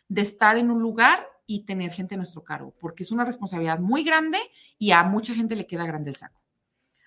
de 0.09 0.23
estar 0.23 0.57
en 0.57 0.71
un 0.71 0.81
lugar 0.81 1.19
y 1.47 1.67
tener 1.67 1.93
gente 1.93 2.15
a 2.15 2.17
nuestro 2.17 2.43
cargo, 2.43 2.75
porque 2.81 3.03
es 3.03 3.13
una 3.13 3.25
responsabilidad 3.25 3.79
muy 3.79 4.03
grande 4.03 4.39
y 4.79 4.93
a 4.93 5.05
mucha 5.05 5.35
gente 5.35 5.57
le 5.57 5.67
queda 5.67 5.85
grande 5.85 6.11
el 6.11 6.17
saco. 6.17 6.41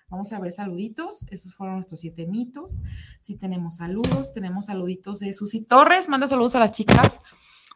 Vamos 0.08 0.32
a 0.32 0.38
ver 0.38 0.52
saluditos. 0.52 1.26
Esos 1.30 1.54
fueron 1.54 1.76
nuestros 1.76 2.00
siete 2.00 2.26
mitos. 2.26 2.78
Sí 3.20 3.36
tenemos 3.36 3.76
saludos. 3.76 4.32
Tenemos 4.32 4.66
saluditos 4.66 5.18
de 5.18 5.34
Susi 5.34 5.64
Torres. 5.64 6.08
Manda 6.08 6.28
saludos 6.28 6.54
a 6.54 6.60
las 6.60 6.72
chicas 6.72 7.20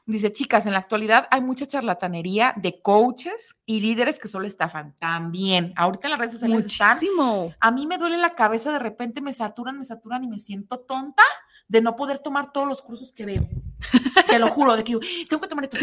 Dice, 0.05 0.33
chicas, 0.33 0.67
en 0.67 0.73
la 0.73 0.81
actualidad 0.81 1.29
hay 1.31 1.41
mucha 1.41 1.67
charlatanería 1.67 2.55
de 2.57 2.83
coaches 2.83 3.55
y 3.65 3.81
líderes 3.81 4.19
que 4.19 4.27
solo 4.27 4.47
estafan. 4.47 4.97
También, 4.99 5.73
ahorita 5.77 6.09
en 6.09 6.11
las 6.11 6.19
redes 6.19 6.33
sociales 6.33 6.67
están. 6.67 6.95
Muchísimo. 6.97 7.55
A 7.61 7.71
mí 7.71 7.87
me 7.87 7.99
duele 7.99 8.17
la 8.17 8.35
cabeza, 8.35 8.73
de 8.73 8.81
repente 8.81 9.21
me 9.21 9.33
saturan, 9.33 9.79
me 9.79 9.85
saturan 9.85 10.25
y 10.25 10.29
me 10.29 10.41
siento 10.41 10.81
tonta 10.81 11.23
de 11.69 11.81
no 11.81 11.97
poder 11.97 12.19
tomar 12.19 12.53
todos 12.53 12.69
los 12.69 12.83
cursos 12.83 13.13
que 13.13 13.25
veo. 13.25 13.49
Te 14.29 14.39
lo 14.39 14.49
juro, 14.49 14.77
de 14.77 14.85
que 14.85 14.99
tengo 15.29 15.41
que 15.41 15.49
tomar 15.49 15.65
esto, 15.65 15.79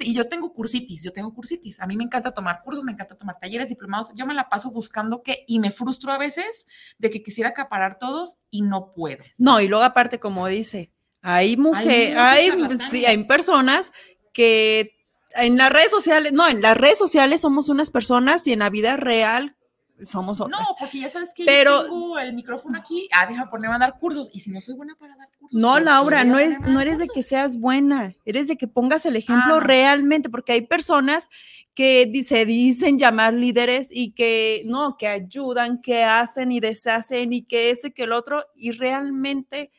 y 0.00 0.14
yo 0.14 0.28
tengo 0.28 0.52
cursitis, 0.52 1.02
yo 1.02 1.12
tengo 1.12 1.32
cursitis. 1.32 1.80
A 1.80 1.86
mí 1.86 1.96
me 1.96 2.04
encanta 2.04 2.32
tomar 2.32 2.62
cursos, 2.62 2.84
me 2.84 2.92
encanta 2.92 3.16
tomar 3.16 3.38
talleres, 3.38 3.68
diplomados. 3.68 4.10
Yo 4.14 4.26
me 4.26 4.34
la 4.34 4.48
paso 4.48 4.70
buscando 4.70 5.22
que, 5.22 5.44
y 5.46 5.58
me 5.58 5.70
frustro 5.70 6.12
a 6.12 6.18
veces 6.18 6.66
de 6.98 7.10
que 7.10 7.22
quisiera 7.22 7.50
acaparar 7.50 7.98
todos 7.98 8.38
y 8.50 8.62
no 8.62 8.92
puedo. 8.92 9.24
No, 9.38 9.60
y 9.60 9.68
luego 9.68 9.84
aparte, 9.84 10.20
como 10.20 10.46
dice, 10.46 10.91
hay 11.22 11.56
mujeres, 11.56 12.16
hay, 12.16 12.50
sí, 12.90 13.06
hay 13.06 13.24
personas 13.24 13.92
que 14.32 14.90
en 15.34 15.56
las 15.56 15.70
redes 15.72 15.90
sociales, 15.90 16.32
no, 16.32 16.48
en 16.48 16.60
las 16.60 16.76
redes 16.76 16.98
sociales 16.98 17.40
somos 17.40 17.68
unas 17.68 17.90
personas 17.90 18.46
y 18.46 18.52
en 18.52 18.58
la 18.58 18.68
vida 18.70 18.96
real 18.96 19.56
somos 20.02 20.40
No, 20.40 20.46
otras. 20.46 20.66
porque 20.80 20.98
ya 20.98 21.08
sabes 21.08 21.32
que 21.34 21.44
Pero- 21.44 21.82
yo 21.82 21.84
tengo 21.84 22.18
el 22.18 22.32
micrófono 22.34 22.76
aquí, 22.76 23.08
ah, 23.12 23.24
déjame 23.26 23.48
ponerme 23.50 23.76
a 23.76 23.78
dar 23.78 23.98
cursos. 24.00 24.30
Y 24.32 24.40
si 24.40 24.50
no 24.50 24.60
soy 24.60 24.74
buena 24.74 24.96
para 24.96 25.14
dar 25.16 25.28
cursos. 25.38 25.58
No, 25.60 25.68
¿por 25.74 25.78
qué 25.78 25.84
Laura, 25.84 26.24
no 26.24 26.38
es, 26.40 26.60
no 26.60 26.80
eres 26.80 26.98
de 26.98 27.06
que 27.08 27.22
seas 27.22 27.60
buena, 27.60 28.12
eres 28.24 28.48
de 28.48 28.56
que 28.56 28.66
pongas 28.66 29.06
el 29.06 29.14
ejemplo 29.14 29.54
Ah, 29.54 29.58
no. 29.58 29.60
realmente, 29.60 30.28
porque 30.28 30.52
hay 30.52 30.62
personas 30.62 31.28
que 31.74 32.10
se 32.24 32.44
dicen 32.46 32.98
llamar 32.98 33.32
líderes 33.34 33.90
y 33.92 34.12
que 34.12 34.62
no, 34.66 34.96
que 34.96 35.06
ayudan, 35.06 35.80
que 35.80 36.02
hacen 36.02 36.50
y 36.50 36.58
deshacen 36.58 37.32
y 37.32 37.44
que 37.44 37.70
esto 37.70 37.86
y 37.86 37.92
que 37.92 38.02
el 38.02 38.12
otro, 38.12 38.44
y 38.56 38.72
realmente 38.72 39.70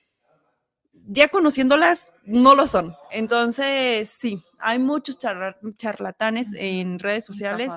ya 1.08 1.28
conociéndolas 1.28 2.14
no 2.26 2.56
lo 2.56 2.68
son. 2.68 2.96
Entonces, 3.12 4.10
sí, 4.10 4.44
hay 4.60 4.80
muchos 4.80 5.18
charla- 5.18 5.58
charlatanes 5.76 6.54
en 6.56 7.00
redes 7.00 7.26
sociales 7.26 7.74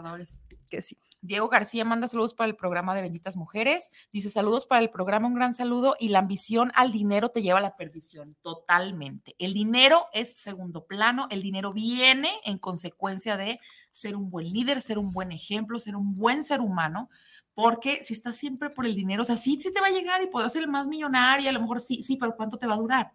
que 0.71 0.81
sí. 0.81 0.99
Diego 1.23 1.49
García 1.49 1.85
manda 1.85 2.07
saludos 2.07 2.35
para 2.35 2.49
el 2.49 2.55
programa 2.55 2.95
de 2.95 3.03
Benditas 3.03 3.37
Mujeres. 3.37 3.91
Dice 4.13 4.31
saludos 4.31 4.65
para 4.65 4.81
el 4.81 4.91
programa, 4.91 5.27
un 5.27 5.35
gran 5.35 5.55
saludo. 5.55 5.97
Y 5.99 6.11
la 6.11 6.21
ambición 6.21 6.71
al 6.77 6.93
dinero 6.93 7.31
te 7.31 7.43
lleva 7.43 7.59
a 7.59 7.63
la 7.63 7.75
perdición, 7.77 8.37
totalmente. 8.43 9.35
El 9.39 9.53
dinero 9.53 10.07
es 10.13 10.35
segundo 10.35 10.87
plano, 10.87 11.27
el 11.31 11.43
dinero 11.43 11.73
viene 11.73 12.31
en 12.45 12.59
consecuencia 12.59 13.37
de 13.37 13.59
ser 13.91 14.15
un 14.15 14.31
buen 14.31 14.53
líder, 14.53 14.83
ser 14.83 14.99
un 14.99 15.13
buen 15.13 15.33
ejemplo, 15.33 15.81
ser 15.81 15.97
un 15.97 16.15
buen 16.15 16.45
ser 16.45 16.61
humano. 16.61 17.09
Porque 17.57 18.05
si 18.05 18.13
estás 18.13 18.37
siempre 18.37 18.69
por 18.69 18.85
el 18.85 18.95
dinero, 18.95 19.23
o 19.23 19.25
sea, 19.25 19.39
sí, 19.39 19.59
sí 19.61 19.73
te 19.73 19.81
va 19.81 19.87
a 19.87 19.91
llegar 19.91 20.23
y 20.23 20.27
podrás 20.27 20.53
ser 20.53 20.63
el 20.63 20.69
más 20.69 20.87
millonario, 20.87 21.49
a 21.49 21.53
lo 21.53 21.61
mejor 21.63 21.81
sí, 21.81 22.03
sí, 22.03 22.19
pero 22.19 22.37
¿cuánto 22.37 22.59
te 22.59 22.67
va 22.67 22.75
a 22.75 22.77
durar? 22.77 23.13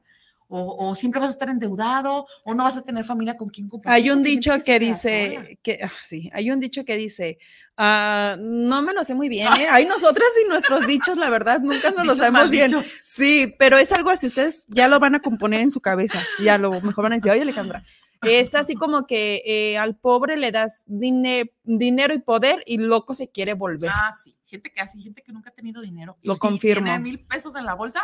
O, 0.47 0.89
o 0.89 0.95
siempre 0.95 1.21
vas 1.21 1.29
a 1.29 1.33
estar 1.33 1.47
endeudado, 1.47 2.25
o 2.43 2.53
no 2.55 2.63
vas 2.63 2.75
a 2.75 2.81
tener 2.83 3.05
familia 3.05 3.37
con 3.37 3.49
quien 3.49 3.69
compartir. 3.69 3.93
Hay 4.03 4.09
un 4.09 4.23
dicho 4.23 4.51
que 4.55 4.63
queda 4.63 4.79
dice, 4.79 5.35
sola. 5.35 5.47
que, 5.61 5.79
ah, 5.83 5.91
sí, 6.03 6.29
hay 6.33 6.49
un 6.51 6.59
dicho 6.59 6.83
que 6.83 6.97
dice, 6.97 7.37
ah, 7.77 8.35
no 8.39 8.81
me 8.81 8.93
lo 8.93 9.03
sé 9.03 9.13
muy 9.13 9.29
bien, 9.29 9.47
¿eh? 9.59 9.67
Hay 9.69 9.85
nosotras 9.85 10.27
y 10.43 10.49
nuestros 10.49 10.87
dichos, 10.87 11.17
la 11.17 11.29
verdad, 11.29 11.59
nunca 11.61 11.91
nos 11.95 12.07
lo 12.07 12.15
Dichos 12.15 12.17
sabemos 12.17 12.49
bien. 12.49 12.71
maldichos. 12.71 12.93
Sí, 13.03 13.53
pero 13.59 13.77
es 13.77 13.91
algo 13.93 14.09
así, 14.09 14.25
ustedes 14.25 14.65
ya 14.67 14.87
lo 14.87 14.99
van 14.99 15.15
a 15.15 15.19
componer 15.21 15.61
en 15.61 15.69
su 15.71 15.79
cabeza, 15.81 16.21
ya 16.43 16.57
lo 16.57 16.81
mejor 16.81 17.03
van 17.03 17.13
a 17.13 17.15
decir, 17.17 17.31
oye 17.31 17.43
Alejandra, 17.43 17.85
es 18.23 18.55
así 18.55 18.75
como 18.75 19.05
que 19.07 19.41
eh, 19.45 19.77
al 19.77 19.95
pobre 19.95 20.37
le 20.37 20.51
das 20.51 20.83
dine- 20.87 21.53
dinero 21.63 22.13
y 22.13 22.19
poder 22.19 22.63
y 22.65 22.77
loco 22.77 23.13
se 23.13 23.29
quiere 23.31 23.53
volver. 23.53 23.89
Ah, 23.93 24.11
sí. 24.11 24.37
Gente 24.45 24.71
que 24.73 24.81
así, 24.81 25.01
gente 25.01 25.21
que 25.23 25.31
nunca 25.31 25.49
ha 25.49 25.53
tenido 25.53 25.81
dinero. 25.81 26.17
Lo 26.23 26.35
y 26.35 26.37
confirmo. 26.37 26.83
Tiene 26.85 26.99
mil 26.99 27.25
pesos 27.25 27.55
en 27.55 27.65
la 27.65 27.73
bolsa, 27.73 28.01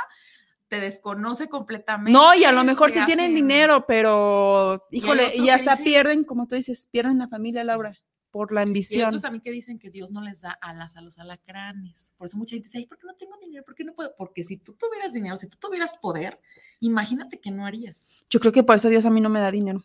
te 0.70 0.80
desconoce 0.80 1.50
completamente. 1.50 2.12
No, 2.12 2.34
y 2.36 2.44
a 2.46 2.52
lo 2.52 2.64
mejor 2.64 2.92
sí 2.92 3.00
tienen 3.06 3.36
dinero, 3.36 3.86
pero 3.88 4.86
Y 4.92 4.98
híjole, 5.00 5.36
y 5.36 5.44
que 5.46 5.52
hasta 5.52 5.72
dice- 5.72 5.84
pierden, 5.84 6.24
como 6.24 6.48
tú 6.48 6.56
dices, 6.56 6.88
pierden 6.92 7.18
la 7.20 7.28
familia. 7.28 7.64
Laura, 7.64 7.94
por 8.32 8.52
la 8.52 8.62
Y 8.62 8.64
ambición. 8.64 9.08
otros 9.08 9.22
también 9.22 9.42
que 9.42 9.52
dicen 9.52 9.80
que 9.80 9.90
Dios 9.90 10.12
no 10.12 10.22
les 10.22 10.42
da 10.42 10.52
alas 10.62 10.96
a 10.98 11.02
los 11.02 11.18
alacranes. 11.18 12.14
Por 12.18 12.28
eso 12.28 12.38
mucha 12.38 12.56
gente 12.56 12.68
dice, 12.68 12.78
ay, 12.80 12.86
¿por 12.86 12.98
qué 12.98 13.06
no 13.08 13.16
tengo 13.16 13.38
dinero? 13.42 13.64
¿Por 13.66 13.76
qué 13.76 13.84
no 13.84 13.94
puedo? 13.94 14.14
Porque 14.18 14.44
si 14.44 14.58
tú 14.58 14.74
tuvieras 14.74 15.14
dinero, 15.14 15.38
si 15.38 15.48
tú 15.50 15.58
tuvieras 15.60 15.98
poder, 16.02 16.40
imagínate 16.80 17.40
que 17.40 17.52
no 17.52 17.66
harías. 17.66 18.14
Yo 18.30 18.40
creo 18.40 18.52
que 18.52 18.64
por 18.64 18.76
eso 18.76 18.90
Dios 18.90 19.06
a 19.06 19.10
mí 19.10 19.22
no 19.22 19.30
me 19.30 19.40
da 19.40 19.52
dinero. 19.52 19.84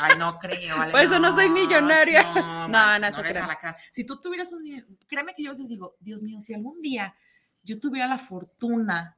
Ay, 0.00 0.18
no 0.18 0.38
creo. 0.38 0.76
Por 0.90 1.00
eso 1.00 1.18
no 1.18 1.34
soy 1.34 1.48
millonaria. 1.48 2.22
No, 2.34 2.68
No, 2.68 2.98
no 2.98 3.10
crea. 3.22 3.44
alacrán. 3.44 3.74
Si 3.92 4.04
tú 4.04 4.20
tuvieras 4.20 4.52
un 4.52 4.62
dinero, 4.64 4.86
créeme 5.06 5.32
que 5.34 5.42
yo 5.42 5.50
a 5.50 5.52
veces 5.54 5.68
digo, 5.68 5.96
Dios 6.00 6.22
mío, 6.22 6.40
si 6.40 6.52
algún 6.54 6.80
día 6.82 7.14
yo 7.62 7.78
tuviera 7.80 8.06
la 8.06 8.18
fortuna 8.18 9.16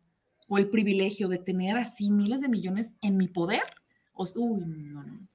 o 0.49 0.59
el 0.59 0.69
privilegio 0.69 1.29
de 1.29 1.39
tener 1.39 1.77
así 1.77 2.11
miles 2.11 2.41
de 2.41 2.49
millones 2.49 2.95
en 3.03 3.17
mi 3.17 3.27
poder, 3.27 3.63
o, 4.13 4.25
uy, 4.37 4.65
no, 4.67 5.03
no. 5.03 5.27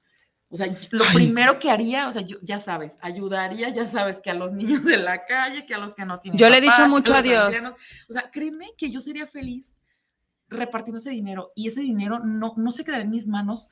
O 0.48 0.56
sea, 0.56 0.66
lo 0.90 1.04
primero 1.14 1.58
que 1.58 1.70
haría, 1.70 2.08
o 2.08 2.12
sea, 2.12 2.20
yo, 2.22 2.36
ya 2.42 2.58
sabes, 2.58 2.98
ayudaría, 3.00 3.70
ya 3.70 3.86
sabes, 3.86 4.18
que 4.20 4.30
a 4.30 4.34
los 4.34 4.52
niños 4.52 4.84
de 4.84 4.98
la 4.98 5.24
calle, 5.26 5.64
que 5.66 5.74
a 5.74 5.78
los 5.78 5.94
que 5.94 6.04
no 6.04 6.20
tienen 6.20 6.38
Yo 6.38 6.48
le 6.50 6.58
he 6.58 6.60
papás, 6.62 6.78
dicho 6.78 6.88
mucho 6.90 7.14
a 7.14 7.22
Dios. 7.22 7.44
ancianos. 7.46 7.72
O 8.08 8.12
sea, 8.12 8.30
créeme 8.30 8.70
que 8.76 8.90
yo 8.90 9.00
sería 9.00 9.26
feliz 9.26 9.72
repartiendo 10.52 10.98
ese 10.98 11.10
dinero 11.10 11.52
y 11.54 11.68
ese 11.68 11.80
dinero 11.80 12.20
no, 12.20 12.54
no 12.56 12.72
se 12.72 12.84
quedaría 12.84 13.04
en 13.04 13.10
mis 13.10 13.28
manos. 13.28 13.70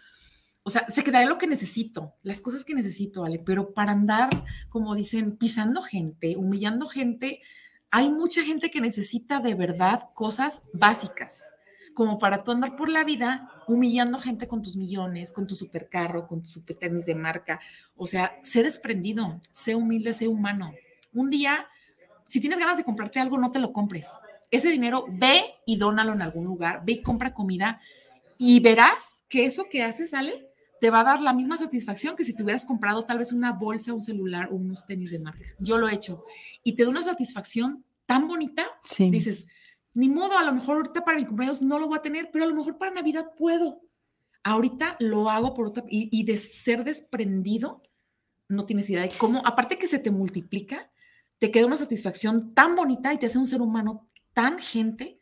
O 0.63 0.71
sea, 0.71 0.87
se 0.89 1.03
quedaría 1.03 1.29
lo 1.29 1.39
que 1.39 1.47
necesito, 1.47 2.15
las 2.23 2.41
cosas 2.41 2.65
que 2.65 2.75
necesito, 2.75 3.25
Ale, 3.25 3.39
pero 3.39 3.73
para 3.73 3.93
andar, 3.93 4.29
como 4.69 4.95
dicen, 4.95 5.37
pisando 5.37 5.81
gente, 5.81 6.37
humillando 6.37 6.87
gente, 6.87 7.41
hay 7.91 8.11
mucha 8.11 8.43
gente 8.43 8.71
que 8.71 8.81
necesita 8.81 9.41
de 9.41 9.55
verdad 9.55 10.11
cosas 10.15 10.63
básicas, 10.73 11.43
como 11.95 12.19
para 12.19 12.45
tú 12.45 12.53
andar 12.53 12.77
por 12.77 12.89
la 12.89 13.05
vida 13.05 13.51
humillando 13.67 14.19
gente 14.19 14.49
con 14.49 14.63
tus 14.63 14.77
millones, 14.77 15.33
con 15.33 15.47
tu 15.47 15.55
supercarro, 15.55 16.27
con 16.27 16.41
tus 16.41 16.53
super 16.53 16.77
tenis 16.77 17.07
de 17.07 17.15
marca. 17.15 17.61
O 17.97 18.07
sea, 18.07 18.39
sé 18.43 18.63
desprendido, 18.63 19.41
sé 19.53 19.75
humilde, 19.75 20.13
sé 20.13 20.29
humano. 20.29 20.73
Un 21.13 21.31
día, 21.31 21.69
si 22.29 22.41
tienes 22.41 22.59
ganas 22.59 22.77
de 22.77 22.85
comprarte 22.85 23.19
algo, 23.19 23.39
no 23.39 23.51
te 23.51 23.59
lo 23.59 23.73
compres. 23.73 24.09
Ese 24.51 24.71
dinero 24.71 25.07
ve 25.09 25.43
y 25.67 25.77
dónalo 25.77 26.13
en 26.13 26.23
algún 26.23 26.45
lugar, 26.45 26.83
ve 26.85 26.93
y 26.93 27.03
compra 27.03 27.35
comida 27.35 27.81
y 28.39 28.61
verás 28.61 29.25
que 29.29 29.45
eso 29.45 29.69
que 29.71 29.83
haces, 29.83 30.15
Ale, 30.15 30.49
te 30.81 30.91
va 30.91 31.01
a 31.01 31.05
dar 31.05 31.21
la 31.21 31.33
misma 31.35 31.59
satisfacción 31.59 32.17
que 32.17 32.25
si 32.25 32.35
te 32.35 32.43
hubieras 32.43 32.65
comprado 32.65 33.03
tal 33.03 33.19
vez 33.19 33.33
una 33.33 33.53
bolsa, 33.53 33.93
un 33.93 34.03
celular 34.03 34.49
o 34.51 34.57
unos 34.57 34.87
tenis 34.87 35.11
de 35.11 35.19
marca. 35.19 35.45
Yo 35.59 35.77
lo 35.77 35.89
he 35.89 35.95
hecho 35.95 36.25
y 36.65 36.73
te 36.75 36.85
da 36.85 36.89
una 36.89 37.03
satisfacción 37.03 37.85
tan 38.07 38.27
bonita, 38.27 38.65
Sí. 38.83 39.11
dices, 39.11 39.47
ni 39.93 40.09
modo, 40.09 40.39
a 40.39 40.43
lo 40.43 40.53
mejor 40.53 40.79
ahorita 40.79 41.05
para 41.05 41.19
mi 41.19 41.27
cumpleaños 41.27 41.63
no 41.63 41.79
lo 41.79 41.89
voy 41.89 41.99
a 41.99 42.03
tener, 42.03 42.31
pero 42.33 42.45
a 42.45 42.49
lo 42.49 42.55
mejor 42.55 42.79
para 42.79 42.93
Navidad 42.95 43.33
puedo. 43.37 43.83
Ahorita 44.43 44.97
lo 45.01 45.29
hago 45.29 45.53
por 45.53 45.67
otra, 45.67 45.85
y, 45.89 46.09
y 46.11 46.25
de 46.25 46.39
ser 46.39 46.83
desprendido, 46.83 47.83
no 48.49 48.65
tienes 48.65 48.89
idea 48.89 49.03
de 49.03 49.11
cómo, 49.19 49.43
aparte 49.45 49.79
que 49.79 49.87
se 49.87 49.99
te 49.99 50.11
multiplica, 50.11 50.91
te 51.39 51.51
queda 51.51 51.67
una 51.67 51.77
satisfacción 51.77 52.55
tan 52.55 52.75
bonita 52.75 53.13
y 53.13 53.19
te 53.19 53.27
hace 53.27 53.39
un 53.39 53.47
ser 53.47 53.61
humano 53.61 54.09
tan 54.33 54.59
gente 54.59 55.19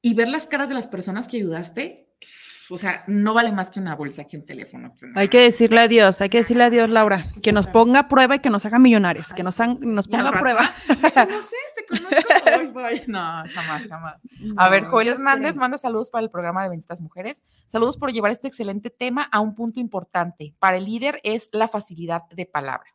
y 0.00 0.14
ver 0.14 0.28
las 0.28 0.46
caras 0.46 0.68
de 0.68 0.74
las 0.74 0.86
personas 0.86 1.28
que 1.28 1.36
ayudaste, 1.38 2.04
o 2.70 2.76
sea, 2.76 3.02
no 3.06 3.32
vale 3.32 3.50
más 3.50 3.70
que 3.70 3.80
una 3.80 3.94
bolsa, 3.96 4.24
que 4.24 4.36
un 4.36 4.44
teléfono. 4.44 4.94
que 4.96 5.06
una- 5.06 5.20
Hay 5.22 5.28
que 5.28 5.40
decirle 5.40 5.80
a 5.80 5.88
Dios, 5.88 6.20
hay 6.20 6.28
que 6.28 6.36
decirle 6.38 6.64
a 6.64 6.70
Dios, 6.70 6.90
Laura, 6.90 7.24
que 7.42 7.50
nos 7.52 7.66
ponga 7.66 8.00
a 8.00 8.08
prueba 8.08 8.36
y 8.36 8.40
que 8.40 8.50
nos 8.50 8.66
haga 8.66 8.78
millonarios, 8.78 9.32
que 9.32 9.42
nos, 9.42 9.58
han- 9.58 9.78
nos 9.80 10.06
ponga 10.06 10.28
a 10.28 10.38
prueba. 10.38 10.70
"Ay, 11.14 11.28
No 11.30 11.40
sé, 11.42 11.56
te 11.76 11.86
conozco. 11.86 12.16
Ay, 12.44 12.66
voy". 12.66 13.02
No, 13.06 13.18
jamás, 13.54 13.88
jamás. 13.88 14.16
A 14.58 14.68
ver, 14.68 14.82
No, 14.82 14.90
Joel 14.90 15.08
Hernández 15.08 15.56
manda 15.56 15.78
saludos 15.78 16.10
para 16.10 16.22
el 16.24 16.30
programa 16.30 16.62
de 16.62 16.68
Benditas 16.68 17.00
Mujeres. 17.00 17.44
Saludos 17.66 17.96
por 17.96 18.12
llevar 18.12 18.32
este 18.32 18.48
excelente 18.48 18.90
tema 18.90 19.22
a 19.32 19.40
un 19.40 19.54
punto 19.54 19.80
importante. 19.80 20.54
Para 20.58 20.76
el 20.76 20.84
líder 20.84 21.20
es 21.24 21.48
la 21.52 21.68
facilidad 21.68 22.24
de 22.30 22.44
palabra. 22.44 22.90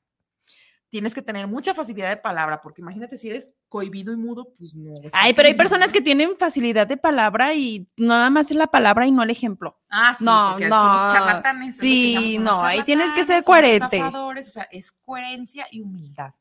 Tienes 0.93 1.15
que 1.15 1.23
tener 1.23 1.47
mucha 1.47 1.73
facilidad 1.73 2.09
de 2.09 2.17
palabra, 2.17 2.61
porque 2.61 2.81
imagínate 2.81 3.17
si 3.17 3.27
eres 3.27 3.55
cohibido 3.67 4.13
y 4.13 4.15
mudo, 4.15 4.53
pues 4.59 4.75
no. 4.75 4.93
Ay, 5.11 5.33
pero 5.33 5.47
hay 5.47 5.55
personas 5.55 5.91
que 5.91 6.03
tienen 6.03 6.37
facilidad 6.37 6.85
de 6.85 6.97
palabra 6.97 7.55
y 7.55 7.87
nada 7.97 8.29
más 8.29 8.51
es 8.51 8.57
la 8.57 8.67
palabra 8.67 9.07
y 9.07 9.11
no 9.11 9.23
el 9.23 9.31
ejemplo. 9.31 9.81
Ah, 9.89 10.13
sí, 10.15 10.23
No, 10.23 10.49
porque 10.51 10.69
no. 10.69 10.75
charlatanes. 11.11 11.77
que 11.77 11.81
Sí, 11.81 12.37
no, 12.39 12.63
ahí 12.63 12.83
tienes 12.83 13.11
que 13.13 13.23
ser 13.23 13.43
coherente. 13.43 14.03
o 14.03 14.35
sea, 14.43 14.67
es 14.71 14.91
coherencia 14.91 15.65
y 15.71 15.81
humildad. 15.81 16.35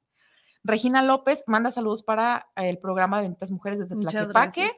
Regina 0.62 1.00
López 1.00 1.44
manda 1.46 1.70
saludos 1.70 2.02
para 2.02 2.50
el 2.56 2.76
programa 2.76 3.16
de 3.16 3.22
Benditas 3.22 3.50
Mujeres 3.50 3.78
desde 3.78 3.96
Tlaquepaque. 3.96 4.68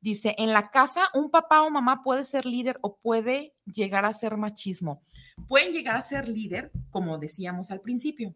Dice, 0.00 0.36
en 0.38 0.54
la 0.54 0.70
casa 0.70 1.02
un 1.12 1.30
papá 1.30 1.60
o 1.60 1.68
mamá 1.68 2.02
puede 2.02 2.24
ser 2.24 2.46
líder 2.46 2.78
o 2.80 2.96
puede 2.96 3.54
llegar 3.66 4.06
a 4.06 4.14
ser 4.14 4.38
machismo. 4.38 5.02
Pueden 5.48 5.74
llegar 5.74 5.96
a 5.96 6.02
ser 6.02 6.30
líder, 6.30 6.72
como 6.88 7.18
decíamos 7.18 7.70
al 7.70 7.82
principio, 7.82 8.34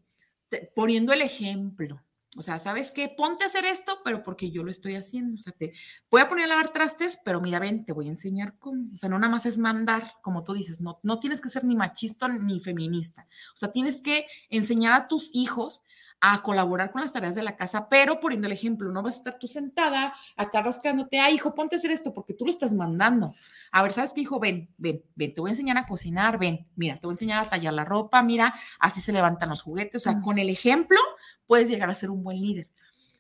poniendo 0.75 1.13
el 1.13 1.23
ejemplo. 1.23 2.03
O 2.35 2.41
sea, 2.41 2.59
¿sabes 2.59 2.93
qué? 2.93 3.11
Ponte 3.15 3.45
a 3.45 3.49
hacer 3.49 3.67
esto, 3.67 3.99
pero 4.05 4.23
porque 4.23 4.51
yo 4.51 4.63
lo 4.63 4.71
estoy 4.71 4.95
haciendo. 4.95 5.35
O 5.35 5.39
sea, 5.39 5.53
te 5.53 5.75
voy 6.11 6.23
a 6.23 6.29
poner 6.29 6.47
a 6.47 6.49
lavar 6.49 6.73
trastes, 6.73 7.21
pero 7.23 7.43
mira, 7.43 7.59
ven, 7.59 7.85
te 7.85 7.93
voy 7.93 8.07
a 8.07 8.11
enseñar 8.11 8.57
cómo. 8.59 8.91
O 8.95 8.97
sea, 8.97 9.11
no 9.11 9.19
nada 9.19 9.31
más 9.31 9.45
es 9.45 9.59
mandar, 9.59 10.15
como 10.23 10.43
tú 10.43 10.55
dices, 10.55 10.81
no, 10.81 10.99
no 11.03 11.21
tienes 11.21 11.43
que 11.43 11.51
ser 11.51 11.65
ni 11.65 11.77
machista 11.77 12.29
ni 12.29 12.59
feminista. 12.61 13.27
O 13.55 13.57
sea, 13.57 13.71
tienes 13.71 14.01
que 14.01 14.27
enseñar 14.49 14.95
a 14.95 15.09
tus 15.09 15.31
hijos 15.35 15.83
a 16.23 16.41
colaborar 16.43 16.93
con 16.93 17.03
las 17.03 17.13
tareas 17.13 17.35
de 17.35 17.43
la 17.43 17.57
casa, 17.57 17.89
pero 17.91 18.21
poniendo 18.21 18.47
el 18.47 18.53
ejemplo, 18.53 18.91
no 18.93 19.03
vas 19.03 19.17
a 19.17 19.19
estar 19.19 19.39
tú 19.41 19.49
sentada 19.49 20.15
acá 20.37 20.63
rascándote, 20.63 21.19
ah, 21.19 21.31
hijo, 21.33 21.53
ponte 21.53 21.75
a 21.75 21.79
hacer 21.79 21.91
esto 21.91 22.15
porque 22.15 22.33
tú 22.33 22.45
lo 22.45 22.51
estás 22.51 22.73
mandando. 22.73 23.35
A 23.73 23.83
ver, 23.83 23.91
¿sabes 23.91 24.13
qué, 24.13 24.21
hijo? 24.21 24.39
Ven, 24.39 24.69
ven, 24.77 25.03
ven, 25.15 25.33
te 25.33 25.41
voy 25.41 25.49
a 25.49 25.53
enseñar 25.53 25.79
a 25.79 25.87
cocinar, 25.87 26.39
ven, 26.39 26.69
mira, 26.77 26.97
te 26.97 27.07
voy 27.07 27.13
a 27.13 27.15
enseñar 27.15 27.45
a 27.47 27.49
tallar 27.49 27.73
la 27.73 27.87
ropa, 27.87 28.23
mira, 28.23 28.55
así 28.79 29.01
se 29.01 29.15
levantan 29.15 29.49
los 29.49 29.63
juguetes. 29.63 30.03
O 30.03 30.05
sea, 30.11 30.21
con 30.21 30.39
el 30.39 30.51
ejemplo 30.51 30.99
puedes 31.47 31.71
llegar 31.71 31.89
a 31.89 31.95
ser 31.95 32.11
un 32.11 32.23
buen 32.23 32.41
líder. 32.41 32.69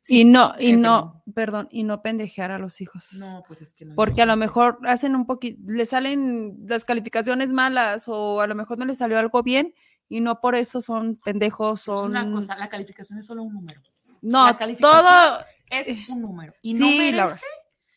y 0.07 0.25
no, 0.25 0.53
y 0.59 0.75
no, 0.75 1.23
perdón, 1.35 1.69
y 1.71 1.85
no 1.85 2.03
pendejear 2.03 2.51
a 2.51 2.59
los 2.59 2.83
hijos. 2.83 3.15
No, 3.15 3.43
pues 3.49 3.63
es 3.63 3.73
que 3.73 3.87
no. 3.87 3.95
Porque 3.95 4.21
a 4.21 4.27
lo 4.27 4.37
mejor 4.37 4.79
hacen 4.85 5.17
un 5.17 5.25
poquito, 5.25 5.59
le 5.65 5.87
salen 5.87 6.59
las 6.69 6.85
calificaciones 6.85 7.51
malas 7.51 8.07
o 8.09 8.43
a 8.43 8.47
lo 8.47 8.55
mejor 8.55 8.77
no 8.77 8.85
les 8.85 8.99
salió 8.99 9.19
algo 9.19 9.43
bien 9.43 9.73
y 10.11 10.21
no 10.21 10.43
por 10.43 10.55
eso 10.55 10.83
son 10.83 11.17
pendejos, 11.17 11.81
son... 11.81 12.15
Es 12.15 12.23
una 12.25 12.31
cosa, 12.31 12.59
la 12.59 12.69
calificación 12.69 13.19
es 13.19 13.25
solo 13.25 13.43
un 13.43 13.55
número. 13.55 13.81
No, 14.21 14.55
todo 14.79 15.39
es 15.71 16.09
un 16.11 16.21
número. 16.21 16.53
Y 16.61 16.75
no 16.75 16.87
merece 16.89 17.47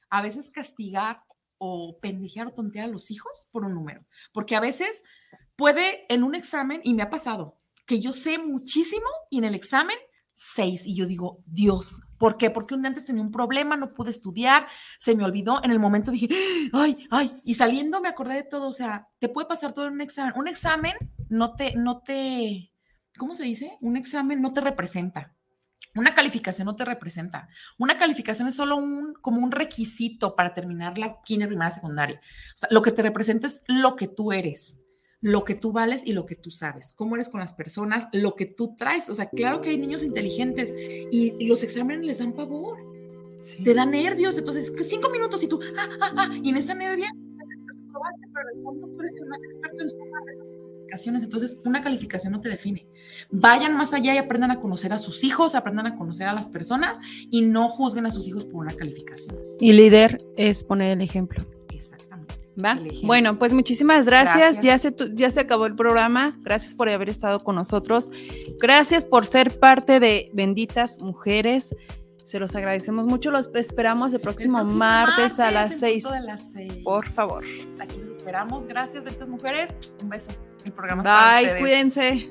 a 0.10 0.22
veces 0.22 0.50
castigar 0.50 1.25
o 1.58 1.98
pendejear 2.00 2.48
o 2.48 2.54
tontear 2.54 2.86
a 2.86 2.92
los 2.92 3.12
hijos 3.12 3.48
por 3.52 3.66
un 3.66 3.74
número. 3.74 4.06
Porque 4.34 4.56
a 4.56 4.60
veces 4.60 5.04
puede 5.56 6.06
en 6.10 6.24
un 6.24 6.36
examen, 6.36 6.82
y 6.84 6.94
me 6.94 7.04
ha 7.04 7.10
pasado, 7.10 7.58
que 7.86 8.00
yo 8.00 8.12
sé 8.12 8.38
muchísimo 8.38 9.08
y 9.30 9.38
en 9.38 9.46
el 9.46 9.56
examen 9.56 9.98
seis. 10.34 10.86
Y 10.86 10.96
yo 10.96 11.08
digo, 11.08 11.44
Dios, 11.46 12.02
¿por 12.20 12.38
qué? 12.38 12.52
Porque 12.52 12.76
un 12.76 12.82
día 12.82 12.90
antes 12.90 13.06
tenía 13.06 13.22
un 13.22 13.32
problema, 13.32 13.78
no 13.78 13.94
pude 13.94 14.12
estudiar, 14.12 14.68
se 15.00 15.16
me 15.16 15.24
olvidó. 15.24 15.64
En 15.64 15.72
el 15.72 15.80
momento 15.80 16.12
dije, 16.12 16.28
ay, 16.74 17.08
ay, 17.10 17.42
y 17.44 17.56
saliendo 17.56 18.02
me 18.02 18.10
acordé 18.10 18.36
de 18.36 18.44
todo. 18.44 18.68
O 18.68 18.74
sea, 18.74 19.08
te 19.20 19.30
puede 19.30 19.48
pasar 19.48 19.74
todo 19.74 19.88
en 19.88 19.94
un 19.94 20.02
examen. 20.02 20.34
Un 20.36 20.48
examen 20.48 20.94
no 21.30 21.56
te, 21.56 21.76
no 21.76 22.02
te, 22.02 22.72
¿cómo 23.18 23.34
se 23.34 23.44
dice? 23.44 23.78
Un 23.82 23.98
examen 23.98 24.42
no 24.42 24.54
te 24.54 24.62
representa. 24.62 25.35
Una 25.96 26.14
calificación 26.14 26.66
no 26.66 26.76
te 26.76 26.84
representa. 26.84 27.48
Una 27.78 27.98
calificación 27.98 28.48
es 28.50 28.56
solo 28.56 28.76
un, 28.76 29.14
como 29.22 29.42
un 29.42 29.52
requisito 29.52 30.36
para 30.36 30.54
terminar 30.54 30.98
la 30.98 31.22
kinder, 31.24 31.48
primaria, 31.48 31.74
secundaria. 31.74 32.22
O 32.54 32.58
sea, 32.58 32.70
lo 32.72 32.82
que 32.82 32.92
te 32.92 33.02
representa 33.02 33.48
es 33.48 33.64
lo 33.68 33.96
que 33.96 34.10
tú 34.10 34.34
eres, 34.34 34.82
lo 35.22 35.46
que 35.46 35.56
tú 35.56 35.72
vales 35.72 36.06
y 36.06 36.12
lo 36.12 36.26
que 36.26 36.36
tú 36.36 36.52
sabes. 36.52 36.94
Cómo 36.98 37.16
eres 37.16 37.30
con 37.30 37.40
las 37.40 37.54
personas, 37.54 38.10
lo 38.12 38.36
que 38.36 38.46
tú 38.46 38.76
traes. 38.76 39.10
O 39.10 39.16
sea, 39.16 39.30
claro 39.30 39.62
que 39.62 39.70
hay 39.70 39.78
niños 39.78 40.04
inteligentes 40.04 40.74
y, 41.12 41.48
los 41.48 41.64
exámenes 41.64 42.06
les 42.06 42.20
dan 42.20 42.34
pavor. 42.34 42.78
Te 43.64 43.74
dan 43.74 43.92
nervios. 43.92 44.38
Entonces, 44.38 44.74
cinco 44.86 45.10
minutos 45.10 45.44
y 45.44 45.48
tú, 45.48 45.60
ah, 45.78 45.88
ah, 46.02 46.14
ah, 46.18 46.30
y 46.44 46.50
en 46.50 46.58
esa 46.58 46.74
nervia, 46.74 47.10
pero 48.34 48.50
en 48.50 48.58
el 48.58 48.64
fondo 48.64 48.88
tú 48.88 49.00
eres 49.00 49.16
el 49.16 49.28
más 49.28 49.44
experto 49.44 49.82
en 49.82 49.90
su 49.90 49.98
entonces 51.24 51.62
una 51.66 51.82
calificación 51.82 52.34
no 52.34 52.42
te 52.42 52.50
define. 52.50 52.88
Vayan 53.30 53.76
más 53.76 53.94
allá 53.94 54.14
y 54.14 54.18
aprendan 54.18 54.52
a 54.52 54.60
conocer 54.60 54.94
a 54.94 54.98
sus 54.98 55.24
hijos, 55.24 55.56
aprendan 55.56 55.88
a 55.88 55.96
conocer 55.96 56.28
a 56.28 56.34
las 56.34 56.50
personas 56.50 57.00
y 57.30 57.42
no 57.42 57.68
juzguen 57.68 58.06
a 58.06 58.12
sus 58.12 58.28
hijos 58.28 58.46
por 58.46 58.56
una 58.66 58.74
calificación. 58.74 59.36
Y 59.60 59.74
líder 59.74 60.20
es 60.38 60.64
poner 60.64 60.92
el 60.92 61.02
ejemplo. 61.02 61.46
Exactamente. 61.70 62.36
¿Va? 62.64 62.80
Bueno, 63.04 63.38
pues 63.38 63.54
muchísimas 63.54 64.06
gracias. 64.06 64.62
Ya, 64.62 64.78
se, 64.78 64.94
ya 65.14 65.30
se 65.32 65.40
acabó 65.40 65.66
el 65.66 65.76
programa. 65.76 66.40
Gracias 66.42 66.74
por 66.74 66.90
haber 66.90 67.10
estado 67.10 67.40
con 67.42 67.56
nosotros. 67.56 68.12
Gracias 68.60 69.06
por 69.06 69.26
ser 69.26 69.60
parte 69.60 70.00
de 70.00 70.30
Benditas 70.34 71.00
Mujeres. 71.02 71.76
Se 72.24 72.40
los 72.40 72.56
agradecemos 72.56 73.06
mucho. 73.06 73.30
Los 73.30 73.54
esperamos 73.54 74.14
el 74.14 74.22
próximo, 74.22 74.64
martes, 74.64 75.40
a 75.40 75.52
las 75.52 75.80
6. 75.80 76.08
Por 76.84 77.08
favor. 77.10 77.44
Aquí 77.80 78.00
esperamos. 78.26 78.66
Gracias, 78.66 79.04
Benditas 79.04 79.30
Mujeres. 79.30 79.76
Un 80.02 80.10
beso. 80.10 80.32
El 80.66 80.72
programa 80.72 81.04
Bye, 81.04 81.60
cuídense. 81.60 82.28